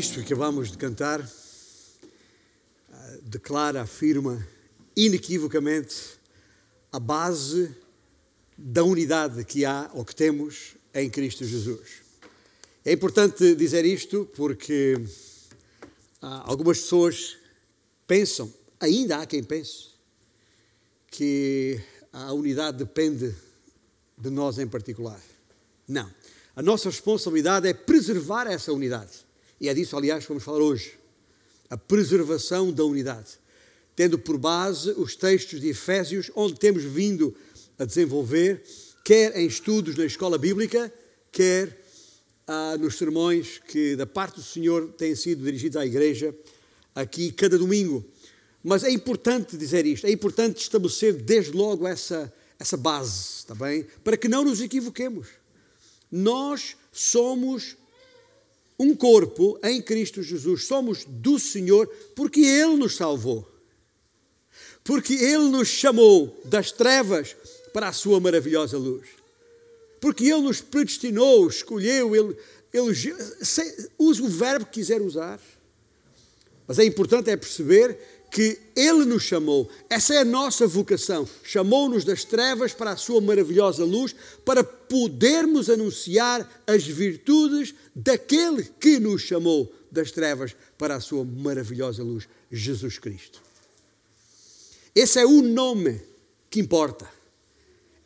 Isto 0.00 0.14
que 0.14 0.32
acabamos 0.32 0.70
de 0.70 0.78
cantar 0.78 1.20
declara, 3.22 3.82
afirma 3.82 4.42
inequivocamente 4.96 5.94
a 6.90 6.98
base 6.98 7.76
da 8.56 8.82
unidade 8.82 9.44
que 9.44 9.62
há 9.66 9.90
ou 9.92 10.02
que 10.02 10.14
temos 10.14 10.74
em 10.94 11.10
Cristo 11.10 11.44
Jesus. 11.44 12.00
É 12.82 12.94
importante 12.94 13.54
dizer 13.54 13.84
isto 13.84 14.26
porque 14.34 14.96
ah, 16.22 16.44
algumas 16.46 16.80
pessoas 16.80 17.36
pensam, 18.06 18.50
ainda 18.80 19.18
há 19.18 19.26
quem 19.26 19.44
pense, 19.44 19.90
que 21.10 21.78
a 22.10 22.32
unidade 22.32 22.78
depende 22.78 23.34
de 24.16 24.30
nós 24.30 24.58
em 24.58 24.66
particular. 24.66 25.20
Não. 25.86 26.10
A 26.56 26.62
nossa 26.62 26.88
responsabilidade 26.88 27.68
é 27.68 27.74
preservar 27.74 28.46
essa 28.46 28.72
unidade. 28.72 29.28
E 29.60 29.68
é 29.68 29.74
disso, 29.74 29.96
aliás, 29.96 30.24
que 30.24 30.28
vamos 30.28 30.42
falar 30.42 30.60
hoje. 30.60 30.94
A 31.68 31.76
preservação 31.76 32.72
da 32.72 32.84
unidade. 32.84 33.38
Tendo 33.94 34.18
por 34.18 34.38
base 34.38 34.92
os 34.92 35.14
textos 35.14 35.60
de 35.60 35.68
Efésios, 35.68 36.30
onde 36.34 36.58
temos 36.58 36.82
vindo 36.82 37.36
a 37.78 37.84
desenvolver, 37.84 38.62
quer 39.04 39.36
em 39.36 39.46
estudos 39.46 39.96
na 39.96 40.06
escola 40.06 40.38
bíblica, 40.38 40.92
quer 41.30 41.78
ah, 42.46 42.76
nos 42.78 42.96
sermões 42.96 43.60
que, 43.68 43.94
da 43.96 44.06
parte 44.06 44.36
do 44.36 44.42
Senhor, 44.42 44.92
têm 44.92 45.14
sido 45.14 45.44
dirigidos 45.44 45.76
à 45.76 45.84
igreja 45.84 46.34
aqui 46.94 47.30
cada 47.30 47.58
domingo. 47.58 48.04
Mas 48.62 48.82
é 48.84 48.90
importante 48.90 49.56
dizer 49.56 49.86
isto, 49.86 50.06
é 50.06 50.10
importante 50.10 50.60
estabelecer 50.60 51.14
desde 51.14 51.52
logo 51.52 51.86
essa, 51.86 52.32
essa 52.58 52.76
base, 52.76 53.38
está 53.38 53.54
bem? 53.54 53.86
Para 54.02 54.16
que 54.16 54.28
não 54.28 54.44
nos 54.44 54.60
equivoquemos. 54.60 55.28
Nós 56.10 56.76
somos 56.92 57.76
um 58.82 58.96
corpo 58.96 59.58
em 59.62 59.82
Cristo 59.82 60.22
Jesus, 60.22 60.64
somos 60.64 61.04
do 61.06 61.38
Senhor 61.38 61.86
porque 62.16 62.40
Ele 62.40 62.76
nos 62.76 62.96
salvou. 62.96 63.46
Porque 64.82 65.12
Ele 65.12 65.50
nos 65.50 65.68
chamou 65.68 66.40
das 66.46 66.72
trevas 66.72 67.36
para 67.74 67.88
a 67.88 67.92
Sua 67.92 68.18
maravilhosa 68.18 68.78
luz. 68.78 69.06
Porque 70.00 70.24
Ele 70.24 70.40
nos 70.40 70.62
predestinou, 70.62 71.46
escolheu, 71.46 72.16
Ele, 72.16 72.34
ele 72.72 72.90
use 73.98 74.22
o 74.22 74.28
verbo 74.28 74.64
que 74.64 74.72
quiser 74.80 75.02
usar. 75.02 75.38
Mas 76.66 76.78
é 76.78 76.84
importante 76.84 77.28
é 77.28 77.36
perceber 77.36 77.98
que 78.30 78.58
Ele 78.76 79.04
nos 79.04 79.24
chamou. 79.24 79.68
Essa 79.88 80.14
é 80.14 80.18
a 80.18 80.24
nossa 80.24 80.66
vocação. 80.66 81.28
Chamou-nos 81.42 82.04
das 82.04 82.24
trevas 82.24 82.72
para 82.72 82.92
a 82.92 82.96
Sua 82.96 83.20
maravilhosa 83.20 83.84
luz, 83.84 84.14
para 84.44 84.62
podermos 84.62 85.68
anunciar 85.68 86.62
as 86.66 86.86
virtudes 86.86 87.74
daquele 87.94 88.64
que 88.78 89.00
nos 89.00 89.22
chamou 89.22 89.74
das 89.90 90.12
trevas 90.12 90.54
para 90.78 90.94
a 90.94 91.00
Sua 91.00 91.24
maravilhosa 91.24 92.02
luz, 92.02 92.28
Jesus 92.50 92.98
Cristo. 92.98 93.42
Esse 94.94 95.18
é 95.18 95.26
o 95.26 95.42
nome 95.42 96.00
que 96.48 96.60
importa. 96.60 97.08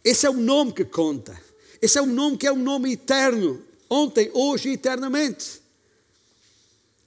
Esse 0.02 0.26
é 0.26 0.30
o 0.30 0.34
nome 0.34 0.72
que 0.72 0.84
conta. 0.84 1.38
Esse 1.80 1.98
é 1.98 2.02
um 2.02 2.06
nome 2.06 2.36
que 2.36 2.46
é 2.46 2.52
um 2.52 2.62
nome 2.62 2.92
eterno, 2.92 3.62
ontem, 3.90 4.30
hoje 4.32 4.70
e 4.70 4.72
eternamente. 4.72 5.62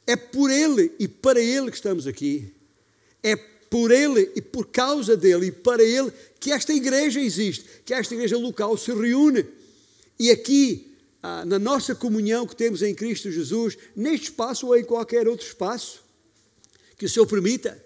É 0.05 0.15
por 0.15 0.51
Ele 0.51 0.93
e 0.99 1.07
para 1.07 1.39
Ele 1.39 1.69
que 1.69 1.77
estamos 1.77 2.05
aqui. 2.07 2.53
É 3.23 3.35
por 3.35 3.91
Ele 3.91 4.31
e 4.35 4.41
por 4.41 4.67
causa 4.67 5.15
dele 5.15 5.47
e 5.47 5.51
para 5.51 5.83
Ele 5.83 6.11
que 6.39 6.51
esta 6.51 6.73
igreja 6.73 7.19
existe, 7.19 7.65
que 7.85 7.93
esta 7.93 8.13
igreja 8.13 8.37
local 8.37 8.77
se 8.77 8.93
reúne. 8.93 9.45
E 10.19 10.31
aqui, 10.31 10.95
ah, 11.21 11.45
na 11.45 11.59
nossa 11.59 11.93
comunhão 11.93 12.47
que 12.47 12.55
temos 12.55 12.81
em 12.81 12.95
Cristo 12.95 13.31
Jesus, 13.31 13.77
neste 13.95 14.25
espaço 14.25 14.67
ou 14.67 14.77
em 14.77 14.83
qualquer 14.83 15.27
outro 15.27 15.45
espaço, 15.45 16.03
que 16.97 17.05
o 17.05 17.09
Senhor 17.09 17.27
permita, 17.27 17.83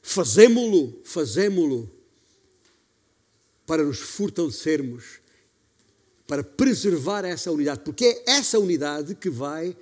fazemo-lo, 0.00 1.00
fazemo-lo 1.04 1.90
para 3.66 3.84
nos 3.84 3.98
fortalecermos, 3.98 5.20
para 6.26 6.42
preservar 6.42 7.24
essa 7.24 7.50
unidade, 7.50 7.82
porque 7.84 8.04
é 8.04 8.30
essa 8.32 8.58
unidade 8.58 9.14
que 9.14 9.28
vai 9.28 9.76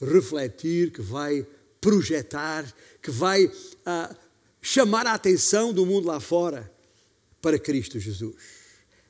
refletir, 0.00 0.90
que 0.90 1.00
vai 1.00 1.46
projetar, 1.82 2.72
que 3.02 3.10
vai 3.10 3.50
ah, 3.84 4.14
chamar 4.62 5.04
a 5.08 5.14
atenção 5.14 5.72
do 5.72 5.84
mundo 5.84 6.06
lá 6.06 6.20
fora 6.20 6.72
para 7.42 7.58
Cristo 7.58 7.98
Jesus. 7.98 8.36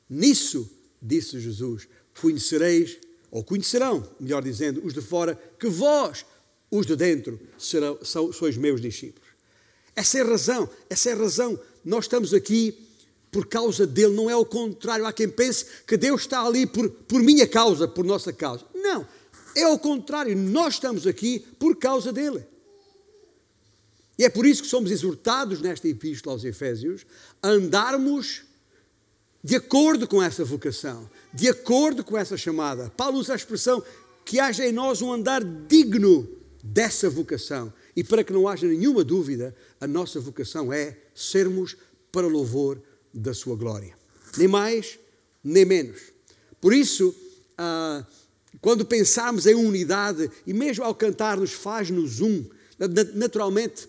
Nisso, 0.08 0.68
disse 1.00 1.38
Jesus, 1.38 1.86
conhecereis, 2.18 2.98
ou 3.30 3.44
conhecerão, 3.44 4.08
melhor 4.18 4.42
dizendo, 4.42 4.84
os 4.84 4.94
de 4.94 5.02
fora, 5.02 5.38
que 5.58 5.68
vós, 5.68 6.24
os 6.70 6.86
de 6.86 6.96
dentro, 6.96 7.38
serão, 7.58 7.98
são, 8.02 8.32
sois 8.32 8.56
meus 8.56 8.80
discípulos. 8.80 9.28
Essa 9.94 10.18
é 10.18 10.20
a 10.22 10.24
razão, 10.24 10.68
essa 10.88 11.10
é 11.10 11.12
a 11.12 11.16
razão. 11.16 11.60
Nós 11.84 12.06
estamos 12.06 12.32
aqui 12.32 12.88
por 13.30 13.46
causa 13.46 13.86
dele, 13.86 14.14
não 14.14 14.30
é 14.30 14.36
o 14.36 14.46
contrário. 14.46 15.04
Há 15.04 15.12
quem 15.12 15.28
pense 15.28 15.66
que 15.86 15.98
Deus 15.98 16.22
está 16.22 16.42
ali 16.42 16.66
por, 16.66 16.88
por 16.88 17.22
minha 17.22 17.46
causa, 17.46 17.86
por 17.86 18.04
nossa 18.04 18.32
causa. 18.32 18.64
Não, 18.74 19.06
é 19.54 19.66
o 19.66 19.78
contrário. 19.78 20.34
Nós 20.34 20.74
estamos 20.74 21.06
aqui 21.06 21.40
por 21.58 21.76
causa 21.76 22.10
dele. 22.10 22.51
E 24.18 24.24
é 24.24 24.28
por 24.28 24.46
isso 24.46 24.62
que 24.62 24.68
somos 24.68 24.90
exortados 24.90 25.60
nesta 25.60 25.88
epístola 25.88 26.34
aos 26.34 26.44
Efésios 26.44 27.06
a 27.42 27.48
andarmos 27.48 28.42
de 29.42 29.56
acordo 29.56 30.06
com 30.06 30.22
essa 30.22 30.44
vocação, 30.44 31.10
de 31.34 31.48
acordo 31.48 32.04
com 32.04 32.16
essa 32.16 32.36
chamada. 32.36 32.90
Paulo 32.96 33.18
usa 33.18 33.32
a 33.32 33.36
expressão 33.36 33.82
que 34.24 34.38
haja 34.38 34.66
em 34.66 34.72
nós 34.72 35.02
um 35.02 35.12
andar 35.12 35.42
digno 35.42 36.28
dessa 36.62 37.10
vocação. 37.10 37.72
E 37.96 38.04
para 38.04 38.22
que 38.22 38.32
não 38.32 38.46
haja 38.46 38.66
nenhuma 38.66 39.02
dúvida, 39.02 39.54
a 39.80 39.86
nossa 39.86 40.20
vocação 40.20 40.72
é 40.72 40.96
sermos 41.14 41.76
para 42.12 42.26
louvor 42.26 42.80
da 43.12 43.34
sua 43.34 43.56
glória. 43.56 43.96
Nem 44.36 44.48
mais, 44.48 44.98
nem 45.42 45.64
menos. 45.64 46.00
Por 46.60 46.72
isso, 46.72 47.14
ah, 47.58 48.06
quando 48.60 48.86
pensamos 48.86 49.46
em 49.46 49.54
unidade, 49.54 50.30
e 50.46 50.54
mesmo 50.54 50.84
ao 50.84 50.94
cantar-nos 50.94 51.52
faz-nos 51.52 52.20
um, 52.20 52.44
Naturalmente, 53.14 53.88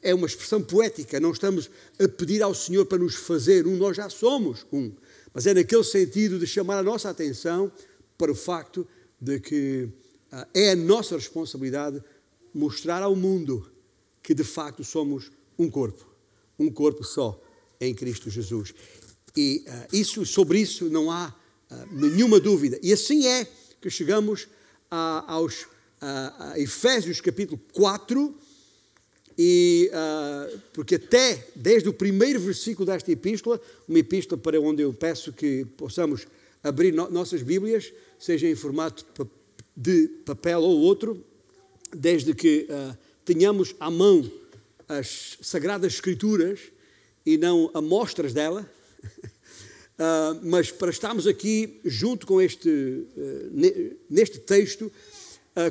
é 0.00 0.14
uma 0.14 0.26
expressão 0.26 0.62
poética, 0.62 1.20
não 1.20 1.32
estamos 1.32 1.70
a 1.98 2.08
pedir 2.08 2.42
ao 2.42 2.54
Senhor 2.54 2.86
para 2.86 2.98
nos 2.98 3.14
fazer 3.14 3.66
um, 3.66 3.76
nós 3.76 3.96
já 3.96 4.08
somos 4.08 4.66
um. 4.72 4.92
Mas 5.32 5.46
é 5.46 5.54
naquele 5.54 5.84
sentido 5.84 6.38
de 6.38 6.46
chamar 6.46 6.78
a 6.78 6.82
nossa 6.82 7.08
atenção 7.08 7.70
para 8.18 8.32
o 8.32 8.34
facto 8.34 8.86
de 9.20 9.40
que 9.40 9.88
uh, 10.32 10.46
é 10.54 10.72
a 10.72 10.76
nossa 10.76 11.16
responsabilidade 11.16 12.02
mostrar 12.52 13.02
ao 13.02 13.16
mundo 13.16 13.70
que 14.22 14.34
de 14.34 14.44
facto 14.44 14.84
somos 14.84 15.30
um 15.58 15.70
corpo, 15.70 16.06
um 16.58 16.70
corpo 16.70 17.04
só 17.04 17.40
em 17.80 17.94
Cristo 17.94 18.30
Jesus. 18.30 18.74
E 19.36 19.64
uh, 19.66 19.96
isso, 19.96 20.26
sobre 20.26 20.60
isso 20.60 20.88
não 20.90 21.10
há 21.10 21.34
uh, 21.70 21.74
nenhuma 21.92 22.38
dúvida. 22.38 22.78
E 22.82 22.92
assim 22.92 23.26
é 23.26 23.46
que 23.80 23.90
chegamos 23.90 24.48
aos 25.26 25.66
a, 26.02 26.58
Efésios 26.58 27.20
capítulo 27.20 27.60
4, 27.72 28.34
e, 29.38 29.90
uh, 29.92 30.58
porque 30.74 30.96
até 30.96 31.46
desde 31.54 31.88
o 31.88 31.92
primeiro 31.92 32.40
versículo 32.40 32.84
desta 32.84 33.10
epístola, 33.10 33.60
uma 33.88 33.98
epístola 33.98 34.40
para 34.40 34.60
onde 34.60 34.82
eu 34.82 34.92
peço 34.92 35.32
que 35.32 35.64
possamos 35.76 36.26
abrir 36.62 36.92
no, 36.92 37.08
nossas 37.08 37.42
Bíblias, 37.42 37.92
seja 38.18 38.48
em 38.48 38.54
formato 38.54 39.06
de 39.76 40.08
papel 40.26 40.60
ou 40.60 40.80
outro, 40.80 41.24
desde 41.94 42.34
que 42.34 42.66
uh, 42.68 42.96
tenhamos 43.24 43.74
à 43.78 43.90
mão 43.90 44.30
as 44.88 45.38
Sagradas 45.40 45.94
Escrituras 45.94 46.60
e 47.24 47.38
não 47.38 47.70
amostras 47.72 48.34
dela, 48.34 48.68
uh, 49.98 50.40
mas 50.42 50.70
para 50.70 50.90
estarmos 50.90 51.26
aqui 51.26 51.80
junto 51.84 52.26
com 52.26 52.42
este, 52.42 53.06
neste 54.10 54.40
texto, 54.40 54.92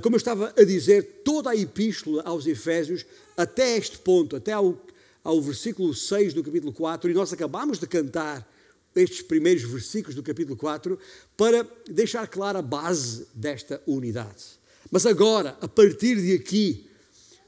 como 0.01 0.15
eu 0.15 0.17
estava 0.17 0.53
a 0.57 0.63
dizer, 0.63 1.21
toda 1.23 1.49
a 1.49 1.55
epístola 1.55 2.21
aos 2.23 2.45
Efésios, 2.45 3.05
até 3.35 3.77
este 3.77 3.97
ponto, 3.97 4.35
até 4.35 4.51
ao, 4.51 4.79
ao 5.23 5.41
versículo 5.41 5.93
6 5.93 6.33
do 6.33 6.43
capítulo 6.43 6.71
4, 6.71 7.09
e 7.09 7.13
nós 7.13 7.33
acabamos 7.33 7.79
de 7.79 7.87
cantar 7.87 8.47
estes 8.95 9.21
primeiros 9.21 9.63
versículos 9.63 10.15
do 10.15 10.23
capítulo 10.23 10.57
4 10.57 10.99
para 11.37 11.67
deixar 11.89 12.27
clara 12.27 12.59
a 12.59 12.61
base 12.61 13.27
desta 13.33 13.81
unidade. 13.87 14.59
Mas 14.89 15.05
agora, 15.05 15.57
a 15.61 15.67
partir 15.67 16.15
de 16.21 16.33
aqui, 16.33 16.85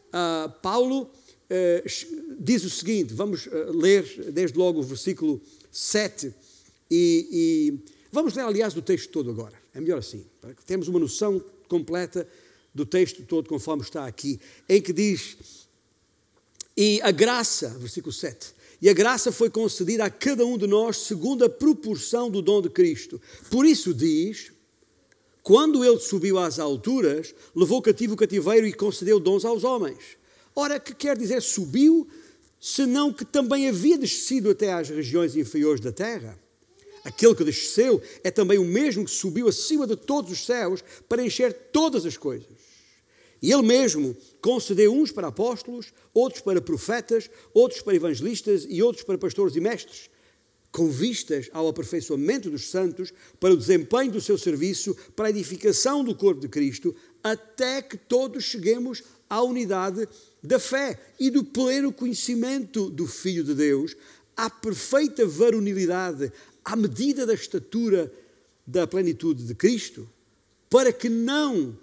uh, 0.07 0.49
Paulo 0.61 1.03
uh, 1.03 2.39
diz 2.39 2.63
o 2.63 2.69
seguinte: 2.69 3.13
vamos 3.13 3.49
ler 3.69 4.31
desde 4.31 4.57
logo 4.57 4.79
o 4.79 4.83
versículo 4.83 5.41
7 5.71 6.33
e, 6.89 7.27
e, 7.31 7.79
vamos 8.11 8.33
ler, 8.35 8.43
aliás, 8.43 8.75
o 8.77 8.81
texto 8.81 9.09
todo 9.09 9.29
agora. 9.29 9.62
É 9.73 9.79
melhor 9.79 9.99
assim, 9.99 10.25
para 10.39 10.53
que 10.53 10.63
tenhamos 10.63 10.87
uma 10.87 10.99
noção 10.99 11.43
completa 11.67 12.27
do 12.73 12.85
texto 12.85 13.23
todo, 13.23 13.49
conforme 13.49 13.83
está 13.83 14.05
aqui, 14.05 14.39
em 14.69 14.81
que 14.81 14.93
diz: 14.93 15.67
E 16.77 17.01
a 17.01 17.11
graça, 17.11 17.69
versículo 17.79 18.13
7, 18.13 18.53
e 18.81 18.89
a 18.89 18.93
graça 18.93 19.31
foi 19.31 19.49
concedida 19.49 20.05
a 20.05 20.09
cada 20.09 20.45
um 20.45 20.57
de 20.57 20.67
nós 20.67 20.97
segundo 20.97 21.45
a 21.45 21.49
proporção 21.49 22.29
do 22.29 22.41
dom 22.41 22.61
de 22.61 22.69
Cristo. 22.69 23.21
Por 23.49 23.65
isso 23.65 23.93
diz: 23.93 24.51
Quando 25.41 25.83
ele 25.83 25.99
subiu 25.99 26.37
às 26.37 26.59
alturas, 26.59 27.33
levou 27.55 27.81
cativo 27.81 28.13
o 28.13 28.17
cativeiro 28.17 28.67
e 28.67 28.73
concedeu 28.73 29.19
dons 29.19 29.45
aos 29.45 29.63
homens. 29.63 30.17
Ora, 30.55 30.79
que 30.79 30.93
quer 30.93 31.17
dizer 31.17 31.41
subiu, 31.41 32.07
senão 32.59 33.11
que 33.11 33.25
também 33.25 33.67
havia 33.67 33.97
descido 33.97 34.49
até 34.51 34.73
às 34.73 34.89
regiões 34.89 35.35
inferiores 35.35 35.81
da 35.81 35.91
terra? 35.91 36.42
Aquele 37.03 37.35
que 37.35 37.43
desceu 37.43 38.01
é 38.23 38.31
também 38.31 38.57
o 38.57 38.63
mesmo 38.63 39.03
que 39.03 39.11
subiu 39.11 39.47
acima 39.47 39.85
de 39.85 39.95
todos 39.95 40.31
os 40.31 40.45
céus 40.45 40.83
para 41.09 41.23
encher 41.23 41.53
todas 41.71 42.05
as 42.05 42.15
coisas. 42.15 42.47
E 43.41 43.51
ele 43.51 43.63
mesmo 43.63 44.15
concedeu 44.41 44.93
uns 44.93 45.11
para 45.11 45.27
apóstolos, 45.27 45.93
outros 46.13 46.41
para 46.41 46.61
profetas, 46.61 47.29
outros 47.53 47.81
para 47.81 47.93
evangelistas 47.93 48.65
e 48.69 48.81
outros 48.81 49.03
para 49.03 49.17
pastores 49.17 49.53
e 49.57 49.59
mestres, 49.59 50.09
com 50.71 50.89
vistas 50.89 51.49
ao 51.51 51.67
aperfeiçoamento 51.67 52.49
dos 52.49 52.69
santos, 52.69 53.13
para 53.41 53.53
o 53.53 53.57
desempenho 53.57 54.13
do 54.13 54.21
seu 54.21 54.37
serviço, 54.37 54.95
para 55.13 55.27
a 55.27 55.29
edificação 55.29 56.05
do 56.05 56.15
corpo 56.15 56.39
de 56.39 56.47
Cristo, 56.47 56.95
até 57.21 57.81
que 57.81 57.97
todos 57.97 58.45
cheguemos 58.45 59.03
à 59.29 59.41
unidade 59.43 60.07
da 60.41 60.57
fé 60.57 60.97
e 61.19 61.29
do 61.29 61.43
pleno 61.43 61.91
conhecimento 61.91 62.89
do 62.89 63.05
Filho 63.05 63.43
de 63.43 63.53
Deus, 63.53 63.93
à 64.37 64.49
perfeita 64.49 65.25
varonilidade, 65.25 66.31
à 66.63 66.75
medida 66.75 67.25
da 67.25 67.33
estatura 67.33 68.11
da 68.65 68.87
plenitude 68.87 69.43
de 69.43 69.53
Cristo, 69.53 70.09
para 70.69 70.91
que 70.91 71.09
não 71.09 71.77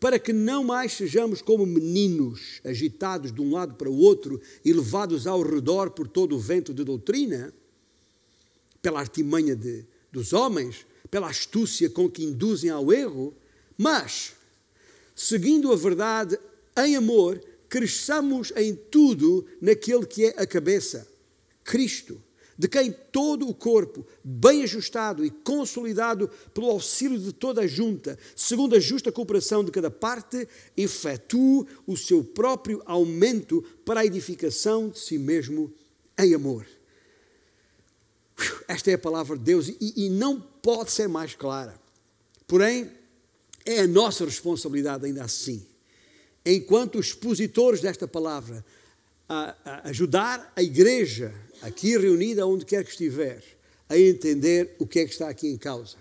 para 0.00 0.16
que 0.16 0.32
não 0.32 0.62
mais 0.62 0.92
sejamos 0.92 1.42
como 1.42 1.66
meninos 1.66 2.60
agitados 2.64 3.32
de 3.32 3.40
um 3.40 3.52
lado 3.52 3.74
para 3.74 3.90
o 3.90 3.98
outro 3.98 4.40
e 4.64 4.72
levados 4.72 5.26
ao 5.26 5.42
redor 5.42 5.90
por 5.90 6.06
todo 6.06 6.36
o 6.36 6.38
vento 6.38 6.72
de 6.72 6.84
doutrina, 6.84 7.52
pela 8.80 9.00
artimanha 9.00 9.56
de, 9.56 9.84
dos 10.12 10.32
homens, 10.32 10.86
pela 11.10 11.28
astúcia 11.28 11.90
com 11.90 12.08
que 12.08 12.22
induzem 12.22 12.70
ao 12.70 12.92
erro, 12.92 13.34
mas, 13.76 14.34
seguindo 15.16 15.72
a 15.72 15.76
verdade 15.76 16.38
em 16.76 16.94
amor, 16.94 17.42
cresçamos 17.68 18.52
em 18.54 18.76
tudo 18.76 19.44
naquele 19.60 20.06
que 20.06 20.26
é 20.26 20.34
a 20.36 20.46
cabeça, 20.46 21.08
Cristo 21.64 22.22
de 22.58 22.66
quem 22.66 22.90
todo 22.90 23.48
o 23.48 23.54
corpo, 23.54 24.04
bem 24.24 24.64
ajustado 24.64 25.24
e 25.24 25.30
consolidado 25.30 26.28
pelo 26.52 26.68
auxílio 26.68 27.16
de 27.16 27.32
toda 27.32 27.60
a 27.60 27.66
junta, 27.68 28.18
segundo 28.34 28.74
a 28.74 28.80
justa 28.80 29.12
cooperação 29.12 29.62
de 29.62 29.70
cada 29.70 29.90
parte, 29.90 30.48
efetua 30.76 31.64
o 31.86 31.96
seu 31.96 32.24
próprio 32.24 32.82
aumento 32.84 33.62
para 33.84 34.00
a 34.00 34.06
edificação 34.06 34.88
de 34.88 34.98
si 34.98 35.16
mesmo 35.18 35.72
em 36.18 36.34
amor. 36.34 36.66
Esta 38.66 38.90
é 38.90 38.94
a 38.94 38.98
palavra 38.98 39.36
de 39.36 39.44
Deus 39.44 39.68
e, 39.68 40.06
e 40.06 40.10
não 40.10 40.40
pode 40.40 40.90
ser 40.90 41.08
mais 41.08 41.34
clara. 41.34 41.80
Porém, 42.46 42.90
é 43.64 43.80
a 43.80 43.86
nossa 43.86 44.24
responsabilidade 44.24 45.06
ainda 45.06 45.22
assim, 45.22 45.64
enquanto 46.44 46.98
expositores 46.98 47.80
desta 47.80 48.08
palavra, 48.08 48.64
a, 49.28 49.88
ajudar 49.88 50.52
a 50.56 50.62
igreja 50.62 51.34
aqui 51.60 51.96
reunida, 51.98 52.46
onde 52.46 52.64
quer 52.64 52.84
que 52.84 52.90
estiver, 52.90 53.42
a 53.88 53.98
entender 53.98 54.76
o 54.78 54.86
que 54.86 55.00
é 55.00 55.04
que 55.04 55.12
está 55.12 55.28
aqui 55.28 55.48
em 55.48 55.56
causa. 55.56 55.96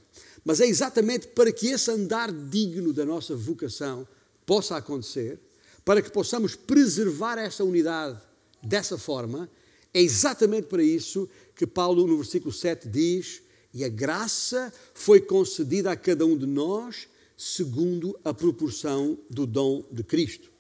Mas 0.46 0.62
é 0.62 0.66
exatamente 0.66 1.28
para 1.28 1.52
que 1.52 1.68
esse 1.68 1.92
andar 1.92 2.32
digno 2.32 2.94
da 2.94 3.06
nossa 3.06 3.36
vocação 3.36 4.08
possa 4.46 4.78
acontecer, 4.78 5.40
para 5.84 6.02
que 6.02 6.12
possamos 6.12 6.56
preservar 6.56 7.38
essa 7.38 7.64
unidade 7.64 8.18
dessa 8.64 8.98
forma, 8.98 9.50
é 9.94 10.02
exatamente 10.02 10.68
para 10.68 10.84
isso 10.84 11.30
que 11.56 11.66
Paulo, 11.66 12.08
no 12.08 12.18
versículo 12.18 12.54
7, 12.54 12.88
diz: 12.88 13.42
E 13.74 13.84
a 13.84 13.90
graça 13.90 14.72
foi 14.94 15.20
concedida 15.20 15.92
a 15.92 15.96
cada 15.96 16.26
um 16.26 16.38
de 16.38 16.46
nós 16.46 17.08
segundo 17.36 18.18
a 18.24 18.34
proporção 18.34 19.18
do 19.30 19.46
dom 19.46 19.84
de 19.92 20.04
Cristo. 20.04 20.52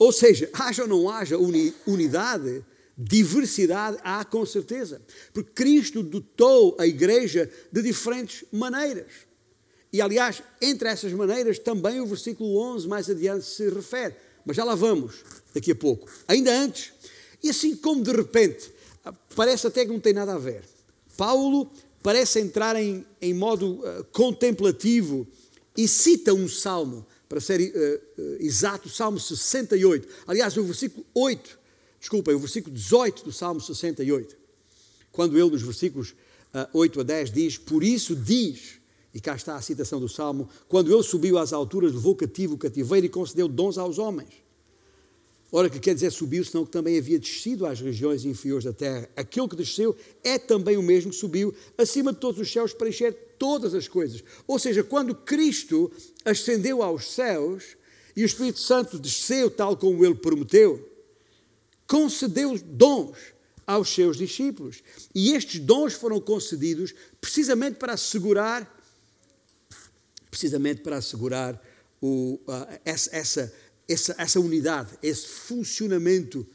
Ou 0.00 0.10
seja, 0.10 0.48
haja 0.54 0.82
ou 0.84 0.88
não 0.88 1.10
haja 1.10 1.36
unidade, 1.86 2.64
Diversidade 3.02 3.96
há 4.02 4.22
com 4.26 4.44
certeza, 4.44 5.00
porque 5.32 5.52
Cristo 5.52 6.02
dotou 6.02 6.76
a 6.78 6.86
igreja 6.86 7.50
de 7.72 7.80
diferentes 7.80 8.44
maneiras. 8.52 9.10
E 9.90 10.02
aliás, 10.02 10.42
entre 10.60 10.86
essas 10.86 11.10
maneiras 11.12 11.58
também 11.58 11.98
o 12.00 12.06
versículo 12.06 12.58
11 12.58 12.88
mais 12.88 13.08
adiante 13.08 13.46
se 13.46 13.70
refere, 13.70 14.14
mas 14.44 14.54
já 14.54 14.64
lá 14.64 14.74
vamos 14.74 15.24
daqui 15.54 15.70
a 15.70 15.74
pouco. 15.74 16.10
Ainda 16.28 16.52
antes, 16.52 16.92
e 17.42 17.48
assim 17.48 17.74
como 17.74 18.02
de 18.02 18.12
repente, 18.12 18.70
parece 19.34 19.66
até 19.66 19.86
que 19.86 19.92
não 19.92 20.00
tem 20.00 20.12
nada 20.12 20.34
a 20.34 20.38
ver. 20.38 20.62
Paulo 21.16 21.70
parece 22.02 22.38
entrar 22.38 22.76
em, 22.76 23.06
em 23.20 23.32
modo 23.32 23.80
uh, 23.80 24.04
contemplativo 24.12 25.26
e 25.74 25.88
cita 25.88 26.34
um 26.34 26.48
salmo, 26.48 27.06
para 27.30 27.40
ser 27.40 27.60
uh, 27.60 28.20
uh, 28.20 28.36
exato, 28.40 28.88
o 28.88 28.90
Salmo 28.90 29.20
68. 29.20 30.08
Aliás, 30.26 30.56
o 30.56 30.64
versículo 30.64 31.06
8 31.14 31.60
desculpem, 32.00 32.34
o 32.34 32.40
versículo 32.40 32.74
18 32.74 33.22
do 33.22 33.30
Salmo 33.30 33.60
68, 33.60 34.36
quando 35.12 35.38
ele, 35.38 35.48
nos 35.48 35.62
versículos 35.62 36.16
8 36.74 36.98
ah, 36.98 37.02
a 37.02 37.04
10, 37.04 37.30
diz: 37.30 37.56
Por 37.56 37.84
isso 37.84 38.16
diz, 38.16 38.80
e 39.14 39.20
cá 39.20 39.36
está 39.36 39.54
a 39.54 39.62
citação 39.62 40.00
do 40.00 40.08
Salmo, 40.08 40.48
quando 40.66 40.92
ele 40.92 41.04
subiu 41.04 41.38
às 41.38 41.52
alturas, 41.52 41.92
levou 41.92 42.16
cativo 42.16 42.54
o 42.54 42.58
cativeiro 42.58 43.06
e 43.06 43.08
concedeu 43.08 43.46
dons 43.46 43.78
aos 43.78 43.98
homens. 43.98 44.30
Ora, 45.52 45.70
que 45.70 45.78
quer 45.78 45.94
dizer 45.94 46.10
subiu, 46.10 46.44
senão 46.44 46.64
que 46.64 46.72
também 46.72 46.98
havia 46.98 47.18
descido 47.18 47.64
às 47.64 47.80
regiões 47.80 48.24
inferiores 48.24 48.64
da 48.64 48.72
terra. 48.72 49.08
Aquele 49.14 49.46
que 49.46 49.56
desceu 49.56 49.96
é 50.24 50.36
também 50.36 50.76
o 50.76 50.82
mesmo 50.82 51.12
que 51.12 51.16
subiu 51.16 51.54
acima 51.78 52.12
de 52.12 52.18
todos 52.18 52.40
os 52.40 52.52
céus 52.52 52.72
para 52.72 52.88
encher 52.88 53.29
todas 53.40 53.72
as 53.72 53.88
coisas. 53.88 54.22
Ou 54.46 54.58
seja, 54.58 54.84
quando 54.84 55.14
Cristo 55.14 55.90
ascendeu 56.26 56.82
aos 56.82 57.10
céus 57.10 57.74
e 58.14 58.22
o 58.22 58.26
Espírito 58.26 58.58
Santo 58.60 58.98
desceu 58.98 59.50
tal 59.50 59.74
como 59.78 60.04
ele 60.04 60.14
prometeu, 60.14 60.86
concedeu 61.86 62.58
dons 62.58 63.16
aos 63.66 63.88
seus 63.88 64.18
discípulos. 64.18 64.82
E 65.14 65.32
estes 65.32 65.58
dons 65.58 65.94
foram 65.94 66.20
concedidos 66.20 66.94
precisamente 67.18 67.76
para 67.76 67.94
assegurar 67.94 68.78
precisamente 70.30 70.82
para 70.82 70.98
assegurar 70.98 71.60
o, 72.00 72.38
uh, 72.46 72.80
essa, 72.84 73.10
essa, 73.16 73.54
essa, 73.88 74.14
essa 74.16 74.38
unidade, 74.38 74.96
esse 75.02 75.26
funcionamento 75.26 76.46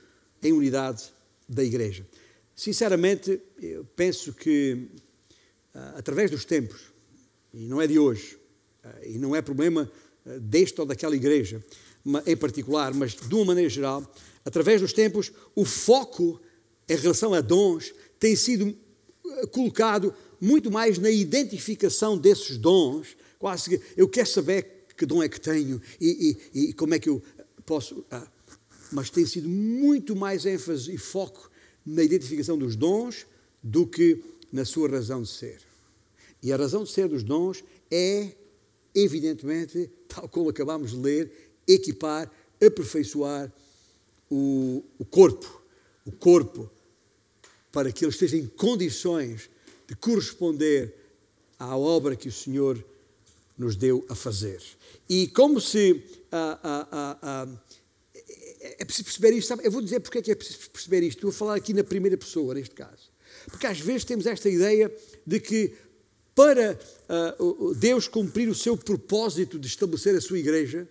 em 0.42 0.54
unidade 0.54 1.12
da 1.48 1.62
igreja. 1.62 2.08
Sinceramente, 2.56 3.42
eu 3.62 3.84
penso 3.98 4.32
que 4.32 4.88
através 5.96 6.32
dos 6.32 6.46
tempos, 6.46 6.82
e 7.54 7.68
não 7.68 7.82
é 7.82 7.88
de 7.88 8.00
hoje, 8.00 8.38
uh, 8.84 9.06
e 9.06 9.18
não 9.18 9.36
é 9.36 9.42
problema 9.42 9.90
desta 10.42 10.82
ou 10.82 10.88
daquela 10.88 11.16
igreja 11.16 11.64
em 12.26 12.36
particular, 12.36 12.94
mas 12.94 13.16
de 13.16 13.34
uma 13.36 13.46
maneira 13.46 13.70
geral, 13.70 14.04
através 14.44 14.82
dos 14.82 14.94
tempos, 14.94 15.32
o 15.56 15.66
foco 15.66 16.42
em 16.88 16.96
relação 16.96 17.34
a 17.34 17.42
dons 17.42 17.94
tem 18.20 18.36
sido 18.36 18.76
colocado 19.52 20.14
muito 20.40 20.72
mais 20.72 20.98
na 20.98 21.10
identificação 21.10 22.18
desses 22.18 22.58
dons. 22.58 23.16
Quase 23.40 23.70
que 23.70 23.82
eu 23.98 24.08
quero 24.08 24.28
saber 24.28 24.86
que 24.96 25.06
dom 25.06 25.22
é 25.22 25.30
que 25.30 25.40
tenho 25.40 25.82
e, 26.00 26.38
e, 26.54 26.70
e 26.70 26.74
como 26.74 26.94
é 26.94 27.00
que 27.00 27.10
eu 27.10 27.22
posso. 27.66 28.06
Ah, 28.10 28.28
mas 28.92 29.10
tem 29.10 29.26
sido 29.26 29.50
muito 29.50 30.16
mais 30.16 30.46
ênfase 30.46 30.94
e 30.94 30.98
foco 30.98 31.50
na 31.86 32.04
identificação 32.04 32.58
dos 32.58 32.76
dons 32.76 33.26
do 33.62 33.86
que 33.86 34.24
na 34.56 34.64
sua 34.64 34.88
razão 34.88 35.22
de 35.22 35.28
ser. 35.28 35.60
E 36.42 36.54
a 36.54 36.56
razão 36.56 36.86
de 36.86 36.90
ser 36.90 37.10
dos 37.10 37.24
dons 37.24 37.62
é, 37.92 38.32
evidentemente, 38.96 39.92
tal 40.08 40.30
como 40.30 40.50
acabamos 40.50 40.92
de 40.92 40.98
ler, 40.98 41.30
equipar, 41.68 42.32
aperfeiçoar 42.66 43.52
o, 44.32 44.82
o 44.98 45.04
corpo, 45.04 45.62
o 46.06 46.12
corpo, 46.14 46.72
para 47.70 47.92
que 47.92 48.06
ele 48.06 48.14
esteja 48.14 48.38
em 48.38 48.48
condições 48.48 49.50
de 49.90 49.96
corresponder 49.98 50.96
à 51.60 51.76
obra 51.76 52.16
que 52.16 52.30
o 52.30 52.32
Senhor 52.32 52.82
nos 53.58 53.76
deu 53.76 54.06
a 54.08 54.16
fazer. 54.16 54.62
E 55.10 55.28
como 55.28 55.60
se. 55.60 56.02
Ah, 56.32 56.60
ah, 56.64 57.20
ah, 57.22 57.48
é 58.62 58.86
preciso 58.86 59.04
perceber 59.04 59.34
isto, 59.34 59.50
sabe? 59.50 59.68
Eu 59.68 59.72
vou 59.72 59.82
dizer 59.82 60.00
porque 60.00 60.20
é 60.20 60.22
que 60.22 60.32
é 60.32 60.36
preciso 60.36 60.70
perceber 60.70 61.04
isto. 61.04 61.28
A 61.28 61.32
falar 61.34 61.56
aqui 61.56 61.74
na 61.74 61.84
primeira 61.84 62.18
pessoa, 62.18 62.54
neste 62.54 62.74
caso. 62.74 63.15
Porque 63.48 63.68
às 63.68 63.80
vezes 63.80 64.06
temos 64.06 64.26
esta 64.26 64.50
ideia 64.50 64.92
de 65.26 65.40
que 65.40 65.74
para 66.34 66.78
Deus 67.78 68.08
cumprir 68.08 68.50
o 68.50 68.56
seu 68.56 68.76
propósito 68.76 69.58
de 69.58 69.68
estabelecer 69.68 70.16
a 70.16 70.22
sua 70.22 70.38
igreja, 70.38 70.86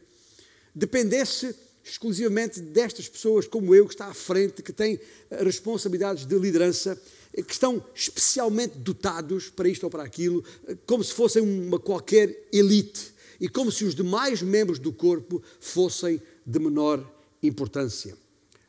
dependesse 0.74 1.54
exclusivamente 1.84 2.60
destas 2.60 3.08
pessoas 3.08 3.46
como 3.46 3.74
eu, 3.74 3.86
que 3.86 3.92
está 3.92 4.06
à 4.06 4.14
frente, 4.14 4.62
que 4.62 4.72
têm 4.72 4.98
eh, 5.30 5.44
responsabilidades 5.44 6.24
de 6.24 6.38
liderança, 6.38 6.98
eh, 7.32 7.42
que 7.42 7.52
estão 7.52 7.84
especialmente 7.94 8.78
dotados 8.78 9.50
para 9.50 9.68
isto 9.68 9.84
ou 9.84 9.90
para 9.90 10.02
aquilo, 10.02 10.42
eh, 10.66 10.76
como 10.86 11.04
se 11.04 11.12
fossem 11.12 11.42
uma 11.42 11.78
qualquer 11.78 12.48
elite 12.50 13.12
e 13.38 13.48
como 13.48 13.70
se 13.70 13.84
os 13.84 13.94
demais 13.94 14.40
membros 14.40 14.78
do 14.78 14.92
corpo 14.92 15.42
fossem 15.60 16.20
de 16.46 16.58
menor 16.58 17.04
importância. 17.42 18.16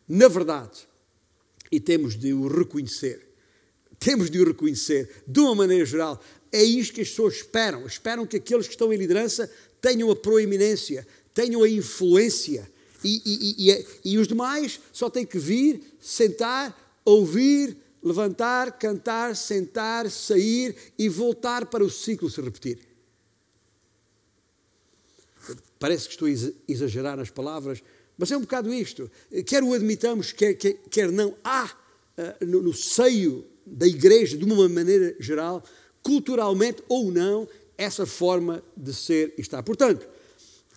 Na 0.07 0.27
verdade, 0.27 0.85
e 1.71 1.79
temos 1.79 2.17
de 2.17 2.33
o 2.33 2.49
reconhecer, 2.49 3.25
temos 4.05 4.29
de 4.29 4.39
o 4.39 4.45
reconhecer, 4.45 5.09
de 5.25 5.39
uma 5.39 5.55
maneira 5.55 5.83
geral, 5.83 6.21
é 6.51 6.63
isto 6.63 6.93
que 6.93 7.01
as 7.01 7.09
pessoas 7.09 7.37
esperam. 7.37 7.87
Esperam 7.87 8.23
que 8.27 8.37
aqueles 8.37 8.67
que 8.67 8.73
estão 8.73 8.93
em 8.93 8.97
liderança 8.97 9.51
tenham 9.81 10.11
a 10.11 10.15
proeminência, 10.15 11.07
tenham 11.33 11.63
a 11.63 11.67
influência. 11.67 12.71
E, 13.03 13.19
e, 13.25 13.71
e, 13.71 13.85
e 14.05 14.17
os 14.19 14.27
demais 14.27 14.79
só 14.93 15.09
têm 15.09 15.25
que 15.25 15.39
vir, 15.39 15.81
sentar, 15.99 17.01
ouvir, 17.03 17.75
levantar, 18.03 18.77
cantar, 18.77 19.35
sentar, 19.35 20.07
sair 20.11 20.75
e 20.99 21.09
voltar 21.09 21.65
para 21.65 21.83
o 21.83 21.89
ciclo 21.89 22.29
se 22.29 22.39
repetir. 22.41 22.77
Parece 25.79 26.05
que 26.05 26.13
estou 26.13 26.27
a 26.27 26.51
exagerar 26.71 27.17
nas 27.17 27.31
palavras, 27.31 27.81
mas 28.19 28.31
é 28.31 28.37
um 28.37 28.41
bocado 28.41 28.71
isto. 28.71 29.09
Quer 29.47 29.63
o 29.63 29.73
admitamos, 29.73 30.31
quer, 30.31 30.53
quer, 30.53 30.73
quer 30.91 31.11
não, 31.11 31.35
há 31.43 31.65
uh, 31.65 32.45
no, 32.45 32.61
no 32.61 32.73
seio 32.73 33.54
da 33.65 33.87
igreja, 33.87 34.37
de 34.37 34.43
uma 34.43 34.69
maneira 34.69 35.15
geral, 35.19 35.63
culturalmente 36.03 36.83
ou 36.87 37.11
não, 37.11 37.47
essa 37.77 38.05
forma 38.05 38.63
de 38.75 38.93
ser 38.93 39.33
e 39.37 39.41
estar. 39.41 39.63
Portanto, 39.63 40.07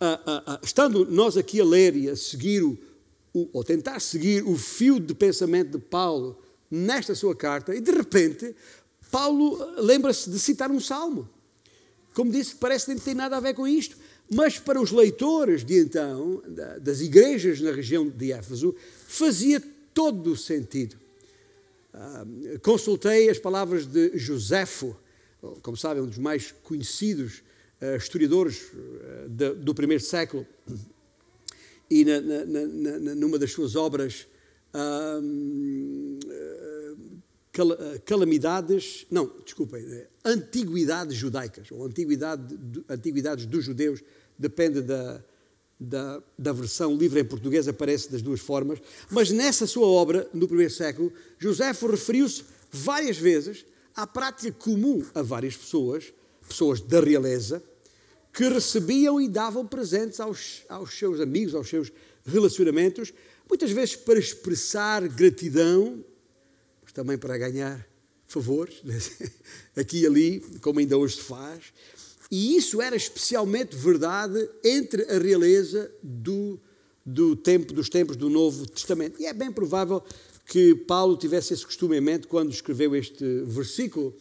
uh, 0.00 0.54
uh, 0.54 0.58
estando 0.62 1.04
nós 1.06 1.36
aqui 1.36 1.60
a 1.60 1.64
ler 1.64 1.94
e 1.96 2.08
a 2.08 2.16
seguir, 2.16 2.62
o, 2.62 2.78
o, 3.32 3.48
ou 3.52 3.62
tentar 3.62 4.00
seguir 4.00 4.42
o 4.44 4.56
fio 4.56 4.98
de 4.98 5.14
pensamento 5.14 5.78
de 5.78 5.84
Paulo 5.84 6.38
nesta 6.70 7.14
sua 7.14 7.34
carta, 7.34 7.74
e 7.74 7.80
de 7.80 7.90
repente, 7.90 8.54
Paulo 9.10 9.58
lembra-se 9.76 10.30
de 10.30 10.38
citar 10.38 10.70
um 10.70 10.80
salmo. 10.80 11.28
Como 12.14 12.32
disse, 12.32 12.56
parece 12.56 12.86
que 12.86 12.94
não 12.94 13.00
tem 13.00 13.14
nada 13.14 13.36
a 13.36 13.40
ver 13.40 13.54
com 13.54 13.66
isto. 13.66 13.96
Mas 14.30 14.58
para 14.58 14.80
os 14.80 14.90
leitores 14.90 15.64
de 15.64 15.78
então, 15.78 16.42
das 16.80 17.00
igrejas 17.00 17.60
na 17.60 17.70
região 17.72 18.06
de 18.06 18.32
Éfeso, 18.32 18.74
fazia 19.06 19.62
todo 19.94 20.32
o 20.32 20.36
sentido. 20.36 20.96
Uh, 21.94 22.58
consultei 22.60 23.30
as 23.30 23.38
palavras 23.38 23.86
de 23.86 24.16
Joséfo, 24.18 24.96
como 25.62 25.76
sabem, 25.76 26.02
um 26.02 26.06
dos 26.06 26.18
mais 26.18 26.52
conhecidos 26.62 27.42
uh, 27.80 27.96
historiadores 27.96 28.72
uh, 28.72 29.28
de, 29.28 29.54
do 29.54 29.74
primeiro 29.74 30.02
século, 30.02 30.46
e 31.90 32.04
na, 32.04 32.20
na, 32.20 32.44
na, 32.44 33.14
numa 33.14 33.38
das 33.38 33.50
suas 33.50 33.74
obras, 33.74 34.26
cal, 37.50 37.68
Calamidades, 38.04 39.06
não, 39.10 39.40
desculpem, 39.42 39.82
Antiguidades 40.22 41.16
Judaicas, 41.16 41.72
ou 41.72 41.86
Antiguidade, 41.86 42.54
Antiguidades 42.90 43.46
dos 43.46 43.64
Judeus, 43.64 44.02
depende 44.38 44.82
da, 44.82 45.24
da, 45.78 46.22
da, 46.36 46.52
versão 46.52 46.96
livre 46.96 47.20
em 47.20 47.24
português, 47.24 47.68
aparece 47.68 48.10
das 48.10 48.20
duas 48.20 48.40
formas, 48.40 48.80
mas 49.10 49.30
nessa 49.30 49.66
sua 49.66 49.86
obra, 49.86 50.28
no 50.34 50.48
primeiro 50.48 50.72
século, 50.72 51.12
Joséfo 51.38 51.86
referiu-se 51.86 52.44
várias 52.70 53.16
vezes 53.16 53.64
à 53.94 54.06
prática 54.06 54.52
comum 54.52 55.04
a 55.14 55.22
várias 55.22 55.56
pessoas, 55.56 56.12
pessoas 56.46 56.80
da 56.80 57.00
realeza, 57.00 57.62
que 58.32 58.48
recebiam 58.48 59.20
e 59.20 59.28
davam 59.28 59.66
presentes 59.66 60.20
aos, 60.20 60.62
aos 60.68 60.96
seus 60.96 61.20
amigos, 61.20 61.54
aos 61.54 61.68
seus 61.68 61.92
relacionamentos, 62.24 63.12
muitas 63.48 63.70
vezes 63.70 63.96
para 63.96 64.18
expressar 64.18 65.06
gratidão, 65.08 66.04
mas 66.82 66.92
também 66.92 67.16
para 67.16 67.38
ganhar 67.38 67.86
favores, 68.26 68.82
aqui 69.74 70.02
e 70.02 70.06
ali, 70.06 70.40
como 70.60 70.78
ainda 70.78 70.96
hoje 70.96 71.16
se 71.16 71.22
faz. 71.22 71.72
E 72.30 72.56
isso 72.56 72.82
era 72.82 72.94
especialmente 72.94 73.74
verdade 73.74 74.48
entre 74.62 75.02
a 75.04 75.18
realeza 75.18 75.90
do, 76.02 76.60
do 77.04 77.34
tempo, 77.34 77.72
dos 77.72 77.88
tempos 77.88 78.16
do 78.16 78.28
Novo 78.28 78.66
Testamento. 78.66 79.20
E 79.20 79.26
é 79.26 79.32
bem 79.32 79.50
provável 79.50 80.02
que 80.44 80.74
Paulo 80.74 81.16
tivesse 81.16 81.54
esse 81.54 81.64
costume 81.64 81.96
em 81.96 82.00
mente 82.00 82.26
quando 82.26 82.50
escreveu 82.50 82.94
este 82.94 83.24
versículo, 83.44 84.14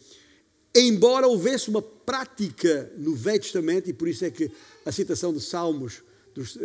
embora 0.74 1.26
houvesse 1.26 1.68
uma 1.68 1.82
prática 1.82 2.92
no 2.96 3.14
Velho 3.14 3.40
Testamento, 3.40 3.88
e 3.88 3.92
por 3.92 4.08
isso 4.08 4.24
é 4.24 4.30
que 4.30 4.50
a 4.84 4.92
citação 4.92 5.32
de 5.32 5.40
Salmos 5.40 6.02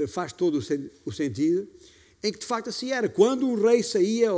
faz 0.08 0.32
todo 0.32 0.60
o 1.06 1.12
sentido, 1.12 1.68
em 2.24 2.32
que 2.32 2.40
de 2.40 2.46
facto 2.46 2.70
assim 2.70 2.92
era. 2.92 3.10
Quando 3.10 3.48
um 3.48 3.56
rei 3.56 3.84
saía 3.84 4.30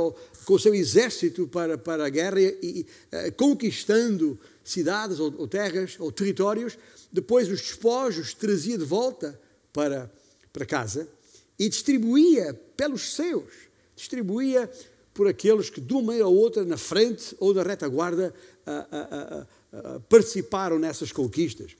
com 0.44 0.54
o 0.54 0.58
seu 0.58 0.74
exército 0.74 1.46
para, 1.46 1.78
para 1.78 2.06
a 2.06 2.08
guerra 2.08 2.40
e, 2.40 2.56
e 2.62 2.86
eh, 3.12 3.30
conquistando 3.30 4.38
cidades 4.66 5.20
ou, 5.20 5.32
ou 5.38 5.46
terras 5.46 5.96
ou 5.98 6.10
territórios, 6.10 6.76
depois 7.12 7.48
os 7.48 7.60
despojos 7.60 8.34
trazia 8.34 8.76
de 8.76 8.84
volta 8.84 9.38
para, 9.72 10.12
para 10.52 10.66
casa 10.66 11.08
e 11.58 11.68
distribuía 11.68 12.52
pelos 12.76 13.14
seus, 13.14 13.52
distribuía 13.94 14.70
por 15.14 15.26
aqueles 15.26 15.70
que 15.70 15.80
de 15.80 15.92
uma 15.94 16.02
maneira 16.02 16.28
ou 16.28 16.36
outra, 16.36 16.64
na 16.64 16.76
frente 16.76 17.34
ou 17.38 17.54
na 17.54 17.62
retaguarda, 17.62 18.34
participaram 20.08 20.78
nessas 20.78 21.10
conquistas. 21.10 21.74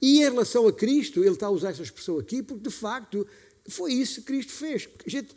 E 0.00 0.20
em 0.20 0.30
relação 0.30 0.66
a 0.66 0.72
Cristo, 0.72 1.20
ele 1.20 1.34
está 1.34 1.48
a 1.48 1.50
usar 1.50 1.70
essa 1.70 1.82
expressão 1.82 2.18
aqui, 2.18 2.42
porque 2.42 2.62
de 2.62 2.74
facto 2.74 3.26
foi 3.68 3.92
isso 3.92 4.20
que 4.20 4.28
Cristo 4.28 4.52
fez. 4.52 4.88
Gente, 5.06 5.34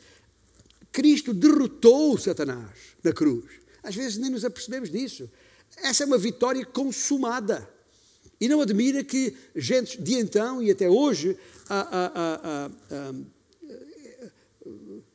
Cristo 0.92 1.34
derrotou 1.34 2.18
Satanás 2.18 2.72
na 3.04 3.12
cruz. 3.12 3.46
Às 3.84 3.96
vezes 3.96 4.18
nem 4.18 4.30
nos 4.30 4.46
apercebemos 4.46 4.90
disso. 4.90 5.30
Essa 5.78 6.04
é 6.04 6.06
uma 6.06 6.18
vitória 6.18 6.66
consumada. 6.66 7.70
E 8.40 8.48
não 8.48 8.62
admira 8.62 9.04
que 9.04 9.36
gente 9.56 10.02
de 10.02 10.16
então 10.16 10.62
e 10.62 10.72
até 10.72 10.90
hoje 10.90 11.38
a, 11.70 11.80
a, 11.80 12.66
a, 12.96 13.14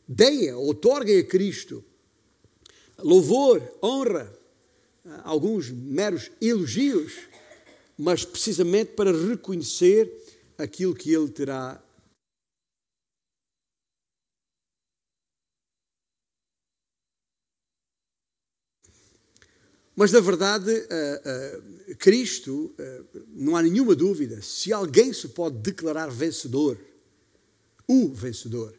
deem, 0.06 0.52
otorguem 0.54 1.18
a 1.18 1.24
Cristo 1.24 1.84
louvor, 2.98 3.62
honra, 3.82 4.32
alguns 5.24 5.70
meros 5.70 6.30
elogios, 6.40 7.14
mas 7.96 8.24
precisamente 8.24 8.92
para 8.92 9.12
reconhecer 9.12 10.10
aquilo 10.58 10.94
que 10.94 11.12
ele 11.12 11.28
terá 11.28 11.82
Mas, 19.96 20.12
na 20.12 20.20
verdade, 20.20 20.70
uh, 20.70 21.90
uh, 21.90 21.96
Cristo, 21.96 22.74
uh, 22.78 23.20
não 23.34 23.56
há 23.56 23.62
nenhuma 23.62 23.94
dúvida, 23.94 24.42
se 24.42 24.70
alguém 24.70 25.10
se 25.10 25.28
pode 25.28 25.56
declarar 25.56 26.10
vencedor, 26.10 26.78
o 27.88 28.12
vencedor, 28.12 28.74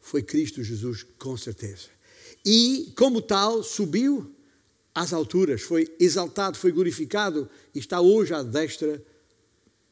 foi 0.00 0.22
Cristo 0.22 0.62
Jesus, 0.62 1.04
com 1.18 1.36
certeza. 1.36 1.88
E, 2.46 2.92
como 2.96 3.20
tal, 3.20 3.64
subiu 3.64 4.32
às 4.94 5.12
alturas, 5.12 5.62
foi 5.62 5.92
exaltado, 5.98 6.56
foi 6.56 6.70
glorificado 6.70 7.50
e 7.74 7.80
está 7.80 8.00
hoje 8.00 8.32
à 8.32 8.42
destra 8.42 9.02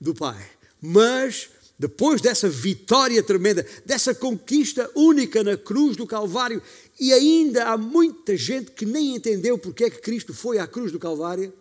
do 0.00 0.14
Pai. 0.14 0.48
Mas 0.80 1.50
depois 1.78 2.20
dessa 2.20 2.48
vitória 2.48 3.22
tremenda, 3.22 3.64
dessa 3.86 4.12
conquista 4.12 4.90
única 4.96 5.44
na 5.44 5.56
cruz 5.56 5.96
do 5.96 6.06
Calvário, 6.06 6.60
e 6.98 7.12
ainda 7.12 7.66
há 7.66 7.76
muita 7.76 8.36
gente 8.36 8.72
que 8.72 8.84
nem 8.84 9.14
entendeu 9.14 9.56
porque 9.56 9.84
é 9.84 9.90
que 9.90 10.00
Cristo 10.00 10.34
foi 10.34 10.58
à 10.58 10.66
cruz 10.66 10.90
do 10.90 10.98
Calvário, 10.98 11.52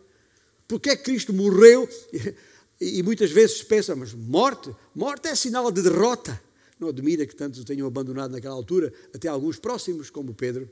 porque 0.67 0.89
é 0.89 0.95
que 0.95 1.03
Cristo 1.03 1.31
morreu, 1.31 1.87
e, 2.81 3.03
muitas 3.03 3.29
vezes 3.29 3.61
pensa, 3.61 3.95
mas 3.95 4.13
morte, 4.13 4.75
morte 4.95 5.27
é 5.27 5.35
sinal 5.35 5.71
de 5.71 5.83
derrota. 5.83 6.41
Não 6.79 6.89
admira 6.89 7.25
que 7.25 7.35
tantos 7.35 7.59
o 7.59 7.65
tenham 7.65 7.87
abandonado 7.87 8.31
naquela 8.31 8.55
altura, 8.55 8.91
até 9.13 9.27
alguns 9.27 9.59
próximos, 9.59 10.09
como 10.09 10.33
Pedro. 10.33 10.69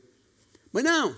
Mas 0.72 0.84
não, 0.84 1.16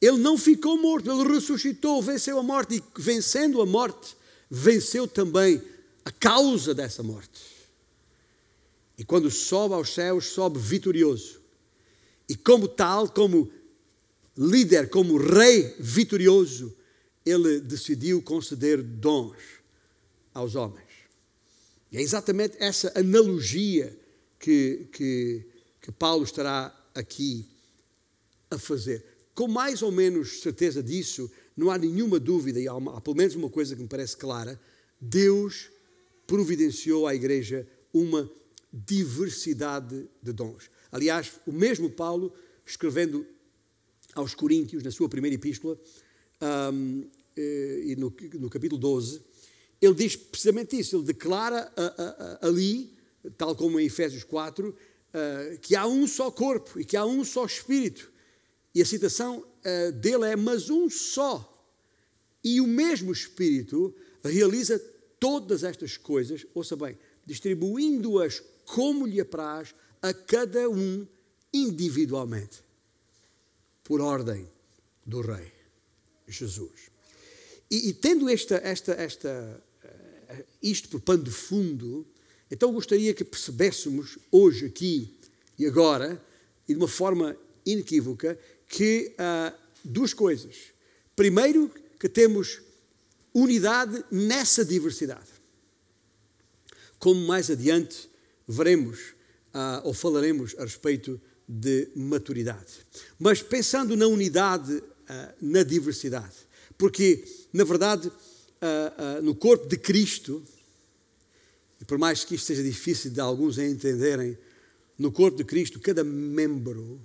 ele 0.00 0.18
não 0.18 0.38
ficou 0.38 0.78
morto, 0.78 1.10
ele 1.10 1.34
ressuscitou, 1.34 2.00
venceu 2.00 2.38
a 2.38 2.42
morte, 2.42 2.76
e 2.76 2.82
vencendo 3.00 3.60
a 3.60 3.66
morte, 3.66 4.16
venceu 4.48 5.06
também 5.06 5.56
a 5.56 5.73
causa 6.12 6.74
dessa 6.74 7.02
morte. 7.02 7.40
E 8.96 9.04
quando 9.04 9.30
sobe 9.30 9.74
aos 9.74 9.92
céus, 9.92 10.26
sobe 10.26 10.58
vitorioso. 10.58 11.40
E 12.28 12.36
como 12.36 12.68
tal, 12.68 13.08
como 13.08 13.50
líder, 14.36 14.88
como 14.88 15.16
rei 15.16 15.74
vitorioso, 15.78 16.74
ele 17.24 17.60
decidiu 17.60 18.22
conceder 18.22 18.82
dons 18.82 19.38
aos 20.32 20.54
homens. 20.54 20.84
E 21.90 21.96
é 21.96 22.02
exatamente 22.02 22.56
essa 22.58 22.92
analogia 22.96 23.96
que, 24.38 24.88
que, 24.92 25.46
que 25.80 25.92
Paulo 25.92 26.24
estará 26.24 26.74
aqui 26.94 27.48
a 28.50 28.58
fazer. 28.58 29.04
Com 29.34 29.48
mais 29.48 29.82
ou 29.82 29.90
menos 29.90 30.40
certeza 30.40 30.82
disso, 30.82 31.30
não 31.56 31.70
há 31.70 31.78
nenhuma 31.78 32.20
dúvida, 32.20 32.60
e 32.60 32.68
há, 32.68 32.74
uma, 32.74 32.96
há 32.96 33.00
pelo 33.00 33.16
menos 33.16 33.34
uma 33.34 33.48
coisa 33.48 33.74
que 33.74 33.82
me 33.82 33.88
parece 33.88 34.16
clara: 34.16 34.60
Deus 35.00 35.70
providenciou 36.26 37.06
à 37.06 37.14
igreja 37.14 37.66
uma 37.92 38.30
diversidade 38.72 40.08
de 40.22 40.32
dons. 40.32 40.70
Aliás, 40.90 41.40
o 41.46 41.52
mesmo 41.52 41.90
Paulo, 41.90 42.32
escrevendo 42.66 43.26
aos 44.14 44.34
Coríntios, 44.34 44.82
na 44.82 44.90
sua 44.90 45.08
primeira 45.08 45.34
epístola, 45.34 45.78
um, 46.72 47.04
eh, 47.36 47.82
e 47.86 47.96
no, 47.96 48.14
no, 48.34 48.50
capítulo 48.50 48.80
12, 48.80 49.20
ele 49.80 49.94
diz 49.94 50.16
precisamente 50.16 50.78
isso. 50.78 50.96
Ele 50.96 51.04
declara 51.04 51.72
uh, 51.76 52.44
uh, 52.44 52.48
ali, 52.48 52.94
tal 53.36 53.54
como 53.54 53.78
em 53.78 53.86
Efésios 53.86 54.24
4, 54.24 54.68
uh, 54.68 55.58
que 55.60 55.76
há 55.76 55.86
um 55.86 56.06
só 56.06 56.30
corpo 56.30 56.80
e 56.80 56.84
que 56.84 56.96
há 56.96 57.04
um 57.04 57.24
só 57.24 57.44
espírito. 57.44 58.12
E 58.74 58.82
a 58.82 58.86
citação 58.86 59.44
dele 60.00 60.24
é: 60.24 60.34
Mas 60.34 60.68
um 60.68 60.90
só 60.90 61.48
E 62.42 62.60
o 62.60 62.66
mesmo 62.66 63.12
Espírito 63.12 63.94
realiza 64.24 64.82
todas 65.18 65.64
estas 65.64 65.96
coisas, 65.96 66.46
ouça 66.54 66.76
bem, 66.76 66.98
distribuindo-as 67.24 68.42
como 68.64 69.06
lhe 69.06 69.20
apraz 69.20 69.74
a 70.02 70.12
cada 70.12 70.68
um 70.68 71.06
individualmente, 71.52 72.62
por 73.82 74.00
ordem 74.00 74.48
do 75.04 75.20
Rei 75.20 75.52
Jesus. 76.26 76.90
E, 77.70 77.88
e 77.88 77.92
tendo 77.94 78.28
esta, 78.28 78.56
esta, 78.56 78.92
esta, 78.92 79.62
eh, 80.28 80.44
isto 80.62 80.88
por 80.88 81.00
pano 81.00 81.22
de 81.22 81.30
fundo, 81.30 82.06
então 82.50 82.72
gostaria 82.72 83.14
que 83.14 83.24
percebêssemos 83.24 84.18
hoje, 84.30 84.66
aqui 84.66 85.14
e 85.58 85.66
agora, 85.66 86.22
e 86.68 86.72
de 86.72 86.78
uma 86.78 86.88
forma 86.88 87.36
inequívoca, 87.64 88.38
que 88.68 89.14
uh, 89.14 89.56
duas 89.84 90.12
coisas. 90.12 90.72
Primeiro, 91.14 91.70
que 91.98 92.08
temos 92.08 92.60
unidade 93.34 94.04
nessa 94.10 94.64
diversidade. 94.64 95.28
Como 96.98 97.20
mais 97.26 97.50
adiante 97.50 98.08
veremos 98.46 99.14
uh, 99.52 99.84
ou 99.84 99.92
falaremos 99.92 100.54
a 100.58 100.62
respeito 100.62 101.20
de 101.46 101.88
maturidade. 101.94 102.72
Mas 103.18 103.42
pensando 103.42 103.96
na 103.96 104.06
unidade, 104.06 104.72
uh, 104.72 104.82
na 105.40 105.62
diversidade. 105.62 106.34
Porque, 106.78 107.24
na 107.52 107.64
verdade, 107.64 108.08
uh, 108.08 109.22
no 109.22 109.34
corpo 109.34 109.66
de 109.66 109.76
Cristo, 109.76 110.42
e 111.80 111.84
por 111.84 111.98
mais 111.98 112.24
que 112.24 112.34
isto 112.34 112.46
seja 112.46 112.62
difícil 112.62 113.10
de 113.10 113.20
alguns 113.20 113.58
entenderem, 113.58 114.38
no 114.98 115.10
corpo 115.12 115.36
de 115.36 115.44
Cristo, 115.44 115.80
cada 115.80 116.04
membro, 116.04 117.00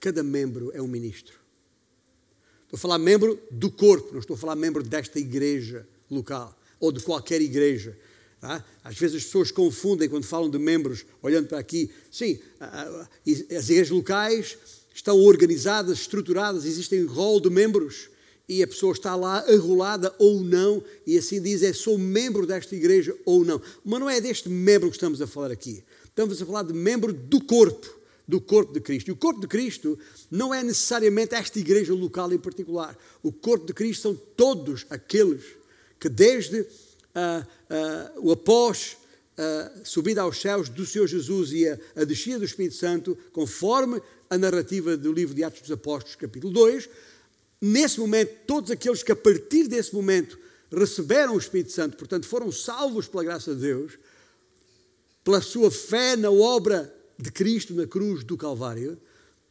cada 0.00 0.22
membro 0.22 0.70
é 0.74 0.80
um 0.80 0.88
ministro. 0.88 1.39
Estou 2.70 2.78
a 2.78 2.80
falar 2.82 2.98
membro 2.98 3.36
do 3.50 3.68
corpo, 3.68 4.12
não 4.12 4.20
estou 4.20 4.34
a 4.34 4.38
falar 4.38 4.54
membro 4.54 4.80
desta 4.80 5.18
igreja 5.18 5.84
local 6.08 6.56
ou 6.78 6.92
de 6.92 7.02
qualquer 7.02 7.42
igreja. 7.42 7.98
Tá? 8.40 8.64
Às 8.84 8.96
vezes 8.96 9.16
as 9.16 9.24
pessoas 9.24 9.50
confundem 9.50 10.08
quando 10.08 10.22
falam 10.22 10.48
de 10.48 10.56
membros, 10.56 11.04
olhando 11.20 11.48
para 11.48 11.58
aqui. 11.58 11.90
Sim, 12.12 12.38
as 12.60 13.68
igrejas 13.68 13.90
locais 13.90 14.56
estão 14.94 15.18
organizadas, 15.18 15.98
estruturadas, 15.98 16.64
existem 16.64 17.04
rol 17.06 17.40
de 17.40 17.50
membros 17.50 18.08
e 18.48 18.62
a 18.62 18.68
pessoa 18.68 18.92
está 18.92 19.16
lá 19.16 19.40
arrolada 19.40 20.14
ou 20.16 20.40
não, 20.40 20.80
e 21.04 21.18
assim 21.18 21.42
diz: 21.42 21.64
é 21.64 21.72
sou 21.72 21.98
membro 21.98 22.46
desta 22.46 22.76
igreja 22.76 23.16
ou 23.24 23.44
não. 23.44 23.60
Mas 23.84 23.98
não 23.98 24.08
é 24.08 24.20
deste 24.20 24.48
membro 24.48 24.90
que 24.90 24.96
estamos 24.96 25.20
a 25.20 25.26
falar 25.26 25.50
aqui. 25.50 25.82
Estamos 26.04 26.40
a 26.40 26.46
falar 26.46 26.62
de 26.62 26.72
membro 26.72 27.12
do 27.12 27.42
corpo, 27.44 27.99
do 28.30 28.40
corpo 28.40 28.72
de 28.72 28.80
Cristo. 28.80 29.08
E 29.08 29.12
o 29.12 29.16
corpo 29.16 29.40
de 29.40 29.48
Cristo 29.48 29.98
não 30.30 30.54
é 30.54 30.62
necessariamente 30.62 31.34
esta 31.34 31.58
igreja 31.58 31.92
local 31.92 32.32
em 32.32 32.38
particular. 32.38 32.96
O 33.22 33.32
corpo 33.32 33.66
de 33.66 33.74
Cristo 33.74 34.02
são 34.02 34.14
todos 34.14 34.86
aqueles 34.88 35.42
que, 35.98 36.08
desde 36.08 36.60
uh, 36.60 36.64
uh, 36.64 38.28
o 38.28 38.30
após 38.30 38.96
uh, 39.36 39.80
subida 39.84 40.22
aos 40.22 40.40
céus 40.40 40.68
do 40.68 40.86
Senhor 40.86 41.08
Jesus 41.08 41.52
e 41.52 41.68
a, 41.68 41.76
a 41.96 42.04
descida 42.04 42.38
do 42.38 42.44
Espírito 42.44 42.76
Santo, 42.76 43.18
conforme 43.32 44.00
a 44.30 44.38
narrativa 44.38 44.96
do 44.96 45.12
livro 45.12 45.34
de 45.34 45.42
Atos 45.42 45.62
dos 45.62 45.72
Apóstolos, 45.72 46.14
capítulo 46.14 46.52
2, 46.52 46.88
nesse 47.60 47.98
momento, 47.98 48.32
todos 48.46 48.70
aqueles 48.70 49.02
que 49.02 49.10
a 49.10 49.16
partir 49.16 49.66
desse 49.66 49.92
momento 49.92 50.38
receberam 50.70 51.34
o 51.34 51.38
Espírito 51.38 51.72
Santo, 51.72 51.96
portanto 51.96 52.26
foram 52.26 52.52
salvos 52.52 53.08
pela 53.08 53.24
graça 53.24 53.52
de 53.56 53.62
Deus, 53.62 53.98
pela 55.24 55.40
sua 55.40 55.68
fé 55.68 56.14
na 56.14 56.30
obra 56.30 56.94
de 57.20 57.30
Cristo 57.30 57.74
na 57.74 57.86
cruz 57.86 58.24
do 58.24 58.36
Calvário, 58.36 58.98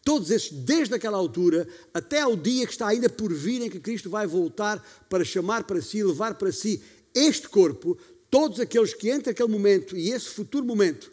todos 0.03 0.31
esses, 0.31 0.51
desde 0.51 0.95
aquela 0.95 1.17
altura 1.17 1.67
até 1.93 2.21
ao 2.21 2.35
dia 2.35 2.65
que 2.65 2.71
está 2.71 2.87
ainda 2.87 3.09
por 3.09 3.33
vir, 3.33 3.61
em 3.61 3.69
que 3.69 3.79
Cristo 3.79 4.09
vai 4.09 4.25
voltar 4.25 4.83
para 5.09 5.23
chamar 5.23 5.63
para 5.63 5.81
si, 5.81 6.03
levar 6.03 6.35
para 6.35 6.51
si 6.51 6.81
este 7.13 7.47
corpo, 7.47 7.97
todos 8.29 8.59
aqueles 8.59 8.93
que 8.93 9.09
entre 9.09 9.31
aquele 9.31 9.49
momento 9.49 9.95
e 9.95 10.11
esse 10.11 10.29
futuro 10.29 10.65
momento 10.65 11.11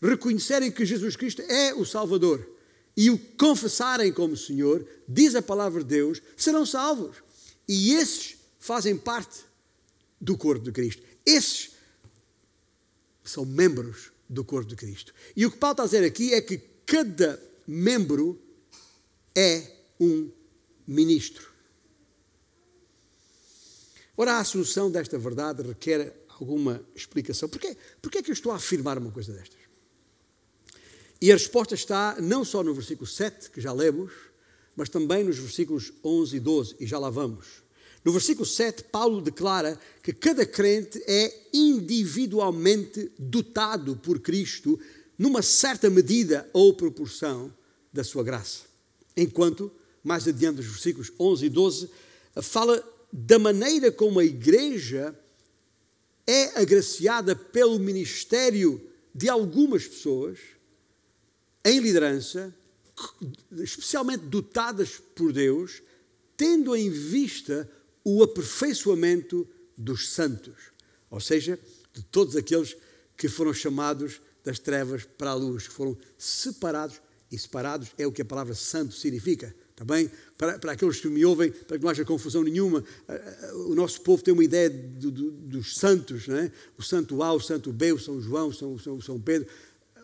reconhecerem 0.00 0.70
que 0.70 0.86
Jesus 0.86 1.16
Cristo 1.16 1.42
é 1.42 1.74
o 1.74 1.84
Salvador 1.84 2.48
e 2.96 3.10
o 3.10 3.18
confessarem 3.36 4.12
como 4.12 4.36
Senhor, 4.36 4.86
diz 5.08 5.34
a 5.34 5.42
palavra 5.42 5.82
de 5.82 5.88
Deus, 5.88 6.20
serão 6.36 6.66
salvos. 6.66 7.16
E 7.68 7.94
esses 7.94 8.36
fazem 8.58 8.96
parte 8.96 9.40
do 10.20 10.36
corpo 10.36 10.64
de 10.64 10.72
Cristo. 10.72 11.02
Esses 11.24 11.70
são 13.22 13.44
membros 13.44 14.10
do 14.28 14.44
corpo 14.44 14.68
de 14.68 14.76
Cristo. 14.76 15.14
E 15.34 15.46
o 15.46 15.50
que 15.50 15.56
Paulo 15.56 15.72
está 15.72 15.82
a 15.84 15.86
dizer 15.86 16.04
aqui 16.04 16.34
é 16.34 16.40
que 16.40 16.58
cada 16.84 17.42
membro 17.66 18.40
é 19.34 19.70
um 20.00 20.30
ministro. 20.86 21.48
Ora, 24.16 24.34
a 24.34 24.40
assunção 24.40 24.90
desta 24.90 25.18
verdade 25.18 25.62
requer 25.62 26.12
alguma 26.28 26.84
explicação. 26.94 27.48
Porquê, 27.48 27.76
porquê 28.02 28.18
é 28.18 28.22
que 28.22 28.30
eu 28.30 28.34
estou 28.34 28.52
a 28.52 28.56
afirmar 28.56 28.98
uma 28.98 29.12
coisa 29.12 29.32
destas? 29.32 29.58
E 31.20 31.30
a 31.30 31.34
resposta 31.34 31.74
está 31.74 32.16
não 32.20 32.44
só 32.44 32.62
no 32.62 32.74
versículo 32.74 33.06
7, 33.06 33.50
que 33.50 33.60
já 33.60 33.72
lemos, 33.72 34.12
mas 34.76 34.88
também 34.88 35.24
nos 35.24 35.38
versículos 35.38 35.92
11 36.04 36.36
e 36.36 36.40
12, 36.40 36.76
e 36.80 36.86
já 36.86 36.98
lá 36.98 37.10
vamos. 37.10 37.62
No 38.08 38.12
versículo 38.12 38.46
7, 38.46 38.84
Paulo 38.84 39.20
declara 39.20 39.78
que 40.02 40.14
cada 40.14 40.46
crente 40.46 40.98
é 41.06 41.30
individualmente 41.52 43.12
dotado 43.18 43.96
por 43.96 44.20
Cristo 44.20 44.80
numa 45.18 45.42
certa 45.42 45.90
medida 45.90 46.48
ou 46.54 46.72
proporção 46.72 47.54
da 47.92 48.02
sua 48.02 48.24
graça. 48.24 48.62
Enquanto, 49.14 49.70
mais 50.02 50.26
adiante 50.26 50.56
nos 50.56 50.64
versículos 50.64 51.12
11 51.20 51.44
e 51.44 51.48
12, 51.50 51.90
fala 52.40 52.82
da 53.12 53.38
maneira 53.38 53.92
como 53.92 54.20
a 54.20 54.24
igreja 54.24 55.14
é 56.26 56.58
agraciada 56.58 57.36
pelo 57.36 57.78
ministério 57.78 58.80
de 59.14 59.28
algumas 59.28 59.86
pessoas 59.86 60.38
em 61.62 61.78
liderança, 61.78 62.54
especialmente 63.52 64.24
dotadas 64.24 64.96
por 65.14 65.30
Deus, 65.30 65.82
tendo 66.34 66.74
em 66.74 66.88
vista 66.88 67.70
o 68.10 68.22
aperfeiçoamento 68.22 69.46
dos 69.76 70.08
santos, 70.08 70.54
ou 71.10 71.20
seja, 71.20 71.58
de 71.92 72.02
todos 72.02 72.36
aqueles 72.36 72.74
que 73.14 73.28
foram 73.28 73.52
chamados 73.52 74.22
das 74.42 74.58
trevas 74.58 75.04
para 75.04 75.32
a 75.32 75.34
luz, 75.34 75.68
que 75.68 75.74
foram 75.74 75.94
separados, 76.16 77.02
e 77.30 77.38
separados 77.38 77.90
é 77.98 78.06
o 78.06 78.12
que 78.12 78.22
a 78.22 78.24
palavra 78.24 78.54
santo 78.54 78.94
significa, 78.94 79.54
está 79.70 79.84
bem? 79.84 80.10
Para, 80.38 80.58
para 80.58 80.72
aqueles 80.72 80.98
que 80.98 81.08
me 81.08 81.22
ouvem, 81.22 81.50
para 81.50 81.76
que 81.76 81.84
não 81.84 81.90
haja 81.90 82.02
confusão 82.02 82.42
nenhuma, 82.42 82.82
o 83.66 83.74
nosso 83.74 84.00
povo 84.00 84.22
tem 84.22 84.32
uma 84.32 84.44
ideia 84.44 84.70
do, 84.70 85.10
do, 85.10 85.30
dos 85.30 85.76
santos, 85.76 86.26
não 86.26 86.38
é? 86.38 86.50
o 86.78 86.82
santo 86.82 87.22
A, 87.22 87.34
o 87.34 87.40
santo 87.40 87.70
B, 87.74 87.92
o 87.92 87.98
São 87.98 88.22
João, 88.22 88.48
o 88.48 88.54
São, 88.54 88.78
São, 88.78 88.98
São 89.02 89.20
Pedro, 89.20 89.46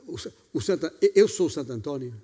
o, 0.07 0.17
o 0.53 0.61
santo, 0.61 0.91
eu 1.15 1.27
sou 1.27 1.47
o 1.47 1.51
Santo 1.51 1.73
António, 1.73 2.15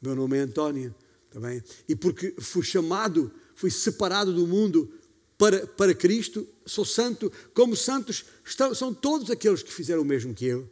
meu 0.00 0.14
nome 0.16 0.38
é 0.38 0.40
António, 0.40 0.94
está 1.28 1.40
bem? 1.40 1.62
E 1.86 1.94
porque 1.94 2.34
fui 2.38 2.62
chamado 2.62 3.30
fui 3.56 3.70
separado 3.70 4.32
do 4.32 4.46
mundo 4.46 4.92
para, 5.36 5.66
para 5.66 5.94
Cristo, 5.94 6.46
sou 6.64 6.84
santo, 6.84 7.32
como 7.52 7.74
santos 7.74 8.24
estão, 8.44 8.74
são 8.74 8.94
todos 8.94 9.30
aqueles 9.30 9.62
que 9.62 9.72
fizeram 9.72 10.02
o 10.02 10.04
mesmo 10.04 10.34
que 10.34 10.44
eu. 10.44 10.70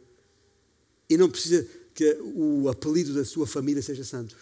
E 1.09 1.17
não 1.17 1.29
precisa 1.29 1.67
que 1.93 2.17
o 2.21 2.69
apelido 2.69 3.13
da 3.13 3.25
sua 3.25 3.45
família 3.45 3.81
seja 3.81 4.03
Santos. 4.03 4.37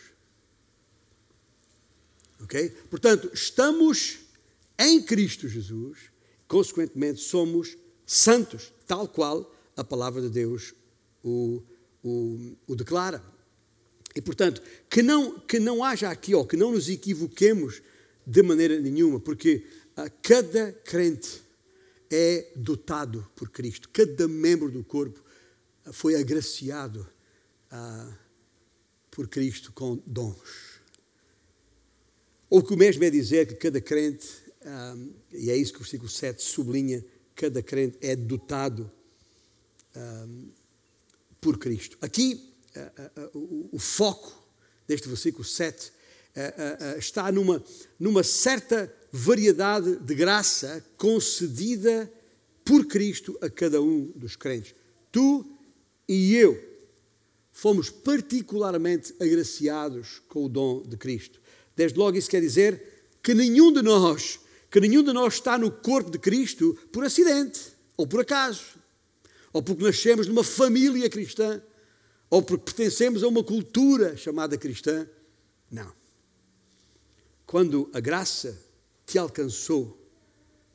Ok? 2.41 2.69
Portanto, 2.89 3.29
estamos 3.33 4.19
em 4.77 5.01
Cristo 5.01 5.47
Jesus, 5.47 5.97
consequentemente 6.47 7.21
somos 7.21 7.77
santos, 8.05 8.73
tal 8.85 9.07
qual 9.07 9.53
a 9.77 9.83
palavra 9.83 10.21
de 10.21 10.29
Deus 10.29 10.73
o, 11.23 11.61
o, 12.03 12.55
o 12.67 12.75
declara. 12.75 13.23
E 14.15 14.21
portanto, 14.21 14.61
que 14.89 15.01
não, 15.01 15.39
que 15.39 15.59
não 15.59 15.83
haja 15.83 16.09
aqui, 16.09 16.35
ou 16.35 16.45
que 16.45 16.57
não 16.57 16.71
nos 16.71 16.89
equivoquemos 16.89 17.81
de 18.25 18.41
maneira 18.41 18.79
nenhuma, 18.79 19.19
porque 19.19 19.65
uh, 19.97 20.11
cada 20.21 20.71
crente 20.71 21.41
é 22.09 22.51
dotado 22.55 23.27
por 23.35 23.49
Cristo, 23.49 23.89
cada 23.89 24.27
membro 24.27 24.71
do 24.71 24.83
corpo 24.83 25.23
uh, 25.85 25.93
foi 25.93 26.15
agraciado 26.15 27.07
uh, 27.71 28.13
por 29.11 29.27
Cristo 29.27 29.71
com 29.71 30.01
dons. 30.05 30.81
Ou 32.49 32.63
que 32.63 32.73
o 32.73 32.77
mesmo 32.77 33.03
é 33.03 33.09
dizer 33.09 33.47
que 33.47 33.55
cada 33.55 33.81
crente, 33.81 34.27
e 35.31 35.49
é 35.49 35.57
isso 35.57 35.73
que 35.73 35.79
o 35.79 35.81
versículo 35.81 36.09
7 36.09 36.41
sublinha, 36.41 37.03
cada 37.35 37.63
crente 37.63 37.97
é 37.99 38.15
dotado 38.15 38.91
por 41.41 41.57
Cristo. 41.57 41.97
Aqui, 41.99 42.53
o, 43.33 43.69
o 43.71 43.79
foco 43.79 44.43
deste 44.87 45.07
versículo 45.07 45.43
7 45.43 45.63
eh, 45.65 45.91
eh, 45.91 45.91
eh, 45.91 45.91
está 46.97 47.31
numa, 47.31 47.63
numa 47.99 48.23
certa 48.23 48.93
variedade 49.11 49.97
de 49.97 50.15
graça 50.15 50.83
concedida 50.97 52.11
por 52.65 52.85
Cristo 52.85 53.37
a 53.41 53.49
cada 53.49 53.81
um 53.81 54.11
dos 54.15 54.35
crentes. 54.35 54.73
Tu 55.11 55.45
e 56.07 56.35
eu 56.35 56.59
fomos 57.51 57.89
particularmente 57.89 59.13
agraciados 59.19 60.21
com 60.27 60.45
o 60.45 60.49
dom 60.49 60.81
de 60.81 60.97
Cristo. 60.97 61.39
Desde 61.75 61.97
logo, 61.97 62.17
isso 62.17 62.29
quer 62.29 62.41
dizer 62.41 62.81
que 63.21 63.33
nenhum 63.33 63.71
de 63.71 63.81
nós, 63.81 64.39
que 64.71 64.79
nenhum 64.79 65.03
de 65.03 65.13
nós 65.13 65.35
está 65.35 65.57
no 65.57 65.71
corpo 65.71 66.09
de 66.09 66.17
Cristo 66.17 66.77
por 66.91 67.05
acidente 67.05 67.73
ou 67.95 68.07
por 68.07 68.21
acaso, 68.21 68.63
ou 69.51 69.61
porque 69.61 69.83
nascemos 69.83 70.27
numa 70.27 70.43
família 70.43 71.07
cristã, 71.09 71.61
ou 72.29 72.41
porque 72.41 72.65
pertencemos 72.65 73.23
a 73.23 73.27
uma 73.27 73.43
cultura 73.43 74.17
chamada 74.17 74.57
cristã. 74.57 75.07
Não. 75.69 75.93
Quando 77.53 77.87
a 77.93 77.99
graça 77.99 78.59
te 79.05 79.15
alcançou, 79.19 79.95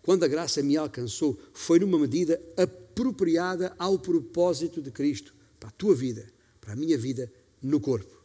quando 0.00 0.22
a 0.22 0.28
graça 0.28 0.62
me 0.62 0.76
alcançou, 0.76 1.36
foi 1.52 1.80
numa 1.80 1.98
medida 1.98 2.40
apropriada 2.56 3.74
ao 3.76 3.98
propósito 3.98 4.80
de 4.80 4.92
Cristo 4.92 5.34
para 5.58 5.70
a 5.70 5.72
tua 5.72 5.92
vida, 5.92 6.32
para 6.60 6.74
a 6.74 6.76
minha 6.76 6.96
vida 6.96 7.32
no 7.60 7.80
corpo. 7.80 8.22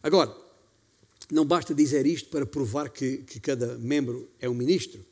Agora, 0.00 0.32
não 1.32 1.44
basta 1.44 1.74
dizer 1.74 2.06
isto 2.06 2.28
para 2.28 2.46
provar 2.46 2.90
que, 2.90 3.24
que 3.24 3.40
cada 3.40 3.76
membro 3.76 4.30
é 4.38 4.48
um 4.48 4.54
ministro, 4.54 5.04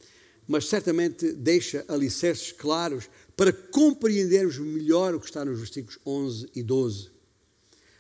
mas 0.47 0.69
certamente 0.69 1.33
deixa 1.33 1.85
alicerces 1.89 2.53
claros 2.53 3.11
para 3.37 3.53
compreendermos 3.53 4.57
melhor 4.57 5.17
o 5.17 5.21
que 5.21 5.27
está 5.27 5.45
nos 5.45 5.59
versículos 5.59 5.99
11 6.07 6.49
e 6.55 6.63
12. 6.63 7.11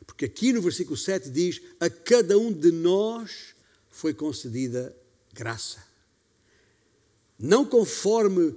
Porque 0.07 0.27
aqui 0.27 0.53
no 0.53 0.63
versículo 0.63 0.97
7 0.97 1.29
diz: 1.31 1.61
A 1.81 1.91
cada 1.91 2.39
um 2.39 2.53
de 2.53 2.71
nós 2.71 3.59
foi 4.01 4.15
concedida 4.15 4.97
graça. 5.35 5.85
Não 7.39 7.67
conforme 7.67 8.55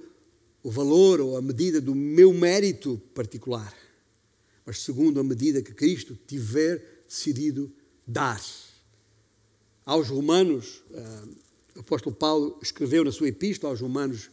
o 0.63 0.71
valor 0.71 1.19
ou 1.19 1.36
a 1.36 1.41
medida 1.41 1.82
do 1.82 1.93
meu 1.93 2.34
mérito 2.34 2.97
particular, 3.13 3.77
mas 4.65 4.79
segundo 4.79 5.19
a 5.19 5.23
medida 5.23 5.62
que 5.62 5.73
Cristo 5.73 6.17
tiver 6.25 7.03
decidido 7.06 7.69
dar. 8.08 8.41
Aos 9.86 10.08
Romanos, 10.08 10.82
uh, 10.91 11.36
o 11.75 11.79
apóstolo 11.82 12.15
Paulo 12.15 12.58
escreveu 12.62 13.03
na 13.03 13.12
sua 13.12 13.27
epístola 13.27 13.73
aos 13.73 13.82
Romanos, 13.82 14.32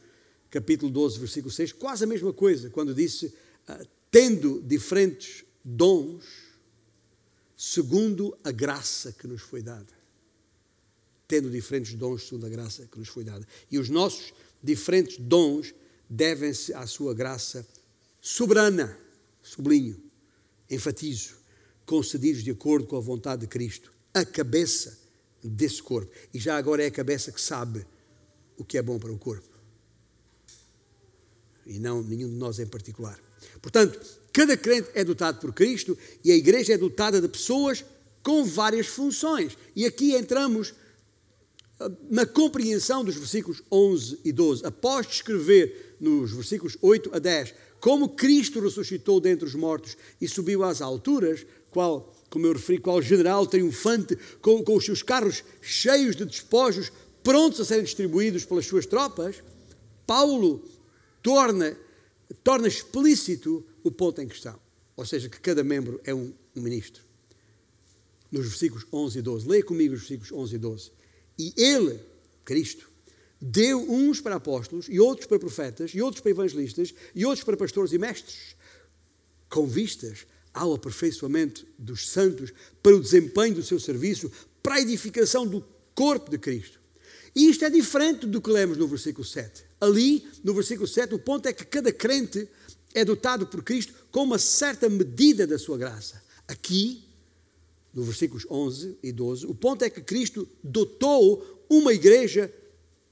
capítulo 0.49 0.93
12, 0.93 1.19
versículo 1.19 1.53
6, 1.53 1.73
quase 1.73 2.05
a 2.05 2.07
mesma 2.07 2.33
coisa, 2.33 2.71
quando 2.71 2.95
disse: 2.95 3.27
uh, 3.69 3.85
tendo 4.13 4.63
diferentes 4.63 5.45
dons, 5.65 6.25
segundo 7.57 8.39
a 8.45 8.53
graça 8.53 9.11
que 9.11 9.27
nos 9.27 9.43
foi 9.43 9.61
dada. 9.61 10.00
Tendo 11.31 11.49
diferentes 11.49 11.95
dons, 11.95 12.25
segundo 12.25 12.47
a 12.47 12.49
graça 12.49 12.89
que 12.91 12.99
nos 12.99 13.07
foi 13.07 13.23
dada. 13.23 13.47
E 13.71 13.79
os 13.79 13.89
nossos 13.89 14.35
diferentes 14.61 15.17
dons 15.17 15.73
devem-se 16.09 16.75
à 16.75 16.89
sua 16.89 17.15
graça 17.15 17.65
soberana, 18.21 18.99
sublinho, 19.41 20.03
enfatizo, 20.69 21.37
concedidos 21.87 22.43
de 22.43 22.51
acordo 22.51 22.85
com 22.89 22.97
a 22.97 23.01
vontade 23.01 23.43
de 23.43 23.47
Cristo, 23.47 23.93
a 24.13 24.25
cabeça 24.25 24.99
desse 25.41 25.81
corpo. 25.81 26.11
E 26.35 26.41
já 26.41 26.57
agora 26.57 26.83
é 26.83 26.87
a 26.89 26.91
cabeça 26.91 27.31
que 27.31 27.41
sabe 27.41 27.87
o 28.57 28.65
que 28.65 28.77
é 28.77 28.83
bom 28.83 28.99
para 28.99 29.13
o 29.13 29.17
corpo. 29.17 29.49
E 31.65 31.79
não 31.79 32.03
nenhum 32.03 32.29
de 32.29 32.35
nós 32.35 32.59
em 32.59 32.67
particular. 32.67 33.21
Portanto, 33.63 34.01
cada 34.33 34.57
crente 34.57 34.91
é 34.95 35.05
dotado 35.05 35.39
por 35.39 35.53
Cristo 35.53 35.97
e 36.25 36.33
a 36.33 36.37
igreja 36.37 36.75
é 36.75 36.77
dotada 36.77 37.21
de 37.21 37.29
pessoas 37.29 37.85
com 38.21 38.45
várias 38.45 38.89
funções. 38.89 39.57
E 39.77 39.87
aqui 39.87 40.17
entramos 40.17 40.75
na 42.11 42.27
compreensão 42.27 43.05
dos 43.05 43.17
versículos 43.17 43.63
11 43.71 44.21
e 44.25 44.33
12. 44.33 44.67
Após 44.67 45.07
descrever 45.07 45.97
nos 46.01 46.33
versículos 46.33 46.77
8 46.81 47.11
a 47.15 47.19
10 47.19 47.55
como 47.81 48.11
Cristo 48.11 48.61
ressuscitou 48.61 49.21
dentre 49.21 49.47
os 49.47 49.55
mortos 49.55 49.97
e 50.21 50.29
subiu 50.29 50.63
às 50.63 50.83
alturas, 50.83 51.47
qual 51.71 52.15
como 52.29 52.47
eu 52.47 52.53
referi, 52.53 52.79
qual 52.79 53.03
general 53.03 53.45
triunfante, 53.45 54.17
com, 54.41 54.63
com 54.63 54.77
os 54.77 54.85
seus 54.85 55.03
carros 55.03 55.43
cheios 55.61 56.15
de 56.15 56.25
despojos, 56.25 56.93
prontos 57.25 57.61
a 57.61 57.65
serem 57.65 57.85
distribuídos 57.85 58.45
pelas 58.45 58.67
suas 58.67 58.87
tropas, 58.87 59.43
Paulo 60.07 60.65
torna, 61.23 61.77
torna 62.45 62.69
explícito 62.69 63.67
o 63.83 63.91
ponto 63.91 64.21
em 64.21 64.29
questão. 64.29 64.59
Ou 64.97 65.05
seja, 65.05 65.29
que 65.29 65.41
cada 65.41 65.65
membro 65.65 66.01
é 66.05 66.15
um, 66.15 66.33
um 66.55 66.61
ministro. 66.61 67.03
Nos 68.31 68.47
versículos 68.47 68.87
11 68.93 69.19
e 69.19 69.23
12. 69.23 69.49
Leia 69.49 69.65
comigo 69.65 69.95
os 69.95 70.01
versículos 70.01 70.31
11 70.31 70.55
e 70.55 70.59
12. 70.59 70.93
E 71.41 71.55
ele, 71.57 71.99
Cristo, 72.45 72.87
deu 73.41 73.81
uns 73.91 74.21
para 74.21 74.37
apóstolos, 74.37 74.87
e 74.91 75.01
outros 75.01 75.27
para 75.27 75.39
profetas, 75.39 75.93
e 75.95 76.03
outros 76.03 76.21
para 76.21 76.31
evangelistas, 76.31 76.93
e 77.15 77.25
outros 77.25 77.43
para 77.43 77.57
pastores 77.57 77.93
e 77.95 77.99
mestres, 77.99 78.55
com 79.49 79.67
vistas 79.67 80.27
ao 80.53 80.75
aperfeiçoamento 80.75 81.67
dos 81.79 82.11
santos, 82.11 82.53
para 82.83 82.95
o 82.95 83.01
desempenho 83.01 83.55
do 83.55 83.63
seu 83.63 83.81
serviço, 83.81 84.31
para 84.63 84.75
a 84.75 84.81
edificação 84.83 85.47
do 85.47 85.65
corpo 85.95 86.31
de 86.31 86.37
Cristo. 86.37 86.79
E 87.35 87.49
isto 87.49 87.65
é 87.65 87.71
diferente 87.71 88.27
do 88.27 88.43
que 88.43 88.51
lemos 88.51 88.77
no 88.77 88.87
versículo 88.87 89.25
7. 89.25 89.65
Ali, 89.81 90.29
no 90.45 90.53
versículo 90.53 90.87
7, 90.87 91.15
o 91.15 91.19
ponto 91.19 91.47
é 91.47 91.55
que 91.55 91.65
cada 91.65 91.91
crente 91.91 92.47
é 92.93 93.03
dotado 93.03 93.47
por 93.47 93.63
Cristo 93.63 93.95
com 94.11 94.25
uma 94.25 94.39
certa 94.39 94.91
medida 94.91 95.47
da 95.47 95.59
sua 95.59 95.79
graça. 95.79 96.23
Aqui, 96.47 97.03
no 97.93 98.03
versículos 98.03 98.47
11 98.49 98.99
e 99.03 99.13
12, 99.13 99.47
o 99.47 99.55
ponto 99.55 99.85
é 99.85 99.91
que 99.91 100.01
Cristo 100.01 100.49
dotou 100.63 101.65
uma 101.69 101.93
igreja 101.93 102.53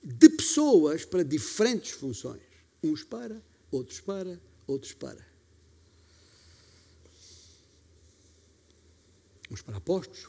de 0.02 0.28
pessoas 0.28 1.04
para 1.04 1.24
diferentes 1.24 1.90
funções. 1.92 2.42
Uns 2.82 3.02
para, 3.02 3.42
outros 3.70 4.00
para, 4.00 4.40
outros 4.66 4.92
para. 4.92 5.26
Uns 9.50 9.62
para 9.62 9.76
apóstolos, 9.76 10.28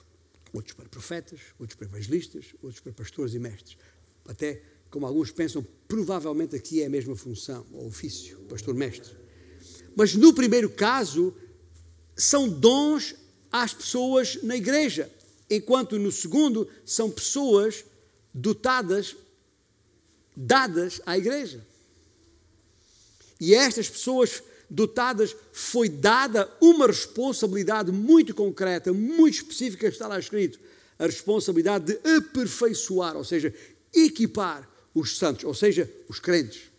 outros 0.53 0.73
para 0.73 0.89
profetas, 0.89 1.39
outros 1.59 1.77
para 1.77 1.87
evangelistas, 1.87 2.55
outros 2.61 2.81
para 2.81 2.93
pastores 2.93 3.33
e 3.33 3.39
mestres. 3.39 3.77
Até, 4.25 4.61
como 4.89 5.05
alguns 5.05 5.31
pensam, 5.31 5.65
provavelmente 5.87 6.55
aqui 6.55 6.81
é 6.81 6.85
a 6.85 6.89
mesma 6.89 7.15
função, 7.15 7.65
ou 7.71 7.87
ofício, 7.87 8.39
pastor-mestre. 8.49 9.15
Mas 9.95 10.15
no 10.15 10.33
primeiro 10.33 10.69
caso, 10.69 11.35
são 12.15 12.49
dons 12.49 13.15
às 13.51 13.73
pessoas 13.73 14.41
na 14.43 14.55
igreja, 14.55 15.11
enquanto 15.49 15.97
no 15.97 16.11
segundo 16.11 16.69
são 16.85 17.09
pessoas 17.09 17.83
dotadas, 18.33 19.15
dadas 20.35 21.01
à 21.05 21.17
igreja. 21.17 21.65
E 23.39 23.53
estas 23.55 23.89
pessoas 23.89 24.43
dotadas, 24.69 25.35
foi 25.51 25.89
dada 25.89 26.49
uma 26.61 26.85
responsabilidade 26.85 27.91
muito 27.91 28.35
concreta, 28.35 28.93
muito 28.93 29.35
específica, 29.35 29.87
está 29.87 30.07
lá 30.07 30.19
escrito: 30.19 30.59
a 30.97 31.05
responsabilidade 31.05 31.85
de 31.85 32.09
aperfeiçoar, 32.17 33.17
ou 33.17 33.23
seja, 33.23 33.53
equipar 33.93 34.69
os 34.93 35.17
santos, 35.17 35.43
ou 35.43 35.53
seja, 35.53 35.91
os 36.07 36.19
crentes. 36.19 36.69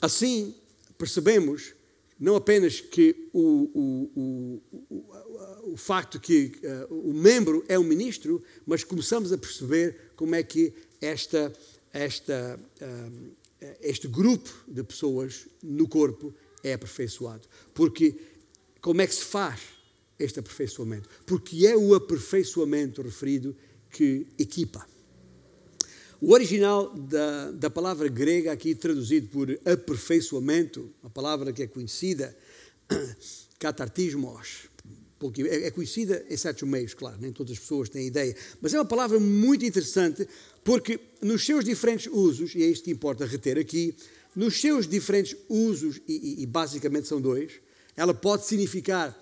Assim, 0.00 0.54
percebemos 0.96 1.74
não 2.22 2.36
apenas 2.36 2.80
que 2.80 3.28
o, 3.32 3.40
o, 3.74 4.62
o, 4.88 5.72
o, 5.72 5.76
facto 5.76 6.20
que 6.20 6.52
uh, 6.88 6.94
o 6.94 7.12
membro 7.12 7.64
é 7.66 7.76
um 7.76 7.82
ministro, 7.82 8.40
mas 8.64 8.84
começamos 8.84 9.32
a 9.32 9.38
perceber 9.38 10.12
como 10.14 10.36
é 10.36 10.42
que 10.44 10.72
esta, 11.00 11.52
esta 11.92 12.60
uh, 12.80 13.32
este 13.80 14.06
grupo 14.06 14.48
de 14.68 14.84
pessoas 14.84 15.48
no 15.60 15.88
corpo 15.88 16.32
é 16.62 16.74
aperfeiçoado. 16.74 17.48
Porque 17.74 18.14
como 18.80 19.02
é 19.02 19.06
que 19.08 19.16
se 19.16 19.24
faz 19.24 19.60
este 20.16 20.38
aperfeiçoamento? 20.38 21.08
Porque 21.26 21.66
é 21.66 21.76
o 21.76 21.92
aperfeiçoamento 21.92 23.02
referido 23.02 23.56
que 23.90 24.28
equipa. 24.38 24.86
O 26.24 26.34
original 26.34 26.94
da, 26.94 27.50
da 27.50 27.68
palavra 27.68 28.06
grega, 28.06 28.52
aqui 28.52 28.76
traduzido 28.76 29.26
por 29.26 29.50
aperfeiçoamento, 29.64 30.88
uma 31.02 31.10
palavra 31.10 31.52
que 31.52 31.64
é 31.64 31.66
conhecida, 31.66 32.32
catartismos, 33.58 34.68
é, 35.50 35.66
é 35.66 35.70
conhecida 35.72 36.24
em 36.30 36.36
certos 36.36 36.68
meios, 36.68 36.94
claro, 36.94 37.16
nem 37.20 37.32
todas 37.32 37.54
as 37.54 37.58
pessoas 37.58 37.88
têm 37.88 38.06
ideia, 38.06 38.36
mas 38.60 38.72
é 38.72 38.78
uma 38.78 38.84
palavra 38.84 39.18
muito 39.18 39.64
interessante 39.64 40.28
porque 40.62 41.00
nos 41.20 41.44
seus 41.44 41.64
diferentes 41.64 42.06
usos, 42.12 42.54
e 42.54 42.62
é 42.62 42.66
isto 42.66 42.84
que 42.84 42.92
importa 42.92 43.26
reter 43.26 43.58
aqui, 43.58 43.92
nos 44.36 44.60
seus 44.60 44.86
diferentes 44.86 45.36
usos, 45.48 46.00
e, 46.06 46.36
e, 46.38 46.42
e 46.44 46.46
basicamente 46.46 47.08
são 47.08 47.20
dois, 47.20 47.54
ela 47.96 48.14
pode 48.14 48.46
significar 48.46 49.20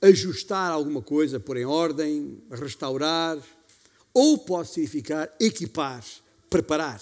ajustar 0.00 0.70
alguma 0.70 1.02
coisa, 1.02 1.38
pôr 1.38 1.58
em 1.58 1.66
ordem, 1.66 2.38
restaurar, 2.50 3.38
ou 4.14 4.38
pode 4.38 4.70
significar 4.70 5.30
equipar, 5.38 6.02
preparar. 6.48 7.00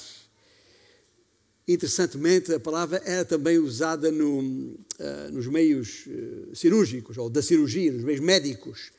Interessantemente, 1.69 2.53
a 2.53 2.61
palavra 2.61 3.03
era 3.05 3.25
também 3.25 3.59
usada 3.59 4.11
no, 4.13 4.39
uh, 4.41 5.33
nos 5.33 5.47
meios 5.49 6.07
uh, 6.07 6.55
cirúrgicos, 6.55 7.19
ou 7.19 7.29
da 7.29 7.43
cirurgia, 7.43 7.91
nos 7.93 8.05
meios 8.05 8.21
médicos. 8.21 8.93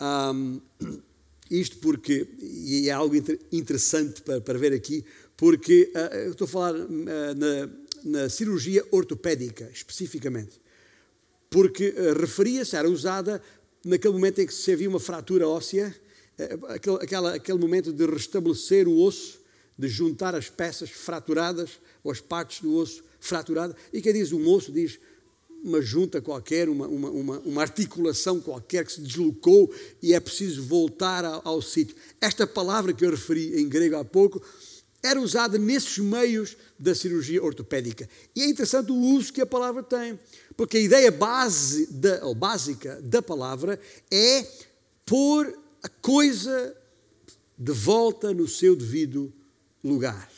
Um, 0.00 0.60
isto 1.48 1.78
porque, 1.78 2.26
e 2.40 2.88
é 2.88 2.92
algo 2.92 3.14
interessante 3.52 4.22
para, 4.22 4.40
para 4.40 4.58
ver 4.58 4.72
aqui, 4.72 5.04
porque 5.36 5.92
uh, 5.94 6.14
eu 6.16 6.32
estou 6.32 6.46
a 6.46 6.48
falar 6.48 6.72
na, 6.72 7.70
na, 8.04 8.28
cirurgia 8.28 8.84
ortopédica, 8.90 9.70
especificamente, 9.72 10.60
porque 11.48 11.94
referia-se, 12.18 12.76
era 12.76 12.88
usada 12.88 13.40
naquele 13.84 14.14
momento 14.14 14.40
em 14.40 14.46
que 14.46 14.54
se 14.54 14.72
havia 14.72 14.88
uma 14.88 15.00
fratura 15.00 15.46
óssea 15.46 15.94
é, 16.40 16.58
aquele, 16.68 16.96
aquela, 16.96 17.34
aquele 17.34 17.58
momento 17.58 17.92
de 17.92 18.06
restabelecer 18.06 18.88
o 18.88 19.02
osso, 19.02 19.39
de 19.80 19.88
juntar 19.88 20.34
as 20.34 20.50
peças 20.50 20.90
fraturadas, 20.90 21.80
ou 22.04 22.12
as 22.12 22.20
partes 22.20 22.60
do 22.60 22.74
osso 22.76 23.02
fraturadas. 23.18 23.74
E 23.92 24.02
quem 24.02 24.12
diz 24.12 24.32
um 24.32 24.46
osso 24.48 24.70
diz 24.70 24.98
uma 25.62 25.80
junta 25.82 26.20
qualquer, 26.20 26.68
uma, 26.68 26.86
uma, 26.86 27.10
uma, 27.10 27.38
uma, 27.40 27.62
articulação 27.62 28.40
qualquer 28.40 28.84
que 28.84 28.92
se 28.92 29.00
deslocou 29.00 29.72
e 30.02 30.14
é 30.14 30.20
preciso 30.20 30.62
voltar 30.62 31.24
ao, 31.24 31.42
ao 31.44 31.62
sítio. 31.62 31.96
Esta 32.20 32.46
palavra 32.46 32.92
que 32.92 33.04
eu 33.04 33.10
referi 33.10 33.60
em 33.60 33.68
grego 33.68 33.96
há 33.96 34.04
pouco 34.04 34.42
era 35.02 35.20
usada 35.20 35.58
nesses 35.58 35.98
meios 35.98 36.56
da 36.78 36.94
cirurgia 36.94 37.42
ortopédica. 37.42 38.08
E 38.34 38.42
é 38.42 38.48
interessante 38.48 38.92
o 38.92 38.96
uso 38.96 39.32
que 39.32 39.40
a 39.40 39.46
palavra 39.46 39.82
tem, 39.82 40.18
porque 40.56 40.76
a 40.76 40.80
ideia 40.80 41.10
base 41.10 41.86
da, 41.86 42.24
ou 42.24 42.34
básica 42.34 43.00
da 43.02 43.22
palavra 43.22 43.80
é 44.10 44.46
pôr 45.04 45.58
a 45.82 45.88
coisa 45.88 46.76
de 47.58 47.72
volta 47.72 48.32
no 48.32 48.48
seu 48.48 48.74
devido 48.74 49.32
lugar. 49.82 50.30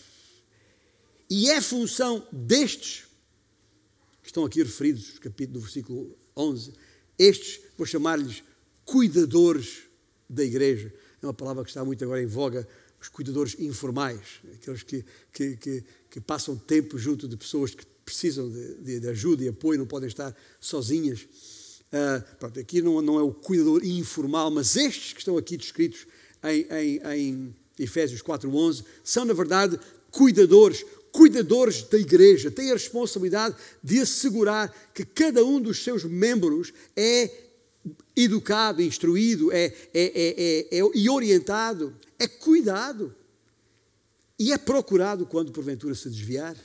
E 1.29 1.51
é 1.51 1.61
função 1.61 2.27
destes, 2.31 3.05
que 4.23 4.29
estão 4.29 4.45
aqui 4.45 4.63
referidos 4.63 5.15
no 5.15 5.21
capítulo 5.21 5.59
do 5.59 5.61
versículo 5.61 6.19
11, 6.37 6.73
estes, 7.19 7.61
vou 7.77 7.87
chamar-lhes 7.87 8.43
cuidadores 8.85 9.85
da 10.29 10.45
igreja. 10.45 10.93
É 11.21 11.27
uma 11.27 11.35
palavra 11.35 11.63
que 11.65 11.71
está 11.71 11.85
muito 11.85 12.03
agora 12.05 12.23
em 12.23 12.27
voga 12.27 12.67
os 13.01 13.09
cuidadores 13.09 13.57
informais, 13.59 14.41
aqueles 14.55 14.85
que, 14.85 15.05
que, 15.33 15.57
que, 15.57 15.85
que 16.09 16.21
passam 16.21 16.57
tempo 16.57 16.97
junto 16.97 17.27
de 17.27 17.37
pessoas 17.37 17.75
que 17.75 17.85
precisam 18.05 18.49
de, 18.49 18.75
de, 18.77 19.01
de 19.01 19.09
ajuda 19.09 19.43
e 19.43 19.49
apoio, 19.49 19.79
não 19.79 19.87
podem 19.87 20.07
estar 20.07 20.35
sozinhas. 20.61 21.23
Uh, 21.93 22.37
pronto, 22.39 22.61
aqui 22.61 22.81
não, 22.81 23.03
não, 23.03 23.19
é 23.19 23.23
o 23.23 23.33
cuidador 23.33 23.85
informal, 23.85 24.51
mas 24.51 24.77
estes 24.77 25.13
que 25.13 25.19
estão 25.19 25.37
aqui 25.37 25.57
descritos 25.57 26.07
em, 26.45 26.67
em, 26.71 27.01
em 27.17 27.57
Efésios 27.79 28.23
4.11 28.23 28.85
são, 29.03 29.25
na 29.25 29.35
verdade, 29.35 29.79
cuidadores, 30.11 30.85
cuidadores 31.11 31.83
da 31.85 31.99
igreja, 31.99 32.51
têm 32.51 32.71
a 32.71 32.75
responsabilidade 32.75 33.57
de 33.83 34.01
assegurar 34.01 34.75
que 34.95 35.05
cada 35.05 35.45
um 35.45 35.61
dos 35.61 35.83
seus 35.83 36.05
membros 36.05 36.73
é 36.97 37.31
educado, 38.15 38.83
instruído 38.83 39.51
é, 39.53 39.65
é, 39.65 39.73
é, 39.95 40.79
é, 40.79 40.91
e 40.95 41.09
orientado, 41.09 41.95
é 42.19 42.29
cuidado 42.29 43.15
e 44.39 44.53
é 44.53 44.59
procurado 44.59 45.27
quando 45.27 45.53
porventura 45.53 45.95
se 45.95 46.09
desviar, 46.09 46.57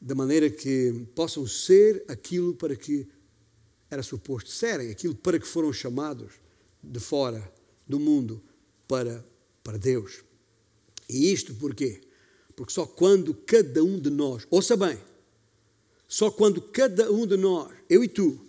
de 0.00 0.14
maneira 0.14 0.48
que 0.48 1.06
possam 1.14 1.46
ser 1.46 2.04
aquilo 2.06 2.54
para 2.54 2.76
que 2.76 3.08
era 3.90 4.02
suposto 4.02 4.50
serem, 4.50 4.90
aquilo 4.90 5.14
para 5.14 5.38
que 5.38 5.46
foram 5.46 5.72
chamados 5.72 6.34
de 6.82 7.00
fora 7.00 7.52
do 7.86 7.98
mundo 7.98 8.42
para, 8.86 9.24
para 9.68 9.76
Deus. 9.76 10.24
E 11.06 11.30
isto 11.30 11.54
porquê? 11.56 12.00
Porque 12.56 12.72
só 12.72 12.86
quando 12.86 13.34
cada 13.34 13.84
um 13.84 14.00
de 14.00 14.08
nós, 14.08 14.46
ouça 14.48 14.78
bem, 14.78 14.98
só 16.08 16.30
quando 16.30 16.62
cada 16.62 17.12
um 17.12 17.26
de 17.26 17.36
nós, 17.36 17.70
eu 17.86 18.02
e 18.02 18.08
tu, 18.08 18.40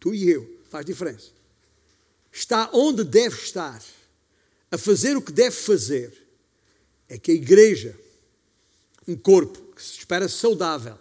tu 0.00 0.14
e 0.14 0.30
eu, 0.30 0.60
faz 0.70 0.86
diferença, 0.86 1.30
está 2.32 2.70
onde 2.72 3.04
deve 3.04 3.36
estar, 3.36 3.84
a 4.70 4.78
fazer 4.78 5.14
o 5.14 5.20
que 5.20 5.30
deve 5.30 5.54
fazer, 5.54 6.26
é 7.06 7.18
que 7.18 7.32
a 7.32 7.34
igreja, 7.34 7.94
um 9.06 9.14
corpo 9.14 9.60
que 9.74 9.82
se 9.82 9.98
espera 9.98 10.26
saudável, 10.26 10.98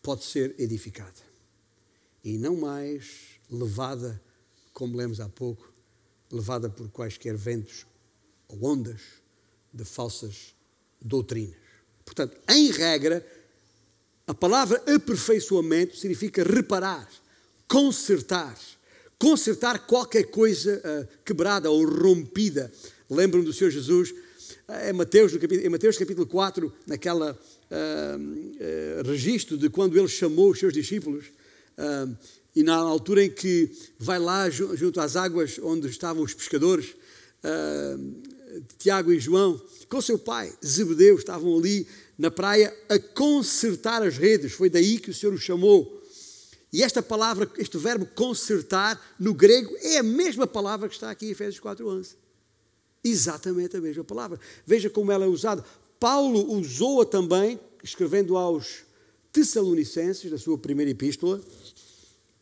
pode 0.00 0.22
ser 0.22 0.54
edificada. 0.60 1.20
E 2.22 2.38
não 2.38 2.54
mais 2.54 3.40
levada, 3.50 4.22
como 4.72 4.96
lemos 4.96 5.18
há 5.18 5.28
pouco, 5.28 5.72
levada 6.30 6.70
por 6.70 6.88
quaisquer 6.88 7.36
ventos 7.36 7.84
ou 8.52 8.70
ondas 8.70 9.00
de 9.72 9.84
falsas 9.84 10.54
doutrinas. 11.00 11.56
Portanto, 12.04 12.36
em 12.48 12.70
regra, 12.70 13.26
a 14.26 14.34
palavra 14.34 14.82
aperfeiçoamento 14.86 15.96
significa 15.96 16.44
reparar, 16.44 17.08
consertar, 17.66 18.56
consertar 19.18 19.86
qualquer 19.86 20.24
coisa 20.24 20.80
uh, 20.84 21.08
quebrada 21.24 21.70
ou 21.70 21.84
rompida. 21.84 22.70
Lembram 23.08 23.42
do 23.42 23.52
Senhor 23.52 23.70
Jesus 23.70 24.10
uh, 24.10 24.88
em, 24.88 24.92
Mateus, 24.92 25.32
capítulo, 25.32 25.66
em 25.66 25.68
Mateus 25.68 25.96
capítulo 25.96 26.26
4, 26.26 26.72
naquela 26.86 27.32
uh, 27.32 29.08
registro 29.08 29.56
de 29.56 29.70
quando 29.70 29.98
ele 29.98 30.08
chamou 30.08 30.50
os 30.50 30.58
seus 30.58 30.72
discípulos 30.72 31.26
e 32.54 32.62
na 32.62 32.74
altura 32.74 33.24
em 33.24 33.30
que 33.30 33.70
vai 33.98 34.18
lá 34.18 34.48
junto 34.50 35.00
às 35.00 35.16
águas 35.16 35.58
onde 35.62 35.88
estavam 35.88 36.22
os 36.22 36.34
pescadores, 36.34 36.94
Tiago 38.78 39.12
e 39.12 39.18
João, 39.18 39.60
com 39.88 40.00
seu 40.00 40.18
pai, 40.18 40.52
Zebedeu, 40.64 41.16
estavam 41.16 41.56
ali 41.58 41.86
na 42.18 42.30
praia 42.30 42.74
a 42.88 42.98
consertar 42.98 44.02
as 44.02 44.16
redes. 44.16 44.52
Foi 44.52 44.70
daí 44.70 44.98
que 44.98 45.10
o 45.10 45.14
Senhor 45.14 45.34
os 45.34 45.42
chamou. 45.42 46.00
E 46.72 46.82
esta 46.82 47.02
palavra, 47.02 47.50
este 47.58 47.76
verbo 47.76 48.06
consertar, 48.14 49.00
no 49.18 49.34
grego, 49.34 49.74
é 49.80 49.98
a 49.98 50.02
mesma 50.02 50.46
palavra 50.46 50.88
que 50.88 50.94
está 50.94 51.10
aqui 51.10 51.26
em 51.26 51.30
Efésios 51.30 51.62
4.11. 51.62 52.14
Exatamente 53.04 53.76
a 53.76 53.80
mesma 53.80 54.04
palavra. 54.04 54.40
Veja 54.66 54.88
como 54.88 55.12
ela 55.12 55.24
é 55.24 55.28
usada. 55.28 55.64
Paulo 56.00 56.52
usou-a 56.52 57.04
também, 57.04 57.60
escrevendo 57.82 58.36
aos 58.36 58.84
Tessalonicenses, 59.32 60.30
na 60.30 60.38
sua 60.38 60.56
primeira 60.56 60.90
epístola, 60.90 61.40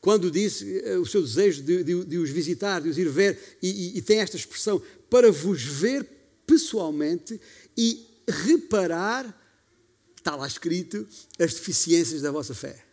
quando 0.01 0.31
disse 0.31 0.81
eh, 0.85 0.99
o 0.99 1.05
seu 1.05 1.23
desejo 1.23 1.63
de, 1.63 1.85
de, 1.85 2.05
de 2.05 2.19
os 2.19 2.31
visitar, 2.31 2.81
de 2.81 2.89
os 2.89 2.97
ir 2.97 3.09
ver, 3.09 3.39
e, 3.63 3.69
e, 3.69 3.99
e 3.99 4.03
tem 4.03 4.21
esta 4.21 4.37
expressão, 4.37 4.81
para 5.11 5.31
vos 5.33 5.63
ver 5.63 6.07
pessoalmente 6.47 7.41
e 7.77 8.07
reparar, 8.29 9.37
está 10.17 10.37
lá 10.37 10.47
escrito, 10.47 11.07
as 11.39 11.55
deficiências 11.55 12.23
da 12.23 12.31
vossa 12.31 12.55
fé. 12.55 12.85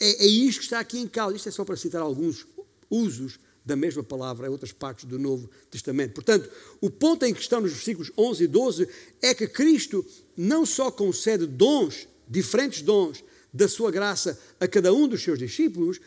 É, 0.00 0.24
é 0.24 0.26
isto 0.26 0.60
que 0.60 0.64
está 0.64 0.80
aqui 0.80 0.98
em 0.98 1.08
causa. 1.08 1.36
Isto 1.36 1.48
é 1.48 1.52
só 1.52 1.64
para 1.64 1.76
citar 1.76 2.00
alguns 2.00 2.46
usos 2.88 3.38
da 3.64 3.76
mesma 3.76 4.02
palavra 4.02 4.46
em 4.46 4.50
outras 4.50 4.72
partes 4.72 5.04
do 5.04 5.18
Novo 5.18 5.48
Testamento. 5.70 6.14
Portanto, 6.14 6.50
o 6.80 6.90
ponto 6.90 7.24
em 7.24 7.32
questão 7.32 7.60
nos 7.60 7.72
versículos 7.72 8.10
11 8.18 8.44
e 8.44 8.46
12 8.46 8.88
é 9.20 9.34
que 9.34 9.46
Cristo 9.46 10.04
não 10.36 10.66
só 10.66 10.90
concede 10.90 11.46
dons, 11.46 12.08
diferentes 12.28 12.82
dons 12.82 13.22
da 13.52 13.68
sua 13.68 13.90
graça 13.90 14.38
a 14.58 14.66
cada 14.66 14.92
um 14.92 15.06
dos 15.06 15.22
seus 15.22 15.38
discípulos, 15.38 16.00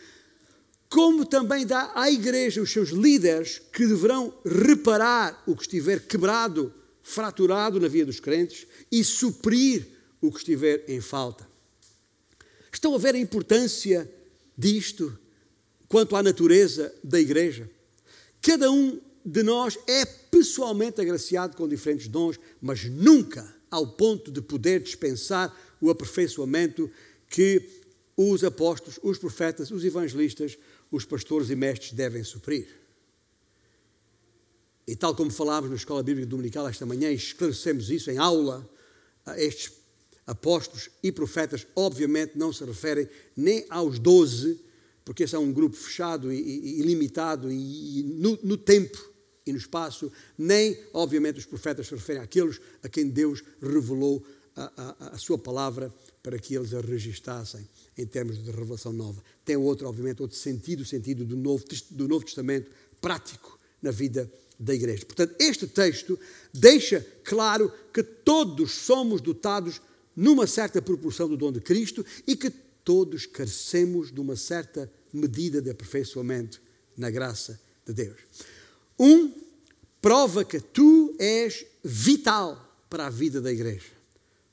como 0.89 1.25
também 1.25 1.65
dá 1.65 1.91
à 1.95 2.09
igreja 2.09 2.61
os 2.61 2.71
seus 2.71 2.89
líderes 2.89 3.59
que 3.71 3.85
deverão 3.85 4.33
reparar 4.45 5.43
o 5.45 5.55
que 5.55 5.63
estiver 5.63 5.99
quebrado, 6.07 6.73
fraturado 7.01 7.79
na 7.79 7.87
vida 7.87 8.05
dos 8.05 8.19
crentes 8.19 8.67
e 8.91 9.03
suprir 9.03 9.87
o 10.21 10.31
que 10.31 10.37
estiver 10.37 10.83
em 10.87 11.01
falta. 11.01 11.47
Estão 12.71 12.93
a 12.93 12.97
ver 12.97 13.15
a 13.15 13.19
importância 13.19 14.09
disto 14.57 15.17
quanto 15.87 16.15
à 16.15 16.23
natureza 16.23 16.93
da 17.03 17.19
igreja? 17.19 17.69
Cada 18.41 18.69
um 18.71 18.99
de 19.25 19.41
nós 19.41 19.77
é 19.87 20.05
pessoalmente 20.05 21.01
agraciado 21.01 21.57
com 21.57 21.67
diferentes 21.67 22.07
dons, 22.07 22.39
mas 22.61 22.85
nunca 22.85 23.53
ao 23.71 23.87
ponto 23.87 24.31
de 24.31 24.41
poder 24.41 24.81
dispensar 24.81 25.55
o 25.81 25.89
aperfeiçoamento 25.89 26.89
que 27.29 27.83
os 28.15 28.43
apóstolos, 28.43 28.99
os 29.03 29.17
profetas, 29.17 29.71
os 29.71 29.83
evangelistas, 29.83 30.57
os 30.95 31.05
pastores 31.05 31.49
e 31.49 31.55
mestres 31.55 31.91
devem 31.91 32.23
suprir. 32.23 32.67
E 34.87 34.95
tal 34.95 35.15
como 35.15 35.31
falámos 35.31 35.69
na 35.69 35.75
Escola 35.75 36.03
Bíblica 36.03 36.27
Dominical 36.27 36.67
esta 36.67 36.85
manhã, 36.85 37.11
esclarecemos 37.11 37.89
isso 37.89 38.11
em 38.11 38.17
aula, 38.17 38.67
estes 39.37 39.71
apóstolos 40.27 40.89
e 41.03 41.11
profetas, 41.11 41.65
obviamente, 41.75 42.37
não 42.37 42.53
se 42.53 42.63
referem 42.63 43.07
nem 43.35 43.65
aos 43.69 43.99
doze, 43.99 44.59
porque 45.03 45.23
esse 45.23 45.35
é 45.35 45.39
um 45.39 45.51
grupo 45.51 45.75
fechado 45.75 46.31
e, 46.31 46.39
e, 46.39 46.79
e 46.79 46.81
limitado 46.83 47.51
e, 47.51 47.99
e 47.99 48.03
no, 48.03 48.37
no, 48.43 48.57
tempo 48.57 48.97
e 49.45 49.51
no 49.51 49.57
espaço, 49.57 50.11
nem, 50.37 50.77
obviamente, 50.93 51.39
os 51.39 51.45
profetas 51.45 51.87
se 51.87 51.93
referem 51.93 52.21
àqueles 52.21 52.59
a 52.81 52.89
quem 52.89 53.09
Deus 53.09 53.43
revelou 53.61 54.25
a, 54.55 54.71
a, 54.77 55.07
a 55.09 55.17
sua 55.17 55.37
palavra 55.37 55.93
para 56.23 56.39
que 56.39 56.55
eles 56.55 56.73
a 56.73 56.81
registassem 56.81 57.67
em 57.97 58.05
termos 58.05 58.43
de 58.43 58.51
revelação 58.51 58.91
nova. 58.91 59.23
Tem 59.43 59.55
outro, 59.55 59.87
obviamente, 59.87 60.21
outro 60.21 60.37
sentido, 60.37 60.81
o 60.81 60.85
sentido 60.85 61.23
do 61.23 61.35
Novo, 61.35 61.63
do 61.91 62.07
Novo 62.07 62.25
Testamento 62.25 62.69
prático 62.99 63.59
na 63.81 63.91
vida 63.91 64.29
da 64.59 64.73
igreja. 64.73 65.05
Portanto, 65.05 65.35
este 65.39 65.67
texto 65.67 66.19
deixa 66.53 67.05
claro 67.23 67.71
que 67.93 68.03
todos 68.03 68.71
somos 68.71 69.21
dotados 69.21 69.81
numa 70.15 70.47
certa 70.47 70.81
proporção 70.81 71.27
do 71.27 71.37
dom 71.37 71.51
de 71.51 71.59
Cristo 71.59 72.05
e 72.25 72.35
que 72.35 72.49
todos 72.49 73.25
carecemos 73.25 74.11
de 74.11 74.19
uma 74.19 74.35
certa 74.35 74.91
medida 75.11 75.61
de 75.61 75.69
aperfeiçoamento 75.69 76.61
na 76.97 77.09
graça 77.09 77.59
de 77.85 77.93
Deus. 77.93 78.17
Um 78.97 79.31
prova 80.01 80.45
que 80.45 80.59
tu 80.59 81.15
és 81.19 81.65
vital 81.83 82.61
para 82.89 83.07
a 83.07 83.09
vida 83.09 83.41
da 83.41 83.51
igreja. 83.51 83.87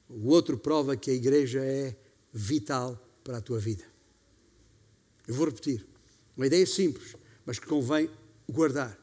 O 0.08 0.28
outro 0.28 0.58
prova 0.58 0.96
que 0.96 1.10
a 1.10 1.14
igreja 1.14 1.60
é 1.64 1.94
vital 2.32 3.00
para 3.22 3.38
a 3.38 3.40
tua 3.40 3.58
vida. 3.58 3.84
Eu 5.26 5.34
vou 5.34 5.46
repetir. 5.46 5.84
Uma 6.36 6.46
ideia 6.46 6.66
simples, 6.66 7.14
mas 7.44 7.58
que 7.58 7.66
convém 7.66 8.08
guardar. 8.48 8.98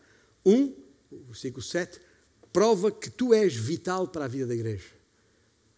Um, 0.46 0.74
o 1.12 1.26
versículo 1.28 1.62
7, 1.62 2.00
prova 2.52 2.92
que 2.92 3.10
tu 3.10 3.34
és 3.34 3.56
vital 3.56 4.08
para 4.08 4.26
a 4.26 4.28
vida 4.28 4.48
da 4.48 4.56
igreja. 4.56 4.88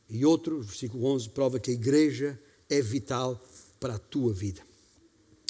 E 0.09 0.25
outro, 0.25 0.61
versículo 0.61 1.05
11, 1.05 1.29
prova 1.29 1.59
que 1.59 1.71
a 1.71 1.73
igreja 1.73 2.39
é 2.69 2.81
vital 2.81 3.41
para 3.79 3.95
a 3.95 3.99
tua 3.99 4.33
vida. 4.33 4.61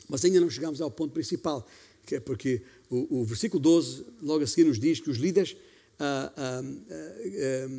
Mas 0.08 0.24
ainda 0.26 0.40
não 0.40 0.50
chegamos 0.50 0.82
ao 0.82 0.92
ponto 0.92 1.14
principal, 1.14 1.66
que 2.06 2.16
é 2.16 2.20
porque 2.20 2.62
o, 2.90 3.22
o 3.22 3.26
versículo 3.26 3.62
12, 3.62 4.06
logo 4.22 4.44
a 4.44 4.48
seguir, 4.48 4.68
nos 4.68 4.80
diz 4.80 5.00
que 5.00 5.10
os 5.10 5.18
líderes, 5.18 5.56
ah, 6.00 6.34
ah, 6.36 6.62
ah, 6.62 7.70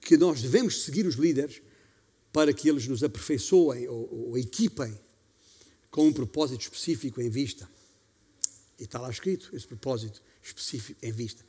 que 0.00 0.16
nós 0.16 0.42
devemos 0.42 0.82
seguir 0.82 1.06
os 1.06 1.14
líderes 1.14 1.62
para 2.32 2.52
que 2.52 2.68
eles 2.68 2.86
nos 2.86 3.04
aperfeiçoem 3.04 3.88
ou, 3.88 4.28
ou 4.28 4.38
equipem 4.38 4.98
com 5.90 6.08
um 6.08 6.12
propósito 6.12 6.62
específico 6.62 7.20
em 7.20 7.28
vista. 7.28 7.68
E 8.78 8.84
está 8.84 8.98
lá 8.98 9.10
escrito 9.10 9.54
esse 9.54 9.66
propósito 9.66 10.22
específico 10.42 10.98
em 11.04 11.12
vista 11.12 11.44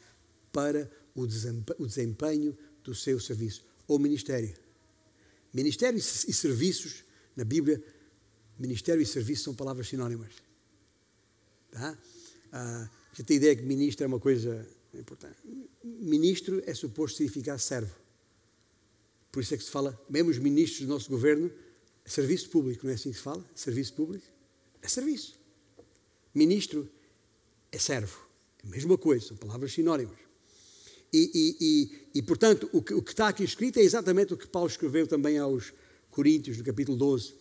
para 0.51 0.91
o 1.15 1.25
desempenho 1.25 2.55
do 2.83 2.93
seu 2.93 3.19
serviço 3.19 3.65
ou 3.87 3.97
ministério. 3.97 4.53
Ministério 5.53 5.97
e 5.97 6.01
serviços, 6.33 7.03
na 7.35 7.43
Bíblia, 7.43 7.81
ministério 8.59 9.01
e 9.01 9.05
serviço 9.05 9.43
são 9.43 9.55
palavras 9.55 9.87
sinónimas. 9.87 10.33
Tá? 11.71 11.97
Ah, 12.51 12.89
já 13.13 13.23
tem 13.23 13.37
ideia 13.37 13.55
que 13.55 13.63
ministro 13.63 14.03
é 14.03 14.07
uma 14.07 14.19
coisa 14.19 14.67
importante. 14.93 15.37
Ministro 15.83 16.61
é 16.65 16.73
suposto 16.73 17.17
significar 17.17 17.59
servo. 17.59 18.02
Por 19.33 19.41
isso 19.41 19.55
é 19.55 19.57
que 19.57 19.63
se 19.63 19.71
fala, 19.71 19.99
mesmo 20.07 20.29
os 20.29 20.37
ministros 20.37 20.81
do 20.81 20.93
nosso 20.93 21.09
governo, 21.09 21.51
serviço 22.05 22.51
público, 22.51 22.85
não 22.85 22.91
é 22.91 22.93
assim 22.93 23.09
que 23.09 23.17
se 23.17 23.23
fala? 23.23 23.43
Serviço 23.55 23.91
público? 23.95 24.23
É 24.79 24.87
serviço. 24.87 25.39
Ministro 26.35 26.87
é 27.71 27.79
servo. 27.79 28.15
É 28.63 28.67
a 28.67 28.69
mesma 28.69 28.95
coisa, 28.95 29.29
são 29.29 29.35
palavras 29.35 29.73
sinónimas. 29.73 30.19
E, 31.11 31.31
e, 31.33 31.57
e, 31.59 32.19
e 32.19 32.21
portanto, 32.21 32.69
o 32.71 32.79
que, 32.79 32.93
o 32.93 33.01
que, 33.01 33.09
está 33.09 33.27
aqui 33.27 33.43
escrito 33.43 33.79
é 33.79 33.81
exatamente 33.81 34.35
o 34.35 34.37
que 34.37 34.47
Paulo 34.47 34.69
escreveu 34.69 35.07
também 35.07 35.39
aos 35.39 35.73
Coríntios, 36.11 36.59
no 36.59 36.63
capítulo 36.63 36.95
12. 36.95 37.31
Uh, 37.31 37.35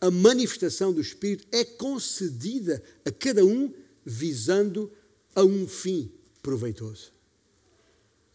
a 0.00 0.10
manifestação 0.12 0.92
do 0.92 1.00
Espírito 1.00 1.44
é 1.50 1.64
concedida 1.64 2.80
a 3.04 3.10
cada 3.10 3.44
um 3.44 3.74
visando 4.04 4.92
a 5.34 5.42
um 5.42 5.66
fim 5.66 6.12
proveitoso. 6.40 7.12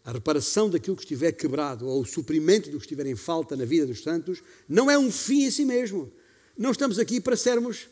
A 0.06 0.12
reparação 0.12 0.70
daquilo 0.70 0.94
que 0.94 1.02
estiver 1.02 1.32
quebrado 1.32 1.88
ou 1.88 2.00
o 2.00 2.06
suprimento 2.06 2.70
do 2.70 2.78
que 2.78 2.84
estiver 2.84 3.06
em 3.06 3.16
falta 3.16 3.56
na 3.56 3.64
vida 3.64 3.84
dos 3.84 4.04
santos 4.04 4.40
não 4.68 4.88
é 4.88 4.96
um 4.96 5.10
fim 5.10 5.42
em 5.42 5.50
si 5.50 5.64
mesmo. 5.64 6.12
Não 6.56 6.70
estamos 6.70 7.00
aqui 7.00 7.20
para 7.20 7.36
sermos 7.36 7.88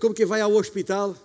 como 0.00 0.14
quem 0.14 0.24
vai 0.24 0.40
ao 0.40 0.52
hospital 0.54 1.16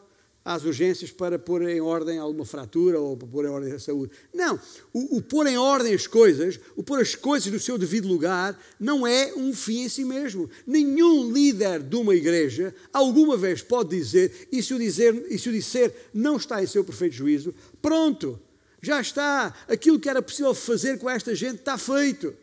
às 0.43 0.63
urgências 0.63 1.11
para 1.11 1.37
pôr 1.37 1.61
em 1.69 1.79
ordem 1.79 2.17
alguma 2.17 2.43
fratura 2.43 2.99
ou 2.99 3.15
para 3.15 3.27
pôr 3.27 3.45
em 3.45 3.49
ordem 3.49 3.71
a 3.71 3.77
saúde. 3.77 4.11
Não. 4.33 4.59
O, 4.91 5.17
o, 5.17 5.21
pôr 5.21 5.45
em 5.45 5.59
ordem 5.59 5.93
as 5.93 6.07
coisas, 6.07 6.59
o 6.75 6.81
pôr 6.81 7.01
as 7.01 7.13
coisas 7.13 7.53
no 7.53 7.59
seu 7.59 7.77
devido 7.77 8.07
lugar, 8.07 8.59
não 8.79 9.05
é 9.05 9.31
um 9.35 9.53
fim 9.53 9.83
em 9.83 9.89
si 9.89 10.03
mesmo. 10.03 10.49
Nenhum 10.65 11.31
líder 11.31 11.83
de 11.83 11.95
uma 11.95 12.15
igreja 12.15 12.73
alguma 12.91 13.37
vez 13.37 13.61
pode 13.61 13.95
dizer, 13.95 14.47
e 14.51 14.63
se 14.63 14.73
o 14.73 14.79
dizer, 14.79 15.27
e 15.29 15.37
se 15.37 15.49
o 15.49 15.51
disser 15.51 15.93
não 16.11 16.37
está 16.37 16.63
em 16.63 16.67
seu 16.67 16.83
perfeito 16.83 17.13
juízo, 17.13 17.53
pronto, 17.79 18.39
já 18.81 19.01
está. 19.01 19.53
Aquilo 19.67 19.99
que 19.99 20.09
era 20.09 20.21
possível 20.21 20.53
fazer 20.53 20.99
com 20.99 21.09
esta 21.09 21.35
gente 21.35 21.59
está 21.59 21.77
feito. 21.77 22.35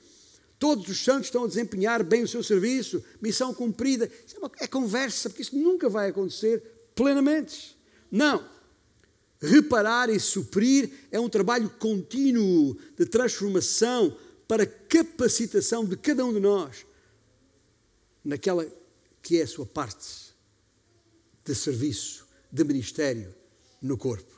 Todos 0.58 0.88
os 0.88 1.02
santos 1.02 1.26
estão 1.26 1.44
a 1.44 1.48
desempenhar 1.48 2.02
bem 2.02 2.22
o 2.22 2.28
seu 2.28 2.42
serviço, 2.42 3.04
missão 3.20 3.52
cumprida. 3.52 4.10
Isso 4.26 4.36
é, 4.36 4.38
uma, 4.38 4.50
é 4.60 4.66
conversa, 4.66 5.28
porque 5.28 5.42
isso 5.42 5.56
nunca 5.56 5.88
vai 5.88 6.08
acontecer 6.08 6.62
plenamente. 6.94 7.76
Não. 8.10 8.42
Reparar 9.40 10.08
e 10.08 10.18
suprir 10.18 10.90
é 11.10 11.20
um 11.20 11.28
trabalho 11.28 11.68
contínuo 11.78 12.76
de 12.96 13.04
transformação 13.04 14.16
para 14.48 14.66
capacitação 14.66 15.84
de 15.84 15.96
cada 15.96 16.24
um 16.24 16.32
de 16.32 16.40
nós 16.40 16.86
naquela 18.26 18.66
que 19.22 19.38
é 19.38 19.42
a 19.42 19.46
sua 19.46 19.64
parte 19.64 20.34
de 21.44 21.54
serviço, 21.54 22.26
de 22.50 22.64
ministério 22.64 23.34
no 23.80 23.96
corpo. 23.96 24.35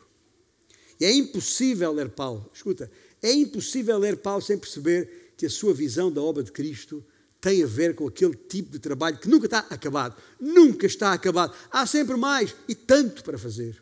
E 1.00 1.04
é 1.04 1.12
impossível 1.12 1.92
ler 1.92 2.10
Paulo, 2.10 2.50
escuta, 2.52 2.90
é 3.22 3.32
impossível 3.32 3.98
ler 3.98 4.16
Paulo 4.16 4.42
sem 4.42 4.58
perceber 4.58 5.32
que 5.36 5.46
a 5.46 5.50
sua 5.50 5.72
visão 5.72 6.10
da 6.10 6.20
obra 6.20 6.42
de 6.42 6.50
Cristo 6.50 7.04
tem 7.40 7.62
a 7.62 7.66
ver 7.66 7.94
com 7.94 8.06
aquele 8.06 8.34
tipo 8.34 8.70
de 8.70 8.78
trabalho 8.78 9.18
que 9.18 9.28
nunca 9.28 9.46
está 9.46 9.60
acabado. 9.70 10.20
Nunca 10.40 10.86
está 10.86 11.12
acabado. 11.12 11.54
Há 11.70 11.86
sempre 11.86 12.16
mais 12.16 12.54
e 12.66 12.74
tanto 12.74 13.22
para 13.22 13.38
fazer. 13.38 13.80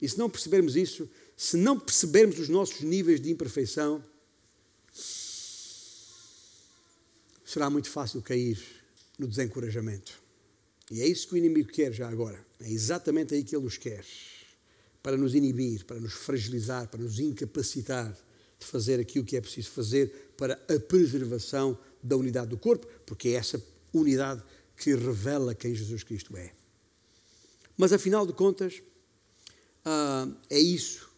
E 0.00 0.08
se 0.08 0.18
não 0.18 0.28
percebermos 0.28 0.76
isso, 0.76 1.08
se 1.36 1.56
não 1.56 1.78
percebermos 1.78 2.38
os 2.38 2.48
nossos 2.48 2.82
níveis 2.82 3.20
de 3.20 3.30
imperfeição, 3.30 4.04
será 7.44 7.70
muito 7.70 7.88
fácil 7.88 8.20
cair 8.20 8.62
no 9.18 9.26
desencorajamento. 9.26 10.22
E 10.90 11.00
é 11.00 11.06
isso 11.06 11.26
que 11.26 11.34
o 11.34 11.38
inimigo 11.38 11.70
quer 11.70 11.92
já 11.92 12.08
agora. 12.08 12.44
É 12.60 12.70
exatamente 12.70 13.34
aí 13.34 13.42
que 13.42 13.56
ele 13.56 13.64
nos 13.64 13.78
quer. 13.78 14.04
Para 15.04 15.18
nos 15.18 15.34
inibir, 15.34 15.84
para 15.84 16.00
nos 16.00 16.14
fragilizar, 16.14 16.88
para 16.88 17.00
nos 17.00 17.20
incapacitar 17.20 18.10
de 18.58 18.66
fazer 18.66 18.98
aquilo 18.98 19.24
que 19.24 19.36
é 19.36 19.40
preciso 19.40 19.70
fazer 19.70 20.32
para 20.34 20.54
a 20.54 20.80
preservação 20.80 21.78
da 22.02 22.16
unidade 22.16 22.48
do 22.48 22.56
corpo, 22.56 22.88
porque 23.04 23.28
é 23.28 23.32
essa 23.32 23.62
unidade 23.92 24.42
que 24.76 24.94
revela 24.94 25.54
quem 25.54 25.74
Jesus 25.74 26.02
Cristo 26.02 26.34
é. 26.36 26.52
Mas 27.76 27.92
afinal 27.92 28.26
de 28.26 28.32
contas, 28.32 28.82
ah, 29.84 30.26
é 30.48 30.58
isso 30.58 31.08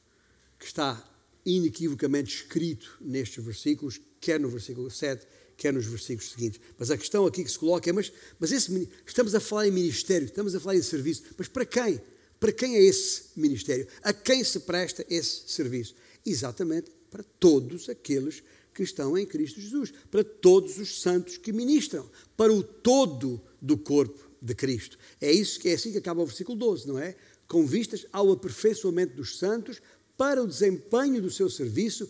que 0.59 0.67
está 0.67 1.03
inequivocamente 1.45 2.35
escrito 2.35 2.99
nestes 3.01 3.43
versículos, 3.45 4.01
quer 4.21 4.41
no 4.41 4.49
versículo 4.49 4.91
7, 4.91 5.25
quer 5.57 5.73
nos 5.73 5.87
versículos 5.87 6.33
seguintes. 6.33 6.61
Mas 6.77 6.91
a 6.91 6.99
questão 6.99 7.25
aqui 7.25 7.45
que 7.45 7.51
se 7.51 7.59
coloca 7.59 7.89
é: 7.89 7.93
mas, 7.93 8.13
mas 8.39 8.51
esse, 8.51 8.91
estamos 9.07 9.33
a 9.33 9.41
falar 9.41 9.69
em 9.69 9.71
ministério, 9.71 10.27
estamos 10.27 10.57
a 10.57 10.61
falar 10.61 10.75
em 10.75 10.83
serviço, 10.83 11.23
mas 11.39 11.47
para 11.47 11.65
quem? 11.65 12.01
Para 12.47 12.53
quem 12.53 12.77
é 12.77 12.81
esse 12.81 13.25
ministério? 13.35 13.89
A 14.05 14.13
quem 14.13 14.45
se 14.45 14.61
presta 14.61 15.05
esse 15.11 15.49
serviço? 15.49 15.97
Exatamente 16.25 16.93
para 17.11 17.25
todos 17.25 17.89
aqueles 17.89 18.41
que 18.73 18.85
estão 18.85 19.19
em 19.19 19.27
Cristo 19.27 19.61
Jesus, 19.61 19.93
para 20.13 20.23
todos 20.23 20.79
os 20.79 21.01
santos 21.01 21.39
que 21.39 21.53
ministram, 21.53 22.09
para 22.37 22.53
o 22.53 22.63
todo 22.63 23.43
do 23.61 23.77
corpo 23.77 24.31
de 24.41 24.55
Cristo. 24.55 24.97
É 25.21 25.33
isso 25.33 25.59
que 25.59 25.71
é 25.71 25.73
assim 25.73 25.91
que 25.91 25.99
acaba 25.99 26.23
o 26.23 26.27
versículo 26.27 26.57
12, 26.57 26.87
não 26.87 26.97
é? 26.97 27.17
Com 27.49 27.67
vistas 27.67 28.07
ao 28.13 28.31
aperfeiçoamento 28.31 29.17
dos 29.17 29.41
santos 29.41 29.83
para 30.17 30.41
o 30.41 30.47
desempenho 30.47 31.21
do 31.21 31.33
seu 31.33 31.51
serviço 31.51 32.09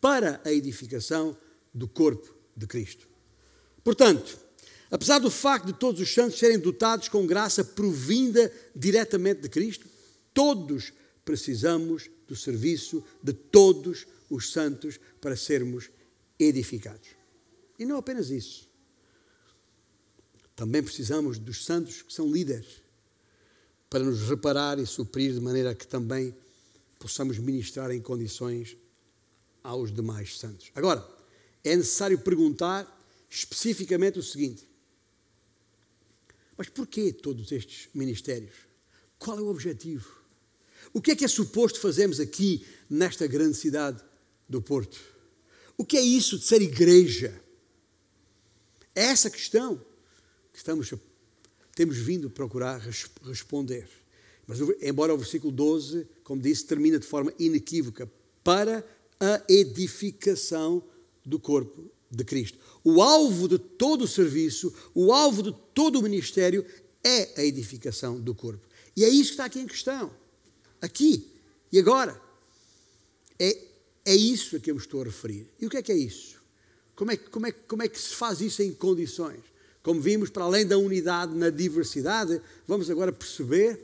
para 0.00 0.40
a 0.42 0.50
edificação 0.50 1.36
do 1.74 1.86
corpo 1.86 2.34
de 2.56 2.66
Cristo. 2.66 3.06
Portanto, 3.84 4.38
apesar 4.90 5.18
do 5.18 5.30
facto 5.30 5.66
de 5.66 5.72
todos 5.72 6.00
os 6.00 6.12
santos 6.12 6.38
serem 6.38 6.58
dotados 6.58 7.08
com 7.08 7.26
graça 7.26 7.64
provinda 7.64 8.52
diretamente 8.74 9.42
de 9.42 9.48
Cristo, 9.48 9.86
todos 10.32 10.92
precisamos 11.24 12.10
do 12.26 12.36
serviço 12.36 13.02
de 13.22 13.32
todos 13.32 14.06
os 14.30 14.52
santos 14.52 14.98
para 15.20 15.36
sermos 15.36 15.90
edificados. 16.38 17.08
E 17.78 17.84
não 17.84 17.96
apenas 17.96 18.30
isso. 18.30 18.68
Também 20.54 20.82
precisamos 20.82 21.38
dos 21.38 21.64
santos 21.64 22.02
que 22.02 22.12
são 22.12 22.30
líderes 22.30 22.82
para 23.90 24.02
nos 24.02 24.28
reparar 24.28 24.78
e 24.78 24.86
suprir 24.86 25.32
de 25.32 25.40
maneira 25.40 25.74
que 25.74 25.86
também 25.86 26.34
possamos 26.98 27.38
ministrar 27.38 27.90
em 27.90 28.00
condições 28.00 28.76
aos 29.62 29.92
demais 29.92 30.38
santos. 30.38 30.70
Agora, 30.74 31.06
é 31.62 31.76
necessário 31.76 32.18
perguntar 32.18 32.86
especificamente 33.28 34.18
o 34.18 34.22
seguinte: 34.22 34.68
mas 36.56 36.68
porquê 36.68 37.12
todos 37.12 37.52
estes 37.52 37.88
ministérios? 37.94 38.54
Qual 39.18 39.38
é 39.38 39.42
o 39.42 39.48
objetivo? 39.48 40.08
O 40.92 41.00
que 41.00 41.10
é 41.10 41.16
que 41.16 41.24
é 41.24 41.28
suposto 41.28 41.80
fazermos 41.80 42.20
aqui 42.20 42.64
nesta 42.88 43.26
grande 43.26 43.56
cidade 43.56 44.02
do 44.48 44.62
Porto? 44.62 44.98
O 45.76 45.84
que 45.84 45.96
é 45.96 46.00
isso 46.00 46.38
de 46.38 46.44
ser 46.44 46.62
igreja? 46.62 47.38
É 48.94 49.04
essa 49.04 49.28
questão 49.28 49.76
que 50.52 50.58
estamos, 50.58 50.92
temos 51.74 51.98
vindo 51.98 52.30
procurar 52.30 52.80
responder. 53.22 53.88
Mas, 54.46 54.58
embora 54.80 55.12
o 55.12 55.18
versículo 55.18 55.52
12, 55.52 56.06
como 56.24 56.40
disse, 56.40 56.64
termina 56.64 56.98
de 56.98 57.06
forma 57.06 57.32
inequívoca 57.38 58.10
para 58.42 58.86
a 59.20 59.42
edificação 59.48 60.82
do 61.24 61.38
corpo 61.38 61.90
de 62.10 62.24
Cristo. 62.24 62.58
O 62.88 63.02
alvo 63.02 63.48
de 63.48 63.58
todo 63.58 64.04
o 64.04 64.08
serviço, 64.08 64.72
o 64.94 65.12
alvo 65.12 65.42
de 65.42 65.52
todo 65.74 65.98
o 65.98 66.02
ministério 66.02 66.64
é 67.02 67.40
a 67.40 67.44
edificação 67.44 68.20
do 68.20 68.32
corpo. 68.32 68.64
E 68.96 69.04
é 69.04 69.08
isso 69.08 69.30
que 69.30 69.32
está 69.32 69.46
aqui 69.46 69.58
em 69.58 69.66
questão. 69.66 70.10
Aqui 70.80 71.28
e 71.72 71.80
agora. 71.80 72.20
É 73.38 73.66
é 74.06 74.14
isso 74.14 74.54
a 74.54 74.60
que 74.60 74.70
eu 74.70 74.76
me 74.76 74.80
estou 74.80 75.02
a 75.02 75.04
referir. 75.04 75.48
E 75.60 75.66
o 75.66 75.68
que 75.68 75.76
é 75.76 75.82
que 75.82 75.90
é 75.90 75.96
isso? 75.96 76.40
Como 76.94 77.10
é, 77.10 77.16
como, 77.16 77.46
é, 77.48 77.50
como 77.50 77.82
é 77.82 77.88
que 77.88 78.00
se 78.00 78.14
faz 78.14 78.40
isso 78.40 78.62
em 78.62 78.72
condições? 78.72 79.40
Como 79.82 80.00
vimos, 80.00 80.30
para 80.30 80.44
além 80.44 80.64
da 80.64 80.78
unidade 80.78 81.34
na 81.34 81.50
diversidade, 81.50 82.40
vamos 82.68 82.88
agora 82.88 83.12
perceber 83.12 83.78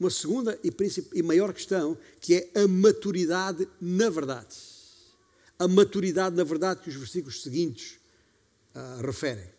uma 0.00 0.08
segunda 0.08 0.58
e, 0.64 0.72
e 1.14 1.22
maior 1.22 1.52
questão, 1.52 1.96
que 2.20 2.34
é 2.34 2.62
a 2.62 2.66
maturidade 2.66 3.68
na 3.78 4.08
verdade. 4.08 4.48
A 5.58 5.68
maturidade 5.68 6.34
na 6.34 6.44
verdade 6.44 6.80
que 6.80 6.88
os 6.88 6.96
versículos 6.96 7.42
seguintes 7.42 7.98
uh, 8.76 9.04
referem. 9.04 9.56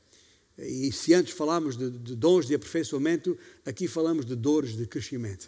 E 0.57 0.91
se 0.91 1.13
antes 1.13 1.33
falámos 1.33 1.77
de, 1.77 1.89
de, 1.89 2.15
dons 2.15 2.47
de 2.47 2.55
aperfeiçoamento, 2.55 3.37
aqui 3.65 3.87
falamos 3.87 4.25
de 4.25 4.35
dores 4.35 4.75
de 4.75 4.87
crescimento. 4.87 5.47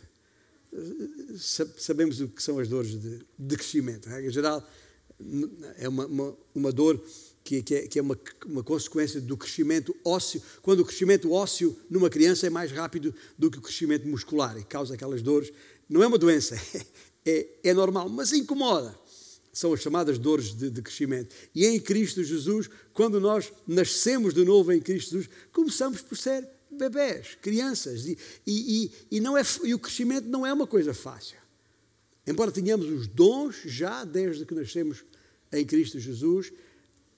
Sabemos 1.78 2.22
o 2.22 2.28
que 2.28 2.44
são 2.44 2.60
as 2.60 2.68
dores 2.68 2.92
de, 2.92 3.26
de 3.38 3.56
crescimento. 3.56 4.08
Em 4.10 4.30
geral, 4.30 4.68
é 5.78 5.90
uma, 5.90 6.06
uma, 6.06 6.38
uma 6.54 6.72
dor 6.72 7.04
que, 7.44 7.64
que, 7.64 7.76
é, 7.76 7.88
que 7.88 7.98
é 7.98 8.02
uma, 8.02 8.18
uma, 8.46 8.64
consequência 8.64 9.20
do 9.20 9.36
crescimento 9.36 9.96
ósseo, 10.06 10.42
quando 10.62 10.82
o 10.82 10.86
crescimento 10.86 11.32
ósseo 11.32 11.76
numa 11.90 12.10
criança 12.10 12.46
é 12.46 12.50
mais 12.50 12.72
rápido 12.72 13.14
do 13.38 13.50
que 13.50 13.58
o 13.58 13.62
crescimento 13.62 14.08
muscular 14.08 14.58
e 14.60 14.64
causa 14.64 14.94
aquelas 14.94 15.24
dores. 15.24 15.52
Não 15.90 16.04
é 16.04 16.08
uma 16.08 16.20
doença, 16.20 16.56
é, 17.26 17.48
é 17.64 17.74
normal, 17.74 18.08
mas 18.08 18.32
incomoda. 18.32 18.96
São 19.60 19.74
as 19.74 19.82
chamadas 19.82 20.18
dores 20.18 20.54
de, 20.54 20.70
de, 20.70 20.82
crescimento. 20.82 21.36
E 21.54 21.66
em 21.66 21.78
Cristo 21.82 22.24
Jesus, 22.24 22.70
quando 22.94 23.20
nós 23.20 23.52
nascemos 23.68 24.34
de 24.34 24.46
novo 24.46 24.72
em 24.72 24.80
Cristo 24.80 25.12
Jesus, 25.12 25.30
começamos 25.52 26.02
por 26.02 26.18
ser 26.18 26.48
bebés, 26.72 27.38
crianças. 27.42 28.06
E, 28.06 28.18
e, 28.48 28.92
e, 29.12 29.20
não 29.20 29.38
é, 29.38 29.42
e 29.66 29.74
o 29.74 29.80
crescimento 29.80 30.30
não 30.30 30.48
é 30.48 30.54
uma 30.54 30.66
coisa 30.66 30.94
fácil. 30.94 31.38
Embora 32.26 32.54
tenhamos 32.54 32.88
os 32.88 33.06
dons 33.06 33.58
já 33.66 34.06
desde 34.06 34.46
que 34.46 34.56
nascemos 34.56 35.04
em 35.52 35.66
Cristo 35.66 36.00
Jesus, 36.00 36.54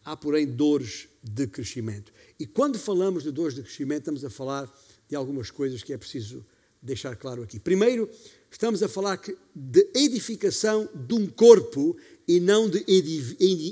há, 0.03 0.17
porém, 0.17 0.47
dores 0.47 1.09
de 1.21 1.45
crescimento. 1.45 2.11
E 2.39 2.47
quando 2.47 2.79
falamos 2.79 3.21
de 3.21 3.29
dores 3.29 3.53
de 3.53 3.61
crescimento, 3.61 3.99
estamos 3.99 4.25
a 4.25 4.31
falar 4.31 4.67
de 5.07 5.15
algumas 5.15 5.51
coisas 5.51 5.83
que 5.83 5.93
é 5.93 5.97
preciso 5.97 6.43
deixar 6.81 7.15
claro 7.15 7.43
aqui. 7.43 7.59
Primeiro, 7.59 8.09
estamos 8.52 8.84
a 8.84 8.89
falar 8.89 9.20
de 9.56 9.89
edificação 9.95 10.88
de 10.93 11.16
um 11.16 11.26
corpo 11.26 11.97
e 12.28 12.39
não 12.39 12.70
de 12.70 12.84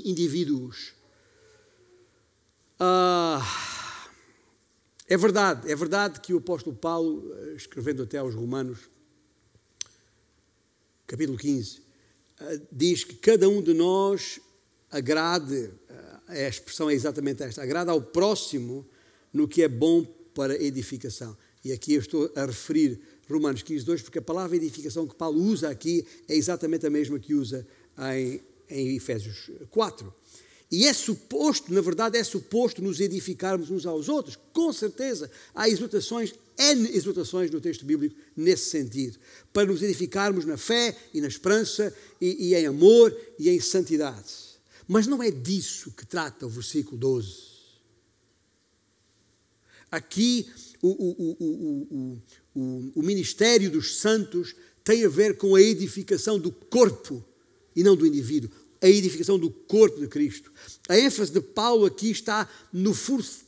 indivíduos. 0.04 0.94
Ah, 2.78 3.40
é 5.06 5.16
verdade, 5.16 5.70
é 5.70 5.76
verdade 5.76 6.20
que 6.20 6.32
o 6.32 6.38
apóstolo 6.38 6.74
Paulo, 6.74 7.30
eh, 7.34 7.54
escrevendo 7.54 8.02
até 8.02 8.16
aos 8.16 8.34
Romanos, 8.34 8.88
capítulo 11.06 11.36
15, 11.36 11.82
eh, 12.40 12.60
diz 12.72 13.04
que 13.04 13.16
cada 13.16 13.48
um 13.48 13.60
de 13.60 13.74
nós 13.74 14.40
agrade, 14.90 15.70
eh, 16.28 16.46
a 16.46 16.48
expressão 16.48 16.88
é 16.88 16.94
exatamente 16.94 17.42
esta, 17.42 17.62
agrada 17.62 17.92
ao 17.92 18.00
próximo 18.00 18.88
no 19.32 19.46
que 19.46 19.62
é 19.62 19.68
bom 19.68 20.04
para 20.32 20.54
edificação. 20.62 21.36
E 21.64 21.72
aqui 21.72 21.94
eu 21.94 22.00
estou 22.00 22.32
a 22.34 22.46
referir 22.46 23.00
Romanos 23.30 23.62
15, 23.62 23.84
2, 23.84 24.02
porque 24.02 24.18
a 24.18 24.22
palavra 24.22 24.56
edificação 24.56 25.06
que 25.06 25.14
Paulo 25.14 25.40
usa 25.42 25.68
aqui 25.68 26.04
é 26.28 26.34
exatamente 26.34 26.86
a 26.86 26.90
mesma 26.90 27.18
que 27.18 27.34
usa 27.34 27.66
em, 28.14 28.40
em 28.68 28.96
Efésios 28.96 29.50
4. 29.70 30.12
E 30.70 30.86
é 30.86 30.92
suposto, 30.92 31.74
na 31.74 31.80
verdade, 31.80 32.16
é 32.16 32.22
suposto 32.22 32.80
nos 32.80 33.00
edificarmos 33.00 33.70
uns 33.70 33.84
aos 33.86 34.08
outros. 34.08 34.38
Com 34.52 34.72
certeza, 34.72 35.28
há 35.52 35.68
exortações, 35.68 36.32
N 36.56 36.88
exortações 36.94 37.50
no 37.50 37.60
texto 37.60 37.84
bíblico 37.84 38.14
nesse 38.36 38.70
sentido. 38.70 39.18
Para 39.52 39.66
nos 39.66 39.82
edificarmos 39.82 40.44
na 40.44 40.56
fé 40.56 40.96
e 41.12 41.20
na 41.20 41.26
esperança 41.26 41.92
e, 42.20 42.50
e 42.50 42.54
em 42.54 42.66
amor 42.66 43.16
e 43.36 43.50
em 43.50 43.58
santidade. 43.58 44.50
Mas 44.86 45.08
não 45.08 45.20
é 45.20 45.30
disso 45.30 45.90
que 45.90 46.06
trata 46.06 46.46
o 46.46 46.50
versículo 46.50 46.96
12. 46.96 47.50
Aqui, 49.90 50.48
o, 50.82 50.88
o, 50.88 52.20
o, 52.54 52.92
o, 52.96 53.02
ministério 53.02 53.70
dos 53.70 53.98
santos 53.98 54.54
tem 54.82 55.04
a 55.04 55.08
ver 55.08 55.36
com 55.36 55.54
a 55.54 55.60
edificação 55.60 56.38
do 56.38 56.50
corpo 56.50 57.24
e 57.76 57.82
não 57.82 57.94
do 57.94 58.06
indivíduo 58.06 58.50
a 58.82 58.88
edificação 58.88 59.38
do 59.38 59.50
corpo 59.50 60.00
de 60.00 60.08
Cristo. 60.08 60.50
A 60.88 60.98
ênfase 60.98 61.30
de 61.30 61.40
Paulo 61.40 61.84
aqui 61.84 62.10
está 62.10 62.48
no, 62.72 62.92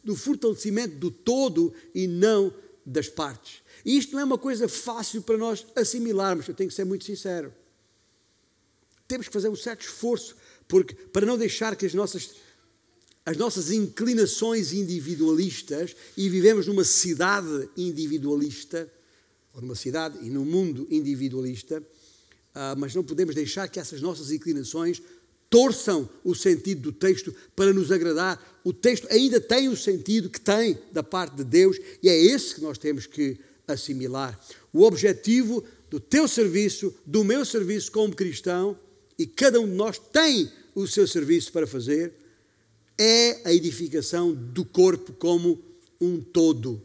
no 0.04 0.16
fortalecimento 0.16 0.96
do 0.96 1.10
todo 1.10 1.72
e 1.94 2.06
não 2.06 2.52
das 2.84 3.08
partes. 3.08 3.62
E 3.84 3.96
isto 3.96 4.12
não 4.12 4.20
é 4.20 4.24
uma 4.24 4.38
coisa 4.38 4.68
fácil 4.68 5.22
para 5.22 5.38
nós 5.38 5.66
assimilarmos, 5.74 6.46
eu 6.46 6.54
tenho 6.54 6.68
que 6.68 6.76
ser 6.76 6.84
muito 6.84 7.04
sincero. 7.04 7.52
Temos 9.08 9.26
que 9.26 9.32
fazer 9.32 9.48
um 9.48 9.56
certo 9.56 9.82
esforço 9.82 10.36
porque, 10.68 10.94
para 10.94 11.26
não 11.26 11.36
deixar 11.36 11.76
que 11.76 11.86
as 11.86 11.94
nossas, 11.94 12.34
as 13.24 13.36
nossas 13.36 13.70
inclinações 13.70 14.72
individualistas, 14.72 15.94
e 16.16 16.28
vivemos 16.28 16.66
numa 16.66 16.84
cidade 16.84 17.68
individualista, 17.76 18.90
ou 19.54 19.60
numa 19.60 19.74
cidade 19.74 20.18
e 20.22 20.30
num 20.30 20.44
mundo 20.44 20.86
individualista, 20.90 21.80
uh, 21.80 22.78
mas 22.78 22.94
não 22.94 23.04
podemos 23.04 23.34
deixar 23.34 23.68
que 23.68 23.78
essas 23.78 24.00
nossas 24.00 24.30
inclinações 24.30 25.00
torçam 25.48 26.08
o 26.24 26.34
sentido 26.34 26.80
do 26.80 26.92
texto 26.92 27.34
para 27.54 27.72
nos 27.72 27.92
agradar. 27.92 28.60
O 28.64 28.72
texto 28.72 29.06
ainda 29.10 29.38
tem 29.38 29.68
o 29.68 29.76
sentido 29.76 30.30
que 30.30 30.40
tem 30.40 30.78
da 30.90 31.02
parte 31.02 31.36
de 31.36 31.44
Deus 31.44 31.76
e 32.02 32.08
é 32.08 32.16
esse 32.16 32.54
que 32.54 32.62
nós 32.62 32.78
temos 32.78 33.06
que 33.06 33.38
assimilar. 33.68 34.40
O 34.72 34.82
objetivo 34.82 35.62
do 35.90 36.00
teu 36.00 36.26
serviço, 36.26 36.94
do 37.04 37.22
meu 37.22 37.44
serviço 37.44 37.92
como 37.92 38.16
cristão, 38.16 38.78
e 39.18 39.26
cada 39.26 39.60
um 39.60 39.68
de 39.68 39.74
nós 39.74 39.98
tem 39.98 40.50
o 40.74 40.86
seu 40.86 41.06
serviço 41.06 41.52
para 41.52 41.66
fazer, 41.66 42.14
é 42.98 43.40
a 43.44 43.52
edificação 43.52 44.32
do 44.32 44.64
corpo 44.64 45.12
como 45.12 45.62
um 46.00 46.20
todo. 46.20 46.82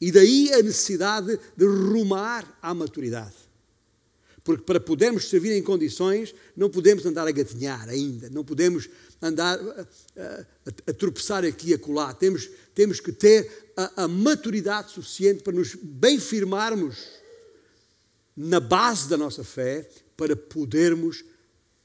E 0.00 0.10
daí 0.10 0.52
a 0.52 0.62
necessidade 0.62 1.38
de 1.56 1.64
rumar 1.64 2.58
à 2.62 2.72
maturidade. 2.72 3.34
Porque 4.42 4.64
para 4.64 4.80
podermos 4.80 5.28
servir 5.28 5.52
em 5.52 5.62
condições, 5.62 6.34
não 6.56 6.70
podemos 6.70 7.04
andar 7.04 7.28
a 7.28 7.30
gatinhar 7.30 7.88
ainda, 7.88 8.30
não 8.30 8.42
podemos 8.42 8.88
andar 9.20 9.58
a, 9.58 9.86
a, 10.16 10.90
a 10.90 10.92
tropeçar 10.94 11.44
aqui 11.44 11.70
e 11.70 11.74
acolá. 11.74 12.14
Temos, 12.14 12.48
temos 12.74 13.00
que 13.00 13.12
ter 13.12 13.72
a, 13.76 14.04
a 14.04 14.08
maturidade 14.08 14.92
suficiente 14.92 15.42
para 15.42 15.52
nos 15.52 15.74
bem 15.74 16.18
firmarmos 16.18 16.96
na 18.34 18.60
base 18.60 19.08
da 19.08 19.18
nossa 19.18 19.44
fé 19.44 19.86
para 20.16 20.34
podermos 20.34 21.22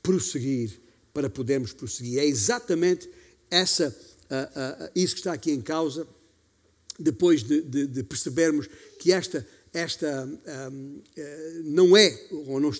prosseguir, 0.01 0.79
para 1.13 1.29
podermos 1.29 1.73
prosseguir. 1.73 2.19
É 2.19 2.25
exatamente 2.25 3.09
essa, 3.49 3.89
uh, 3.89 4.85
uh, 4.85 4.91
isso 4.95 5.15
que 5.15 5.21
está 5.21 5.33
aqui 5.33 5.51
em 5.51 5.61
causa, 5.61 6.07
depois 6.97 7.43
de, 7.43 7.61
de, 7.61 7.87
de 7.87 8.03
percebermos 8.03 8.67
que 8.99 9.11
esta 9.11 9.45
esta 9.75 10.25
um, 10.71 11.01
eh, 11.17 11.61
não 11.65 11.97
é, 11.97 12.27
ou 12.31 12.61
não, 12.61 12.71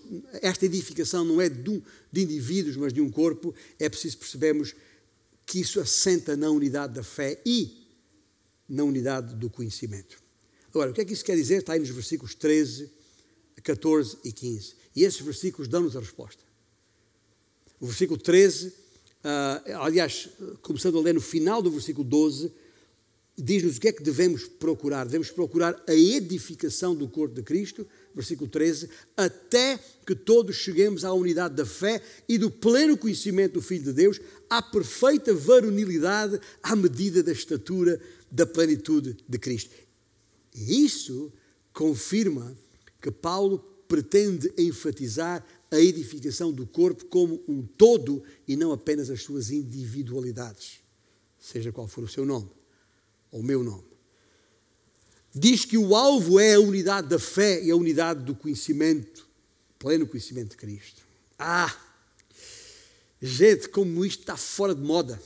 esta 0.42 0.66
edificação 0.66 1.26
não 1.26 1.42
é 1.42 1.50
de, 1.50 1.70
um, 1.70 1.82
de 2.10 2.22
indivíduos, 2.22 2.78
mas 2.78 2.94
de 2.94 3.02
um 3.02 3.12
corpo, 3.12 3.54
é 3.78 3.90
preciso 3.90 4.18
percebermos 4.18 4.74
que 5.46 5.60
isso 5.60 5.80
assenta 5.82 6.38
na 6.38 6.50
unidade 6.50 6.94
da 6.94 7.04
fé 7.04 7.42
e 7.46 7.86
na 8.68 8.84
unidade 8.84 9.36
do 9.36 9.50
conhecimento. 9.50 10.24
Agora, 10.70 10.92
o 10.92 10.94
que 10.94 11.02
é 11.02 11.06
que 11.06 11.14
isso 11.14 11.26
quer 11.26 11.36
dizer? 11.36 11.60
Está 11.60 11.74
aí 11.74 11.80
nos 11.80 11.90
versículos 11.90 12.34
13, 12.34 12.90
14 13.62 14.18
e 14.24 14.32
15. 14.32 14.76
E 14.96 15.04
esses 15.04 15.20
versículos 15.20 15.68
dão-nos 15.68 15.98
a 15.98 16.00
resposta. 16.00 16.44
O 17.80 17.88
versículo 17.88 18.20
13, 18.20 18.74
uh, 19.26 19.82
aliás, 19.82 20.30
começando 20.62 20.98
a 21.00 21.02
ler 21.02 21.14
no 21.14 21.22
final 21.22 21.62
do 21.62 21.72
versículo 21.72 22.08
12, 22.08 22.52
diz-nos 23.38 23.78
o 23.78 23.82
que 23.82 23.88
é 23.88 23.92
que 23.92 24.04
devemos 24.04 24.46
procurar. 24.46 25.06
Devemos 25.06 25.32
procurar 25.32 25.82
a 25.88 25.94
edificação 25.94 26.96
do 26.96 27.08
corpo 27.08 27.36
de 27.36 27.42
Cristo, 27.42 27.86
versículo 28.14 28.50
13, 28.50 28.90
até 29.18 29.80
que 30.06 30.16
todos 30.16 30.56
cheguemos 30.56 31.04
à 31.04 31.12
unidade 31.12 31.56
da 31.56 31.66
fé 31.66 32.02
e 32.30 32.38
do 32.38 32.52
pleno 32.52 32.98
conhecimento 32.98 33.54
do 33.54 33.62
Filho 33.62 33.84
de 33.84 33.94
Deus, 33.94 34.22
à 34.50 34.62
perfeita 34.62 35.34
varonilidade, 35.34 36.40
à 36.62 36.76
medida 36.76 37.24
da 37.24 37.32
estatura 37.32 38.00
da 38.32 38.46
plenitude 38.46 39.18
de 39.28 39.38
Cristo. 39.40 39.74
Isso 40.54 41.34
confirma 41.74 42.56
que 43.02 43.12
Paulo 43.12 43.60
pretende 43.88 44.52
enfatizar 44.58 45.46
a 45.72 45.80
edificação 45.80 46.52
do 46.52 46.66
corpo 46.66 47.06
como 47.06 47.44
um 47.48 47.62
todo 47.62 48.24
e 48.48 48.56
não 48.56 48.72
apenas 48.72 49.10
as 49.10 49.22
suas 49.22 49.50
individualidades, 49.50 50.80
seja 51.40 51.72
qual 51.72 51.88
for 51.88 52.04
o 52.04 52.08
seu 52.08 52.26
nome 52.26 52.50
ao 53.36 53.44
meu 53.44 53.64
nome. 53.64 53.84
Diz 55.34 55.66
que 55.66 55.78
o 55.78 55.94
alvo 55.94 56.40
é 56.40 56.54
a 56.54 56.60
unidade 56.60 57.10
da 57.10 57.20
fé 57.20 57.62
e 57.62 57.70
a 57.70 57.76
unidade 57.76 58.24
do 58.24 58.34
conhecimento, 58.34 59.28
pleno 59.78 60.08
conhecimento 60.08 60.52
de 60.52 60.58
Cristo. 60.58 61.02
Ah, 61.38 61.76
gente, 63.22 63.68
como 63.68 64.06
isto 64.06 64.22
está 64.22 64.38
fora 64.38 64.74
de 64.74 64.82
moda. 64.82 65.22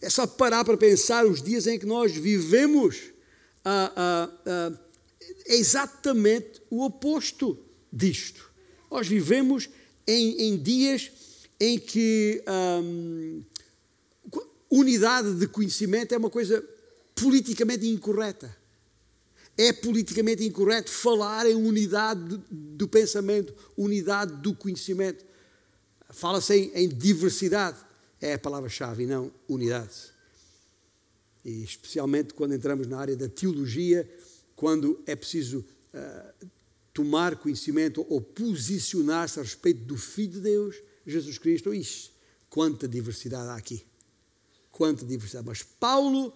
É 0.00 0.08
só 0.08 0.26
parar 0.26 0.64
para 0.64 0.76
pensar 0.76 1.26
os 1.26 1.42
dias 1.42 1.66
em 1.66 1.78
que 1.78 1.86
nós 1.86 2.12
vivemos. 2.12 3.10
Ah, 3.64 3.92
ah, 3.96 4.30
ah, 4.46 4.78
é 5.46 5.56
exatamente 5.56 6.62
o 6.70 6.84
oposto 6.84 7.58
disto. 7.92 8.52
Nós 8.94 9.08
vivemos 9.08 9.68
em, 10.06 10.40
em 10.42 10.56
dias 10.56 11.10
em 11.58 11.80
que 11.80 12.44
unidade 14.70 15.34
de 15.34 15.48
conhecimento 15.48 16.14
é 16.14 16.16
uma 16.16 16.30
coisa 16.30 16.64
politicamente 17.12 17.88
incorreta. 17.88 18.56
É 19.58 19.72
politicamente 19.72 20.44
incorreto 20.44 20.92
falar 20.92 21.44
em 21.44 21.56
unidade 21.56 22.40
do 22.48 22.86
pensamento, 22.86 23.52
unidade 23.76 24.36
do 24.36 24.54
conhecimento. 24.54 25.24
Fala-se 26.10 26.54
em, 26.54 26.84
em 26.84 26.88
diversidade. 26.88 27.78
É 28.20 28.34
a 28.34 28.38
palavra-chave 28.38 29.02
e 29.02 29.06
não 29.06 29.32
unidade. 29.48 30.12
E 31.44 31.64
especialmente 31.64 32.32
quando 32.32 32.54
entramos 32.54 32.86
na 32.86 33.00
área 33.00 33.16
da 33.16 33.28
teologia, 33.28 34.08
quando 34.54 35.02
é 35.04 35.16
preciso 35.16 35.64
uh, 35.92 36.46
tomar 36.94 37.36
conhecimento 37.36 38.06
ou 38.08 38.20
posicionar-se 38.20 39.40
a 39.40 39.42
respeito 39.42 39.80
do 39.80 39.96
Filho 39.96 40.34
de 40.34 40.40
Deus, 40.40 40.76
Jesus 41.04 41.36
Cristo. 41.36 41.74
Ixi, 41.74 42.12
quanta 42.48 42.86
diversidade 42.86 43.48
há 43.48 43.56
aqui. 43.56 43.84
Quanta 44.70 45.04
diversidade. 45.04 45.46
Mas 45.46 45.62
Paulo 45.62 46.32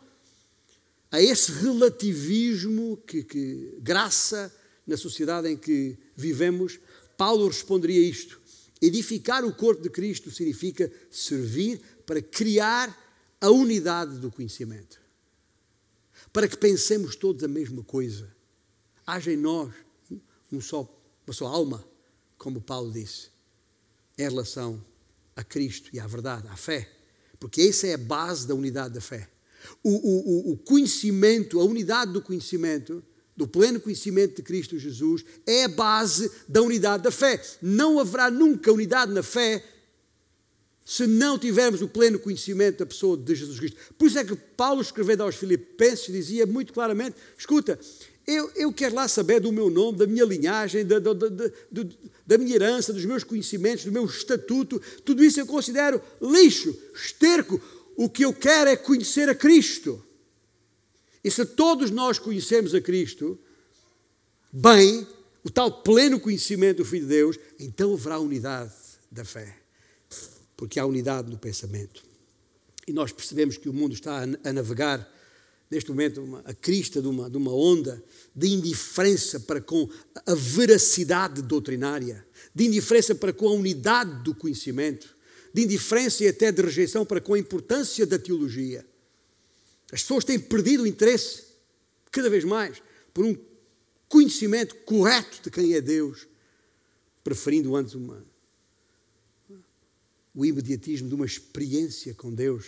a 1.10 1.22
esse 1.22 1.52
relativismo 1.52 2.98
que, 3.06 3.22
que 3.22 3.78
graça 3.80 4.54
na 4.86 4.96
sociedade 4.96 5.48
em 5.48 5.56
que 5.56 5.96
vivemos, 6.16 6.78
Paulo 7.16 7.46
responderia 7.46 8.00
isto: 8.00 8.40
edificar 8.80 9.44
o 9.44 9.54
corpo 9.54 9.82
de 9.82 9.90
Cristo 9.90 10.30
significa 10.30 10.90
servir 11.10 11.80
para 12.04 12.20
criar 12.20 13.06
a 13.40 13.50
unidade 13.50 14.18
do 14.18 14.30
conhecimento, 14.30 15.00
para 16.32 16.48
que 16.48 16.56
pensemos 16.56 17.16
todos 17.16 17.42
a 17.44 17.48
mesma 17.48 17.82
coisa, 17.82 18.30
haja 19.06 19.32
em 19.32 19.36
nós 19.36 19.72
um 20.52 20.60
só, 20.60 20.88
uma 21.26 21.34
só 21.34 21.46
alma, 21.46 21.84
como 22.36 22.60
Paulo 22.60 22.92
disse, 22.92 23.28
em 24.16 24.22
relação 24.22 24.82
a 25.36 25.44
Cristo 25.44 25.90
e 25.92 26.00
à 26.00 26.06
verdade, 26.06 26.46
à 26.48 26.56
fé, 26.56 26.90
porque 27.38 27.62
essa 27.62 27.86
é 27.86 27.94
a 27.94 27.98
base 27.98 28.46
da 28.46 28.54
unidade 28.54 28.94
da 28.94 29.00
fé. 29.00 29.28
O, 29.82 29.90
o, 29.90 30.52
o 30.52 30.56
conhecimento, 30.56 31.60
a 31.60 31.64
unidade 31.64 32.12
do 32.12 32.22
conhecimento, 32.22 33.02
do 33.36 33.46
pleno 33.46 33.80
conhecimento 33.80 34.36
de 34.36 34.42
Cristo 34.42 34.78
Jesus, 34.78 35.24
é 35.46 35.64
a 35.64 35.68
base 35.68 36.30
da 36.48 36.60
unidade 36.60 37.04
da 37.04 37.10
fé. 37.10 37.40
Não 37.62 38.00
haverá 38.00 38.30
nunca 38.30 38.72
unidade 38.72 39.12
na 39.12 39.22
fé 39.22 39.64
se 40.84 41.06
não 41.06 41.38
tivermos 41.38 41.82
o 41.82 41.88
pleno 41.88 42.18
conhecimento 42.18 42.78
da 42.78 42.86
pessoa 42.86 43.16
de 43.16 43.34
Jesus 43.34 43.58
Cristo. 43.58 43.78
Por 43.96 44.08
isso 44.08 44.18
é 44.18 44.24
que 44.24 44.34
Paulo, 44.34 44.80
escrevendo 44.80 45.22
aos 45.22 45.36
Filipenses, 45.36 46.12
dizia 46.12 46.46
muito 46.46 46.72
claramente: 46.72 47.16
escuta, 47.36 47.78
eu, 48.28 48.52
eu 48.54 48.70
quero 48.70 48.94
lá 48.94 49.08
saber 49.08 49.40
do 49.40 49.50
meu 49.50 49.70
nome, 49.70 49.96
da 49.96 50.06
minha 50.06 50.24
linhagem, 50.26 50.84
da, 50.84 50.98
da, 50.98 51.14
da, 51.14 51.50
da 52.26 52.36
minha 52.36 52.54
herança, 52.54 52.92
dos 52.92 53.06
meus 53.06 53.24
conhecimentos, 53.24 53.86
do 53.86 53.90
meu 53.90 54.04
estatuto, 54.04 54.78
tudo 55.02 55.24
isso 55.24 55.40
eu 55.40 55.46
considero 55.46 55.98
lixo, 56.20 56.76
esterco 56.94 57.58
o 57.96 58.06
que 58.06 58.26
eu 58.26 58.34
quero 58.34 58.68
é 58.68 58.76
conhecer 58.76 59.30
a 59.30 59.34
Cristo. 59.34 60.04
E 61.24 61.30
se 61.30 61.44
todos 61.46 61.90
nós 61.90 62.18
conhecemos 62.18 62.74
a 62.74 62.82
Cristo, 62.82 63.38
bem, 64.52 65.06
o 65.42 65.48
tal 65.48 65.82
pleno 65.82 66.20
conhecimento 66.20 66.76
do 66.76 66.84
Filho 66.84 67.04
de 67.04 67.08
Deus, 67.08 67.38
então 67.58 67.94
haverá 67.94 68.18
unidade 68.18 68.74
da 69.10 69.24
fé. 69.24 69.56
Porque 70.54 70.78
há 70.78 70.84
unidade 70.84 71.30
no 71.30 71.38
pensamento. 71.38 72.04
E 72.86 72.92
nós 72.92 73.10
percebemos 73.10 73.56
que 73.56 73.70
o 73.70 73.72
mundo 73.72 73.94
está 73.94 74.22
a 74.44 74.52
navegar, 74.52 75.10
neste 75.70 75.90
momento, 75.90 76.22
uma, 76.22 76.40
a 76.40 76.54
crista 76.54 77.00
de 77.00 77.08
uma, 77.08 77.28
de 77.28 77.36
uma 77.36 77.54
onda 77.54 78.02
de 78.34 78.48
indiferença 78.48 79.40
para 79.40 79.60
com 79.60 79.88
a 80.26 80.34
veracidade 80.34 81.42
doutrinária, 81.42 82.26
de 82.54 82.66
indiferença 82.66 83.14
para 83.14 83.32
com 83.32 83.48
a 83.48 83.52
unidade 83.52 84.22
do 84.22 84.34
conhecimento 84.34 85.18
de 85.52 85.64
indiferença 85.64 86.24
e 86.24 86.28
até 86.28 86.52
de 86.52 86.62
rejeição 86.62 87.04
para 87.04 87.20
com 87.20 87.34
a 87.34 87.38
importância 87.38 88.06
da 88.06 88.18
teologia. 88.18 88.86
As 89.90 90.02
pessoas 90.02 90.24
têm 90.24 90.38
perdido 90.38 90.82
o 90.82 90.86
interesse, 90.86 91.44
cada 92.10 92.28
vez 92.28 92.44
mais, 92.44 92.82
por 93.12 93.24
um 93.24 93.36
conhecimento 94.08 94.74
correto 94.76 95.42
de 95.42 95.50
quem 95.50 95.74
é 95.74 95.80
Deus, 95.80 96.26
preferindo 97.24 97.74
antes 97.74 97.94
uma, 97.94 98.24
o 100.34 100.44
imediatismo 100.44 101.08
de 101.08 101.14
uma 101.14 101.26
experiência 101.26 102.14
com 102.14 102.32
Deus. 102.32 102.66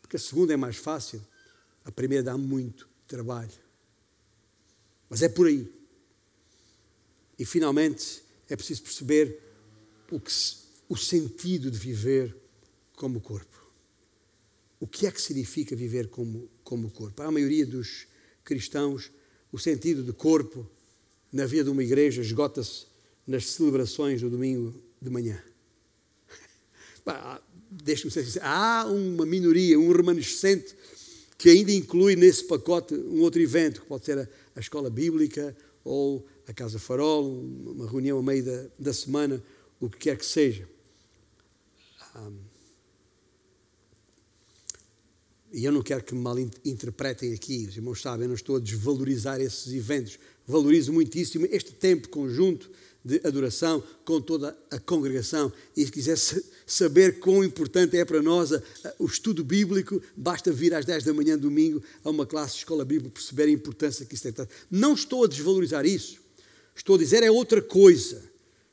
Porque 0.00 0.16
a 0.16 0.20
segunda 0.20 0.52
é 0.52 0.56
mais 0.56 0.76
fácil, 0.76 1.24
a 1.90 1.92
primeira 1.92 2.22
dá 2.22 2.38
muito 2.38 2.88
trabalho. 3.08 3.50
Mas 5.08 5.22
é 5.22 5.28
por 5.28 5.48
aí. 5.48 5.68
E 7.36 7.44
finalmente 7.44 8.22
é 8.48 8.54
preciso 8.54 8.82
perceber 8.82 9.40
o 10.10 10.20
que 10.20 10.32
o 10.88 10.96
sentido 10.96 11.70
de 11.70 11.78
viver 11.78 12.36
como 12.94 13.20
corpo. 13.20 13.60
O 14.78 14.86
que 14.86 15.06
é 15.06 15.10
que 15.10 15.20
significa 15.20 15.74
viver 15.74 16.08
como, 16.08 16.48
como 16.62 16.90
corpo? 16.90 17.14
Para 17.14 17.28
a 17.28 17.32
maioria 17.32 17.66
dos 17.66 18.06
cristãos, 18.44 19.10
o 19.52 19.58
sentido 19.58 20.04
de 20.04 20.12
corpo 20.12 20.68
na 21.32 21.44
vida 21.44 21.64
de 21.64 21.70
uma 21.70 21.82
igreja 21.82 22.22
esgota-se 22.22 22.86
nas 23.26 23.46
celebrações 23.46 24.20
do 24.20 24.30
domingo 24.30 24.80
de 25.00 25.10
manhã. 25.10 25.42
Deixe-me 27.70 28.10
ser 28.10 28.24
sincero, 28.24 28.46
há 28.46 28.86
uma 28.86 29.26
minoria, 29.26 29.78
um 29.78 29.92
remanescente 29.92 30.74
que 31.40 31.48
ainda 31.48 31.72
inclui 31.72 32.16
nesse 32.16 32.44
pacote 32.44 32.94
um 32.94 33.22
outro 33.22 33.40
evento, 33.40 33.80
que 33.80 33.86
pode 33.86 34.04
ser 34.04 34.18
a, 34.18 34.28
a 34.54 34.60
escola 34.60 34.90
bíblica 34.90 35.56
ou 35.82 36.26
a 36.46 36.52
Casa 36.52 36.78
Farol, 36.78 37.32
uma 37.32 37.88
reunião 37.88 38.18
a 38.18 38.22
meio 38.22 38.44
da, 38.44 38.66
da 38.78 38.92
semana, 38.92 39.42
o 39.80 39.88
que 39.88 39.96
quer 39.96 40.18
que 40.18 40.26
seja. 40.26 40.68
Um, 42.14 42.36
e 45.50 45.64
eu 45.64 45.72
não 45.72 45.80
quero 45.80 46.04
que 46.04 46.14
me 46.14 46.20
mal 46.20 46.38
interpretem 46.38 47.32
aqui, 47.32 47.64
os 47.70 47.74
irmãos 47.74 48.02
sabem, 48.02 48.24
eu 48.24 48.28
não 48.28 48.34
estou 48.34 48.56
a 48.56 48.60
desvalorizar 48.60 49.40
esses 49.40 49.72
eventos. 49.72 50.18
Valorizo 50.46 50.92
muitíssimo 50.92 51.46
este 51.50 51.72
tempo 51.72 52.10
conjunto 52.10 52.70
de 53.04 53.20
adoração 53.24 53.82
com 54.04 54.20
toda 54.20 54.56
a 54.70 54.78
congregação. 54.78 55.52
E 55.76 55.84
se 55.84 55.92
quiser 55.92 56.16
saber 56.66 57.18
quão 57.18 57.42
importante 57.42 57.96
é 57.96 58.04
para 58.04 58.22
nós 58.22 58.50
o 58.98 59.06
estudo 59.06 59.42
bíblico, 59.42 60.00
basta 60.16 60.52
vir 60.52 60.74
às 60.74 60.84
10 60.84 61.04
da 61.04 61.14
manhã, 61.14 61.38
domingo, 61.38 61.82
a 62.04 62.10
uma 62.10 62.26
classe 62.26 62.54
de 62.54 62.58
escola 62.58 62.84
bíblica, 62.84 63.14
perceber 63.14 63.44
a 63.44 63.50
importância 63.50 64.04
que 64.04 64.14
isso 64.14 64.30
tem. 64.32 64.46
Não 64.70 64.94
estou 64.94 65.24
a 65.24 65.28
desvalorizar 65.28 65.86
isso. 65.86 66.18
Estou 66.74 66.96
a 66.96 66.98
dizer 66.98 67.22
é 67.22 67.30
outra 67.30 67.62
coisa. 67.62 68.22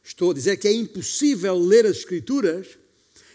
Estou 0.03 0.31
a 0.31 0.33
dizer 0.33 0.57
que 0.57 0.67
é 0.67 0.71
impossível 0.71 1.57
ler 1.57 1.85
as 1.85 1.97
Escrituras 1.97 2.67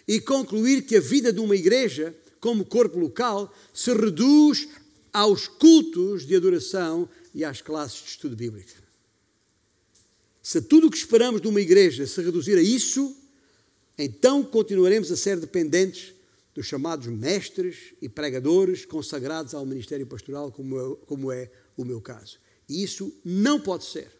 e 0.07 0.21
concluir 0.21 0.83
que 0.83 0.97
a 0.97 1.01
vida 1.01 1.33
de 1.33 1.41
uma 1.41 1.57
igreja, 1.57 2.15
como 2.41 2.65
corpo 2.65 2.99
local, 2.99 3.55
se 3.73 3.93
reduz 3.93 4.69
aos 5.13 5.47
cultos 5.47 6.27
de 6.27 6.35
adoração 6.35 7.09
e 7.35 7.45
às 7.45 7.61
classes 7.61 8.03
de 8.03 8.09
estudo 8.09 8.35
bíblico. 8.35 8.82
Se 10.43 10.61
tudo 10.61 10.89
o 10.89 10.91
que 10.91 10.97
esperamos 10.97 11.41
de 11.41 11.47
uma 11.47 11.61
igreja 11.61 12.07
se 12.07 12.21
reduzir 12.21 12.59
a 12.59 12.63
isso, 12.63 13.17
então 13.97 14.43
continuaremos 14.43 15.13
a 15.13 15.17
ser 15.17 15.39
dependentes 15.39 16.13
dos 16.55 16.67
chamados 16.67 17.07
mestres 17.07 17.95
e 18.03 18.09
pregadores 18.09 18.85
consagrados 18.85 19.55
ao 19.55 19.65
ministério 19.65 20.07
pastoral, 20.07 20.51
como 20.51 20.81
é, 20.81 20.97
como 21.07 21.33
é 21.33 21.51
o 21.77 21.85
meu 21.85 22.01
caso. 22.01 22.39
E 22.69 22.83
isso 22.83 23.15
não 23.25 23.61
pode 23.61 23.85
ser. 23.85 24.11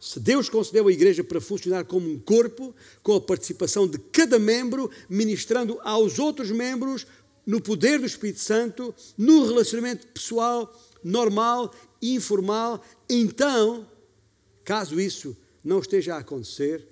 Se 0.00 0.20
Deus 0.20 0.48
concedeu 0.48 0.86
a 0.86 0.92
igreja 0.92 1.24
para 1.24 1.40
funcionar 1.40 1.84
como 1.84 2.08
um 2.08 2.18
corpo, 2.18 2.74
com 3.02 3.14
a 3.14 3.20
participação 3.20 3.88
de 3.88 3.98
cada 3.98 4.38
membro, 4.38 4.90
ministrando 5.08 5.78
aos 5.82 6.18
outros 6.18 6.50
membros 6.50 7.06
no 7.44 7.60
poder 7.60 7.98
do 7.98 8.06
Espírito 8.06 8.40
Santo, 8.40 8.94
no 9.16 9.44
relacionamento 9.46 10.06
pessoal, 10.08 10.72
normal 11.02 11.74
e 12.00 12.14
informal, 12.14 12.84
então, 13.08 13.86
caso 14.68 15.00
isso 15.00 15.34
não 15.64 15.78
esteja 15.78 16.14
a 16.14 16.18
acontecer, 16.18 16.86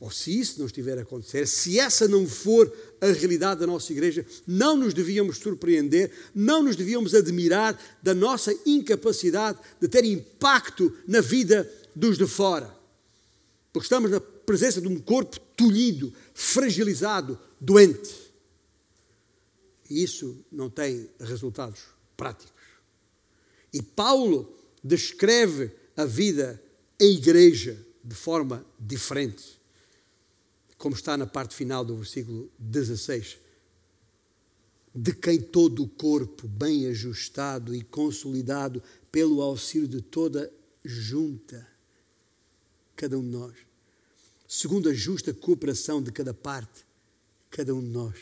ou 0.00 0.10
se 0.10 0.36
isso 0.36 0.58
não 0.58 0.66
estiver 0.66 0.98
a 0.98 1.02
acontecer, 1.02 1.46
se 1.46 1.78
essa 1.78 2.08
não 2.08 2.26
for 2.26 2.70
a 3.00 3.06
realidade 3.06 3.60
da 3.60 3.68
nossa 3.68 3.92
igreja, 3.92 4.26
não 4.44 4.76
nos 4.76 4.92
devíamos 4.92 5.38
surpreender, 5.38 6.10
não 6.34 6.64
nos 6.64 6.74
devíamos 6.74 7.14
admirar 7.14 7.80
da 8.02 8.12
nossa 8.12 8.52
incapacidade 8.66 9.60
de 9.80 9.86
ter 9.86 10.04
impacto 10.04 10.92
na 11.06 11.20
vida 11.20 11.72
dos 11.94 12.18
de 12.18 12.26
fora. 12.26 12.76
Porque 13.72 13.86
estamos 13.86 14.10
na 14.10 14.20
presença 14.20 14.80
de 14.80 14.88
um 14.88 14.98
corpo 14.98 15.38
tolhido, 15.56 16.12
fragilizado, 16.34 17.38
doente. 17.60 18.12
E 19.88 20.02
isso 20.02 20.44
não 20.50 20.68
tem 20.68 21.08
resultados 21.20 21.78
práticos. 22.16 22.52
E 23.72 23.80
Paulo 23.80 24.52
descreve 24.82 25.70
a 25.96 26.04
vida 26.04 26.62
em 27.00 27.14
igreja 27.14 27.78
de 28.04 28.14
forma 28.14 28.64
diferente. 28.78 29.58
Como 30.76 30.94
está 30.94 31.16
na 31.16 31.26
parte 31.26 31.54
final 31.54 31.84
do 31.84 31.96
versículo 31.96 32.50
16. 32.58 33.38
De 34.94 35.12
quem 35.12 35.40
todo 35.40 35.82
o 35.82 35.88
corpo, 35.88 36.46
bem 36.46 36.86
ajustado 36.86 37.74
e 37.74 37.82
consolidado 37.82 38.82
pelo 39.10 39.42
auxílio 39.42 39.88
de 39.88 40.00
toda 40.00 40.52
junta, 40.84 41.66
cada 42.94 43.18
um 43.18 43.22
de 43.22 43.28
nós, 43.28 43.54
segundo 44.48 44.88
a 44.88 44.94
justa 44.94 45.34
cooperação 45.34 46.02
de 46.02 46.12
cada 46.12 46.32
parte, 46.32 46.84
cada 47.50 47.74
um 47.74 47.80
de 47.80 47.88
nós 47.88 48.14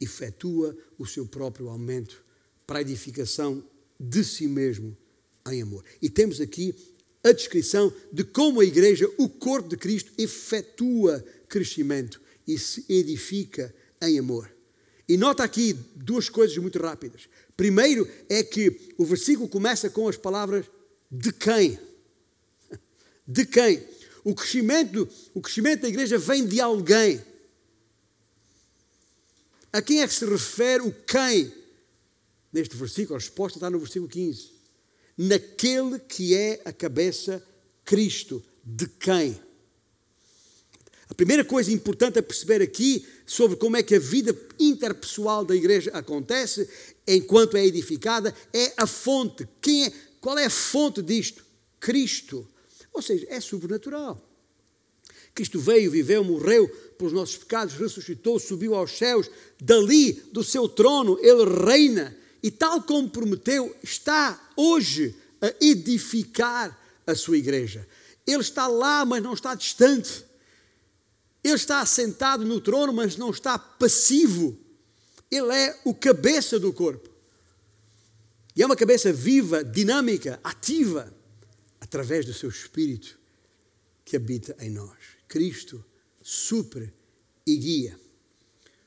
efetua 0.00 0.76
o 0.98 1.06
seu 1.06 1.26
próprio 1.26 1.68
aumento 1.68 2.24
para 2.66 2.78
a 2.78 2.82
edificação 2.82 3.62
de 3.98 4.24
si 4.24 4.46
mesmo 4.46 4.96
em 5.52 5.62
amor. 5.62 5.84
E 6.00 6.08
temos 6.08 6.40
aqui 6.40 6.74
a 7.22 7.32
descrição 7.32 7.92
de 8.12 8.24
como 8.24 8.60
a 8.60 8.64
igreja, 8.64 9.08
o 9.18 9.28
corpo 9.28 9.68
de 9.68 9.76
Cristo, 9.76 10.12
efetua 10.16 11.24
crescimento 11.48 12.20
e 12.46 12.58
se 12.58 12.84
edifica 12.88 13.74
em 14.02 14.18
amor. 14.18 14.50
E 15.08 15.16
nota 15.16 15.42
aqui 15.42 15.72
duas 15.96 16.28
coisas 16.28 16.56
muito 16.58 16.78
rápidas. 16.78 17.28
Primeiro 17.56 18.08
é 18.28 18.42
que 18.42 18.94
o 18.96 19.04
versículo 19.04 19.48
começa 19.48 19.90
com 19.90 20.08
as 20.08 20.16
palavras 20.16 20.66
de 21.10 21.32
quem? 21.32 21.78
De 23.26 23.44
quem? 23.44 23.82
O 24.22 24.34
crescimento, 24.34 25.08
o 25.34 25.40
crescimento 25.40 25.82
da 25.82 25.88
igreja 25.88 26.16
vem 26.18 26.46
de 26.46 26.60
alguém. 26.60 27.20
A 29.72 29.82
quem 29.82 30.00
é 30.00 30.06
que 30.06 30.14
se 30.14 30.24
refere 30.24 30.82
o 30.82 30.92
quem? 30.92 31.52
Neste 32.52 32.76
versículo, 32.76 33.16
a 33.16 33.18
resposta 33.18 33.58
está 33.58 33.70
no 33.70 33.78
versículo 33.78 34.08
15. 34.08 34.59
Naquele 35.22 35.98
que 35.98 36.34
é 36.34 36.62
a 36.64 36.72
cabeça, 36.72 37.46
Cristo. 37.84 38.42
De 38.64 38.86
quem? 38.86 39.38
A 41.10 41.14
primeira 41.14 41.44
coisa 41.44 41.70
importante 41.70 42.18
a 42.18 42.22
perceber 42.22 42.62
aqui 42.62 43.06
sobre 43.26 43.58
como 43.58 43.76
é 43.76 43.82
que 43.82 43.94
a 43.94 43.98
vida 43.98 44.34
interpessoal 44.58 45.44
da 45.44 45.54
igreja 45.54 45.90
acontece, 45.92 46.66
enquanto 47.06 47.58
é 47.58 47.66
edificada, 47.66 48.34
é 48.50 48.72
a 48.78 48.86
fonte. 48.86 49.46
Quem 49.60 49.84
é, 49.84 49.92
qual 50.22 50.38
é 50.38 50.46
a 50.46 50.50
fonte 50.50 51.02
disto? 51.02 51.44
Cristo. 51.78 52.48
Ou 52.90 53.02
seja, 53.02 53.26
é 53.28 53.40
sobrenatural. 53.40 54.26
Cristo 55.34 55.60
veio, 55.60 55.90
viveu, 55.90 56.24
morreu 56.24 56.66
pelos 56.96 57.12
nossos 57.12 57.36
pecados, 57.36 57.74
ressuscitou, 57.74 58.38
subiu 58.38 58.74
aos 58.74 58.96
céus, 58.96 59.30
dali 59.60 60.14
do 60.32 60.42
seu 60.42 60.66
trono 60.66 61.18
ele 61.20 61.44
reina 61.62 62.18
e, 62.42 62.50
tal 62.50 62.82
como 62.82 63.08
prometeu, 63.10 63.76
está 63.82 64.50
hoje 64.56 65.14
a 65.40 65.52
edificar 65.60 66.78
a 67.06 67.14
sua 67.14 67.36
igreja. 67.36 67.86
Ele 68.26 68.40
está 68.40 68.66
lá, 68.66 69.04
mas 69.04 69.22
não 69.22 69.34
está 69.34 69.54
distante. 69.54 70.24
Ele 71.42 71.54
está 71.54 71.80
assentado 71.80 72.44
no 72.44 72.60
trono, 72.60 72.92
mas 72.92 73.16
não 73.16 73.30
está 73.30 73.58
passivo. 73.58 74.58
Ele 75.30 75.52
é 75.54 75.80
o 75.84 75.94
cabeça 75.94 76.58
do 76.58 76.72
corpo. 76.72 77.08
E 78.54 78.62
é 78.62 78.66
uma 78.66 78.76
cabeça 78.76 79.12
viva, 79.12 79.64
dinâmica, 79.64 80.38
ativa, 80.42 81.12
através 81.80 82.26
do 82.26 82.34
seu 82.34 82.48
espírito 82.48 83.18
que 84.04 84.16
habita 84.16 84.56
em 84.60 84.70
nós. 84.70 84.98
Cristo 85.28 85.84
supre 86.22 86.92
e 87.46 87.56
guia. 87.56 87.98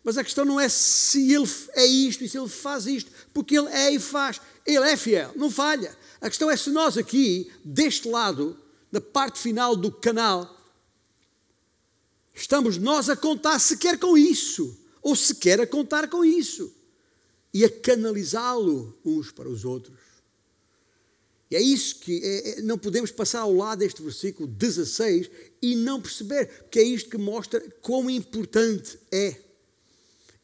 Mas 0.04 0.18
a 0.18 0.24
questão 0.24 0.44
não 0.44 0.60
é 0.60 0.68
se 0.68 1.32
ele 1.32 1.50
é 1.74 1.86
isto 1.86 2.24
e 2.24 2.30
se 2.30 2.38
ele 2.38 2.50
faz 2.50 2.86
isto, 2.86 3.10
porque 3.34 3.58
ele 3.58 3.70
é 3.70 3.92
e 3.92 4.00
faz. 4.00 4.42
Ele 4.66 4.90
é 4.90 4.98
fiel, 4.98 5.32
não 5.36 5.50
falha. 5.50 5.96
A 6.20 6.30
questão 6.30 6.50
é 6.50 6.58
se 6.58 6.70
nós 6.70 6.98
aqui, 6.98 7.52
deste 7.64 8.08
lado, 8.08 8.58
na 8.92 9.00
parte 9.00 9.40
final 9.40 9.76
do 9.76 9.92
canal, 9.92 10.58
estamos 12.34 12.78
nós 12.78 13.10
a 13.10 13.16
contar 13.16 13.60
sequer 13.60 13.98
com 13.98 14.18
isso, 14.18 14.78
ou 15.02 15.16
sequer 15.16 15.60
a 15.62 15.68
contar 15.68 16.10
com 16.10 16.24
isso, 16.24 16.74
e 17.54 17.64
a 17.64 17.70
canalizá-lo 17.70 18.98
uns 19.06 19.32
para 19.32 19.50
os 19.50 19.64
outros. 19.64 20.00
E 21.54 21.56
é 21.56 21.62
isso 21.62 22.00
que 22.00 22.20
é, 22.24 22.50
é, 22.50 22.62
não 22.64 22.80
podemos 22.80 23.12
passar 23.12 23.42
ao 23.42 23.54
lado 23.54 23.80
deste 23.80 24.02
versículo 24.02 24.48
16 24.48 25.30
e 25.62 25.76
não 25.76 26.02
perceber, 26.02 26.48
porque 26.64 26.80
é 26.80 26.84
isto 26.84 27.12
que 27.12 27.18
mostra 27.18 27.62
quão 27.80 28.10
importante 28.10 28.98
é. 29.12 29.43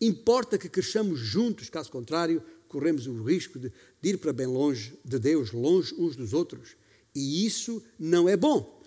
Importa 0.02 0.58
que 0.58 0.70
cresçamos 0.70 1.20
juntos, 1.20 1.70
caso 1.70 1.92
contrário, 1.92 2.42
corremos 2.68 3.08
o 3.08 3.24
risco 3.24 3.60
de, 3.60 3.72
de 4.02 4.10
ir 4.10 4.18
para 4.18 4.32
bem 4.32 4.48
longe 4.48 4.94
de 5.04 5.20
Deus, 5.20 5.52
longe 5.52 5.94
uns 5.96 6.16
dos 6.16 6.34
outros. 6.34 6.76
E 7.14 7.46
isso 7.46 7.84
não 8.00 8.30
é 8.30 8.38
bom. 8.38 8.82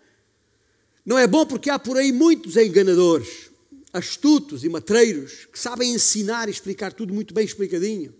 Não 1.04 1.18
é 1.18 1.26
bom 1.26 1.44
porque 1.44 1.68
há 1.68 1.78
por 1.78 1.96
aí 1.96 2.12
muitos 2.12 2.56
enganadores, 2.56 3.50
astutos 3.92 4.64
e 4.64 4.68
matreiros 4.68 5.46
que 5.46 5.58
sabem 5.58 5.92
ensinar 5.92 6.48
e 6.48 6.52
explicar 6.52 6.92
tudo 6.92 7.12
muito 7.12 7.34
bem 7.34 7.44
explicadinho. 7.44 8.14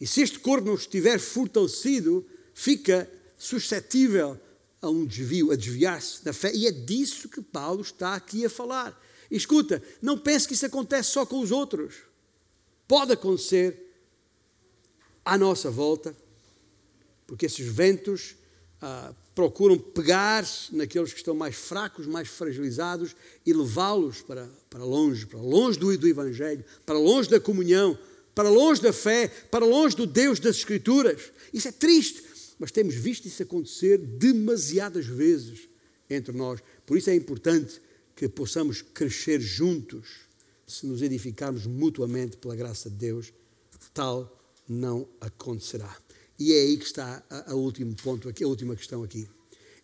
E 0.00 0.06
se 0.06 0.20
este 0.20 0.38
corpo 0.38 0.66
não 0.66 0.74
estiver 0.74 1.18
fortalecido, 1.18 2.26
fica 2.52 3.10
suscetível 3.38 4.38
a 4.80 4.90
um 4.90 5.06
desvio, 5.06 5.50
a 5.50 5.56
desviar-se 5.56 6.24
da 6.24 6.32
fé. 6.32 6.52
E 6.54 6.66
é 6.66 6.72
disso 6.72 7.28
que 7.28 7.40
Paulo 7.40 7.80
está 7.80 8.14
aqui 8.14 8.44
a 8.44 8.50
falar. 8.50 9.00
Escuta, 9.32 9.82
não 10.02 10.18
pense 10.18 10.46
que 10.46 10.52
isso 10.52 10.66
acontece 10.66 11.10
só 11.10 11.24
com 11.24 11.40
os 11.40 11.50
outros. 11.50 11.94
Pode 12.86 13.12
acontecer 13.12 13.90
à 15.24 15.38
nossa 15.38 15.70
volta, 15.70 16.14
porque 17.26 17.46
esses 17.46 17.66
ventos 17.66 18.36
ah, 18.82 19.14
procuram 19.34 19.78
pegar 19.78 20.46
naqueles 20.70 21.12
que 21.12 21.18
estão 21.18 21.34
mais 21.34 21.56
fracos, 21.56 22.06
mais 22.06 22.28
fragilizados 22.28 23.16
e 23.46 23.54
levá-los 23.54 24.20
para, 24.20 24.46
para 24.68 24.84
longe, 24.84 25.24
para 25.24 25.40
longe 25.40 25.78
do, 25.78 25.96
do 25.96 26.06
Evangelho, 26.06 26.62
para 26.84 26.98
longe 26.98 27.30
da 27.30 27.40
comunhão, 27.40 27.98
para 28.34 28.50
longe 28.50 28.82
da 28.82 28.92
fé, 28.92 29.28
para 29.28 29.64
longe 29.64 29.96
do 29.96 30.06
Deus 30.06 30.38
das 30.38 30.56
Escrituras. 30.56 31.32
Isso 31.54 31.68
é 31.68 31.72
triste, 31.72 32.22
mas 32.58 32.70
temos 32.70 32.94
visto 32.94 33.26
isso 33.26 33.42
acontecer 33.42 33.96
demasiadas 33.96 35.06
vezes 35.06 35.70
entre 36.10 36.36
nós. 36.36 36.60
Por 36.84 36.98
isso 36.98 37.08
é 37.08 37.14
importante 37.14 37.80
que 38.14 38.28
possamos 38.28 38.82
crescer 38.82 39.40
juntos, 39.40 40.08
se 40.66 40.86
nos 40.86 41.02
edificarmos 41.02 41.66
mutuamente 41.66 42.36
pela 42.36 42.54
graça 42.56 42.88
de 42.88 42.96
Deus, 42.96 43.32
tal 43.92 44.38
não 44.68 45.08
acontecerá. 45.20 45.96
E 46.38 46.52
é 46.52 46.60
aí 46.62 46.76
que 46.76 46.84
está 46.84 47.22
a, 47.28 47.52
a 47.52 47.54
último 47.54 47.94
ponto, 47.94 48.28
aqui, 48.28 48.44
a 48.44 48.48
última 48.48 48.74
questão 48.74 49.02
aqui. 49.02 49.28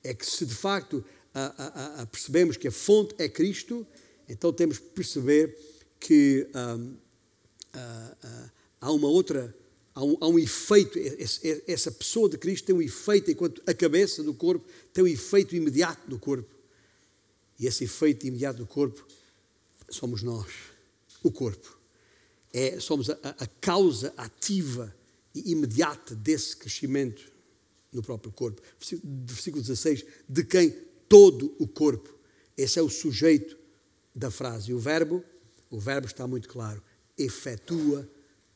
É 0.03 0.15
que 0.15 0.25
se 0.25 0.47
de 0.47 0.55
facto 0.55 1.05
a, 1.35 2.03
a, 2.03 2.07
percebemos 2.07 2.57
que 2.57 2.69
a 2.69 2.73
fonte 2.73 3.15
é 3.19 3.29
Cristo, 3.29 3.87
então 4.29 4.53
temos 4.53 4.79
que 4.79 4.89
perceber 4.91 5.57
que 6.01 6.49
um, 6.55 6.97
há 8.81 8.93
uma 8.93 9.09
outra, 9.09 9.55
há 9.95 10.05
um, 10.05 10.17
há 10.21 10.29
um 10.29 10.39
efeito, 10.39 10.99
essa 11.67 11.91
pessoa 11.91 12.29
de 12.29 12.39
Cristo 12.39 12.67
tem 12.67 12.75
um 12.75 12.83
efeito, 12.83 13.31
enquanto 13.31 13.63
a 13.67 13.75
cabeça 13.75 14.23
do 14.23 14.35
corpo 14.35 14.67
tem 14.93 15.05
um 15.05 15.09
efeito 15.09 15.55
imediato 15.55 16.09
no 16.09 16.19
corpo. 16.19 16.58
E 17.59 17.67
esse 17.67 17.85
efeito 17.85 18.27
imediato 18.27 18.59
do 18.59 18.67
corpo 18.67 19.07
somos 19.91 20.23
nós, 20.23 20.53
o 21.23 21.31
corpo. 21.31 21.77
É, 22.53 22.79
somos 22.81 23.11
a, 23.11 23.19
a 23.39 23.47
causa 23.47 24.13
ativa 24.17 24.95
imediata 25.35 26.15
desse 26.15 26.57
crescimento 26.57 27.31
no 27.93 28.03
próprio 28.03 28.33
corpo. 28.33 28.63
Versículo 28.79 29.63
16: 29.63 30.05
de 30.29 30.45
quem 30.45 30.71
todo 31.09 31.55
o 31.59 31.67
corpo. 31.67 32.17
Esse 32.57 32.79
é 32.79 32.83
o 32.83 32.91
sujeito 32.91 33.57
da 34.15 34.31
frase. 34.31 34.71
E 34.71 34.75
o 34.75 34.79
verbo, 34.79 35.25
o 35.71 35.79
verbo 35.79 36.07
está 36.07 36.27
muito 36.27 36.49
claro, 36.49 36.83
efetua, 37.17 38.09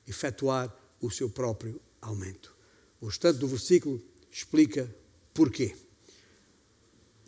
efetuar 0.07 0.75
o 1.01 1.11
seu 1.11 1.31
próprio 1.31 1.81
aumento. 2.01 2.55
O 3.01 3.07
restante 3.07 3.39
do 3.39 3.49
versículo 3.49 4.03
explica 4.31 4.93
porquê. 5.33 5.75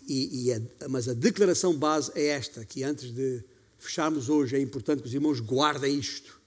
E, 0.07 0.47
e 0.47 0.53
a, 0.53 0.61
mas 0.89 1.09
a 1.09 1.15
declaração 1.15 1.75
base 1.75 2.13
é 2.15 2.27
esta, 2.27 2.65
que 2.65 2.83
antes 2.83 3.13
de 3.13 3.43
fecharmos 3.79 4.29
hoje 4.29 4.57
é 4.57 4.61
importante 4.61 5.03
que 5.03 5.09
os 5.09 5.15
irmãos 5.15 5.41
guardem 5.41 5.99
isto 5.99 6.41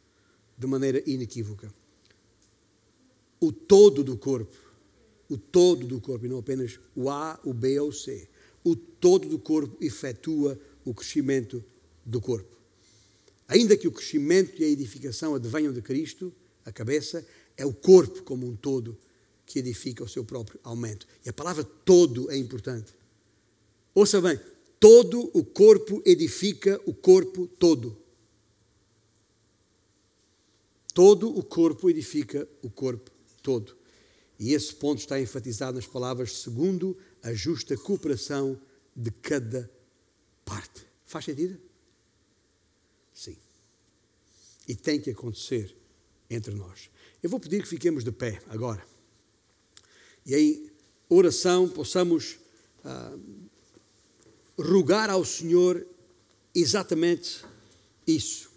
de 0.57 0.67
maneira 0.67 1.01
inequívoca 1.05 1.71
o 3.39 3.51
todo 3.51 4.03
do 4.03 4.17
corpo. 4.17 4.55
O 5.29 5.37
todo 5.37 5.85
do 5.85 5.99
corpo, 5.99 6.25
e 6.25 6.29
não 6.29 6.39
apenas 6.39 6.79
o 6.95 7.09
A, 7.09 7.39
o 7.43 7.53
B 7.53 7.79
ou 7.79 7.89
o 7.89 7.93
C. 7.93 8.27
O 8.63 8.75
todo 8.75 9.27
do 9.27 9.37
corpo 9.37 9.77
efetua 9.83 10.59
o 10.85 10.93
crescimento 10.93 11.63
do 12.05 12.21
corpo. 12.21 12.55
Ainda 13.47 13.77
que 13.77 13.87
o 13.87 13.91
crescimento 13.91 14.61
e 14.61 14.65
a 14.65 14.69
edificação 14.69 15.35
advenham 15.35 15.73
de 15.73 15.81
Cristo, 15.81 16.33
a 16.65 16.71
cabeça, 16.71 17.25
é 17.55 17.65
o 17.65 17.73
corpo 17.73 18.23
como 18.23 18.47
um 18.47 18.55
todo 18.55 18.97
que 19.45 19.59
edifica 19.59 20.03
o 20.03 20.07
seu 20.07 20.23
próprio 20.23 20.59
aumento. 20.63 21.07
E 21.25 21.29
a 21.29 21.33
palavra 21.33 21.63
todo 21.63 22.29
é 22.31 22.37
importante. 22.37 22.93
Ouça 23.97 24.21
bem, 24.21 24.39
todo 24.79 25.31
o 25.33 25.43
corpo 25.43 26.03
edifica 26.05 26.79
o 26.85 26.93
corpo 26.93 27.47
todo. 27.47 27.97
Todo 30.93 31.35
o 31.35 31.43
corpo 31.43 31.89
edifica 31.89 32.47
o 32.61 32.69
corpo 32.69 33.09
todo. 33.41 33.75
E 34.37 34.53
esse 34.53 34.75
ponto 34.75 34.99
está 34.99 35.19
enfatizado 35.19 35.77
nas 35.77 35.87
palavras 35.87 36.33
segundo 36.33 36.95
a 37.23 37.33
justa 37.33 37.75
cooperação 37.75 38.61
de 38.95 39.09
cada 39.09 39.67
parte. 40.45 40.85
Faz 41.03 41.25
sentido? 41.25 41.59
Sim. 43.11 43.35
E 44.67 44.75
tem 44.75 45.01
que 45.01 45.09
acontecer 45.09 45.75
entre 46.29 46.53
nós. 46.53 46.91
Eu 47.23 47.31
vou 47.31 47.39
pedir 47.39 47.63
que 47.63 47.67
fiquemos 47.67 48.03
de 48.03 48.11
pé 48.11 48.43
agora. 48.47 48.85
E 50.23 50.35
em 50.35 50.71
oração 51.09 51.67
possamos 51.67 52.37
ah, 52.85 53.17
rogar 54.57 55.09
ao 55.09 55.23
Senhor 55.23 55.85
exatamente 56.53 57.43
isso. 58.05 58.49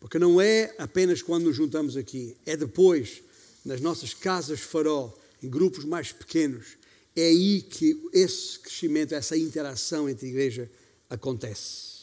Porque 0.00 0.18
não 0.18 0.40
é 0.40 0.74
apenas 0.78 1.22
quando 1.22 1.44
nos 1.44 1.56
juntamos 1.56 1.96
aqui, 1.96 2.36
é 2.46 2.56
depois, 2.56 3.22
nas 3.64 3.80
nossas 3.80 4.14
casas 4.14 4.60
farol, 4.60 5.18
em 5.42 5.48
grupos 5.48 5.84
mais 5.84 6.12
pequenos. 6.12 6.78
É 7.14 7.26
aí 7.26 7.62
que 7.62 8.00
esse 8.12 8.58
crescimento, 8.60 9.14
essa 9.14 9.36
interação 9.36 10.08
entre 10.08 10.26
a 10.26 10.30
igreja 10.30 10.70
acontece. 11.10 11.98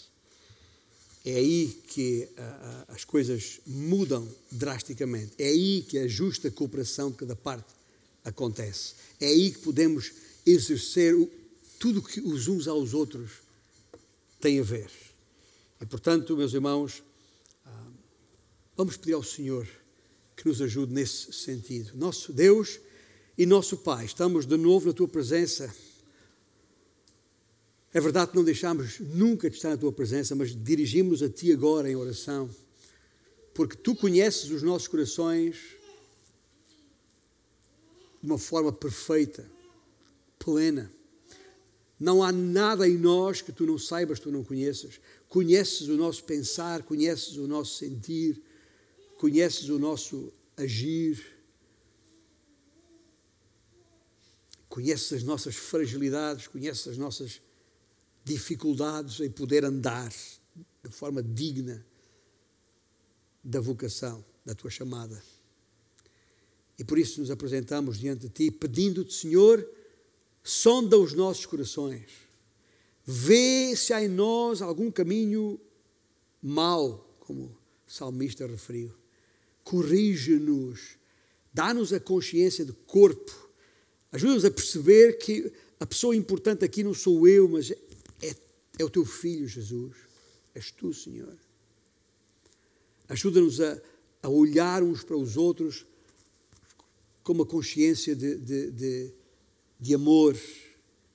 É 1.26 1.36
aí 1.36 1.82
que 1.88 2.28
uh, 2.38 2.94
as 2.94 3.04
coisas 3.04 3.60
mudam 3.66 4.28
drasticamente. 4.52 5.32
É 5.40 5.48
aí 5.48 5.82
que 5.82 5.98
a 5.98 6.08
justa 6.08 6.52
cooperação 6.52 7.10
de 7.10 7.18
cada 7.18 7.36
parte 7.36 7.74
acontece. 8.24 8.94
É 9.20 9.28
aí 9.28 9.52
que 9.52 9.60
podemos 9.60 10.12
exercer 10.46 11.16
o, 11.16 11.30
tudo 11.80 12.02
que 12.02 12.20
os 12.20 12.48
uns 12.48 12.68
aos 12.68 12.94
outros 12.94 13.32
têm 14.40 14.60
a 14.60 14.64
ver. 14.64 14.92
E, 15.82 15.86
portanto, 15.86 16.38
meus 16.38 16.54
irmãos, 16.54 17.04
uh, 17.66 17.92
vamos 18.78 18.98
pedir 18.98 19.14
ao 19.14 19.24
Senhor 19.24 19.68
que 20.36 20.48
nos 20.48 20.62
ajude 20.62 20.94
nesse 20.94 21.34
sentido. 21.34 21.92
Nosso 21.96 22.32
Deus 22.32 22.80
e 23.38 23.46
nosso 23.46 23.78
Pai, 23.78 24.06
estamos 24.06 24.46
de 24.46 24.58
novo 24.58 24.88
na 24.88 24.94
Tua 24.94 25.08
presença 25.08 25.74
é 27.96 28.02
verdade 28.02 28.32
que 28.32 28.36
não 28.36 28.44
deixamos 28.44 29.00
nunca 29.00 29.50
de 29.50 29.56
estar 29.56 29.70
na 29.70 29.78
tua 29.78 29.90
presença, 29.90 30.36
mas 30.36 30.54
dirigimos-nos 30.54 31.24
a 31.24 31.30
ti 31.30 31.54
agora 31.54 31.90
em 31.90 31.96
oração, 31.96 32.54
porque 33.54 33.78
tu 33.78 33.96
conheces 33.96 34.52
os 34.52 34.62
nossos 34.62 34.90
corações 34.90 35.56
de 38.22 38.30
uma 38.30 38.38
forma 38.38 38.74
perfeita, 38.74 39.50
plena. 40.46 40.92
Não 42.00 42.22
há 42.22 42.32
nada 42.32 42.88
em 42.88 42.98
nós 42.98 43.42
que 43.42 43.52
tu 43.52 43.66
não 43.66 43.80
saibas, 43.80 44.20
tu 44.20 44.32
não 44.32 44.44
conheças. 44.44 45.00
Conheces 45.28 45.88
o 45.88 45.98
nosso 45.98 46.24
pensar, 46.24 46.84
conheces 46.84 47.36
o 47.38 47.48
nosso 47.48 47.80
sentir, 47.80 48.40
conheces 49.18 49.70
o 49.70 49.80
nosso 49.80 50.32
agir. 50.56 51.34
Conheces 54.70 55.14
as 55.14 55.24
nossas 55.24 55.56
fragilidades, 55.56 56.48
conheces 56.48 56.90
as 56.90 56.98
nossas 56.98 57.42
dificuldades 58.24 59.20
em 59.22 59.32
poder 59.32 59.66
andar 59.66 60.14
de 60.84 60.92
forma 60.92 61.24
digna 61.24 61.84
da 63.44 63.60
vocação, 63.60 64.24
da 64.46 64.54
tua 64.54 64.70
chamada. 64.70 65.22
E 66.78 66.84
por 66.84 67.00
isso 67.00 67.22
nos 67.22 67.32
apresentamos 67.32 67.98
diante 67.98 68.28
de 68.28 68.30
ti, 68.30 68.52
pedindo-te, 68.52 69.14
Senhor, 69.14 69.66
sonda 70.48 70.96
os 70.96 71.12
nossos 71.14 71.48
corações, 71.48 72.08
vê 73.04 73.76
se 73.76 73.92
há 73.92 74.04
em 74.04 74.08
nós 74.08 74.62
algum 74.62 74.92
caminho 74.92 75.60
mau, 76.40 77.18
como 77.20 77.46
o 77.46 77.58
salmista 77.92 78.46
referiu. 78.46 78.94
Corrige-nos, 79.64 80.98
dá-nos 81.52 81.92
a 81.92 82.00
consciência 82.00 82.64
de 82.64 82.74
corpo, 82.74 83.50
ajuda-nos 84.12 84.46
a 84.46 84.52
perceber 84.52 85.18
que 85.18 85.52
a 85.80 85.86
pessoa 85.86 86.16
importante 86.16 86.64
aqui 86.64 86.84
não 86.84 86.94
sou 86.94 87.28
eu, 87.28 87.50
mas 87.50 87.72
é 88.78 88.84
o 88.84 88.90
teu 88.90 89.04
filho, 89.04 89.48
Jesus. 89.48 89.96
És 90.54 90.70
tu, 90.72 90.94
Senhor. 90.94 91.36
Ajuda-nos 93.10 93.60
a, 93.60 93.82
a 94.22 94.30
olhar 94.30 94.84
uns 94.84 95.04
para 95.04 95.18
os 95.18 95.38
outros 95.38 95.86
com 97.24 97.34
uma 97.34 97.46
consciência 97.46 98.16
de, 98.16 98.36
de, 98.38 98.72
de, 98.72 99.12
de 99.86 99.94
amor, 99.94 100.36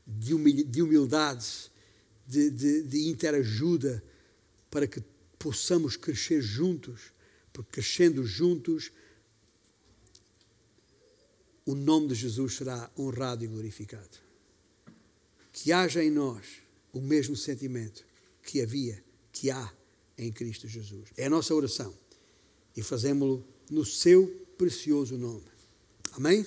de, 0.07 0.33
humildade, 0.81 1.73
de, 2.25 2.51
de, 2.51 2.83
de 2.85 3.09
interajuda, 3.09 4.01
para 4.71 4.87
que 4.87 5.03
possamos 5.37 5.97
crescer 5.97 6.41
juntos, 6.41 7.12
porque 7.53 7.73
crescendo 7.73 8.25
juntos, 8.25 8.93
o 11.66 11.75
nome 11.75 12.07
de 12.09 12.14
Jesus 12.14 12.55
será 12.55 12.89
honrado 12.97 13.45
e 13.45 13.49
glorificado. 13.49 14.18
Que 15.53 15.73
haja 15.73 16.05
em 16.05 16.11
nós 16.11 16.47
o 16.93 17.01
mesmo 17.01 17.35
sentimento 17.35 18.05
que 18.45 18.61
havia, 18.61 19.03
que 19.33 19.51
há 19.51 19.75
em 20.16 20.31
Cristo 20.31 20.68
Jesus. 20.68 21.09
É 21.16 21.27
a 21.27 21.31
nossa 21.31 21.53
oração 21.53 21.93
e 22.77 22.83
fazemos-lo 22.83 23.45
no 23.68 23.85
seu 23.85 24.29
precioso 24.57 25.18
nome. 25.18 25.51
Amém? 26.12 26.47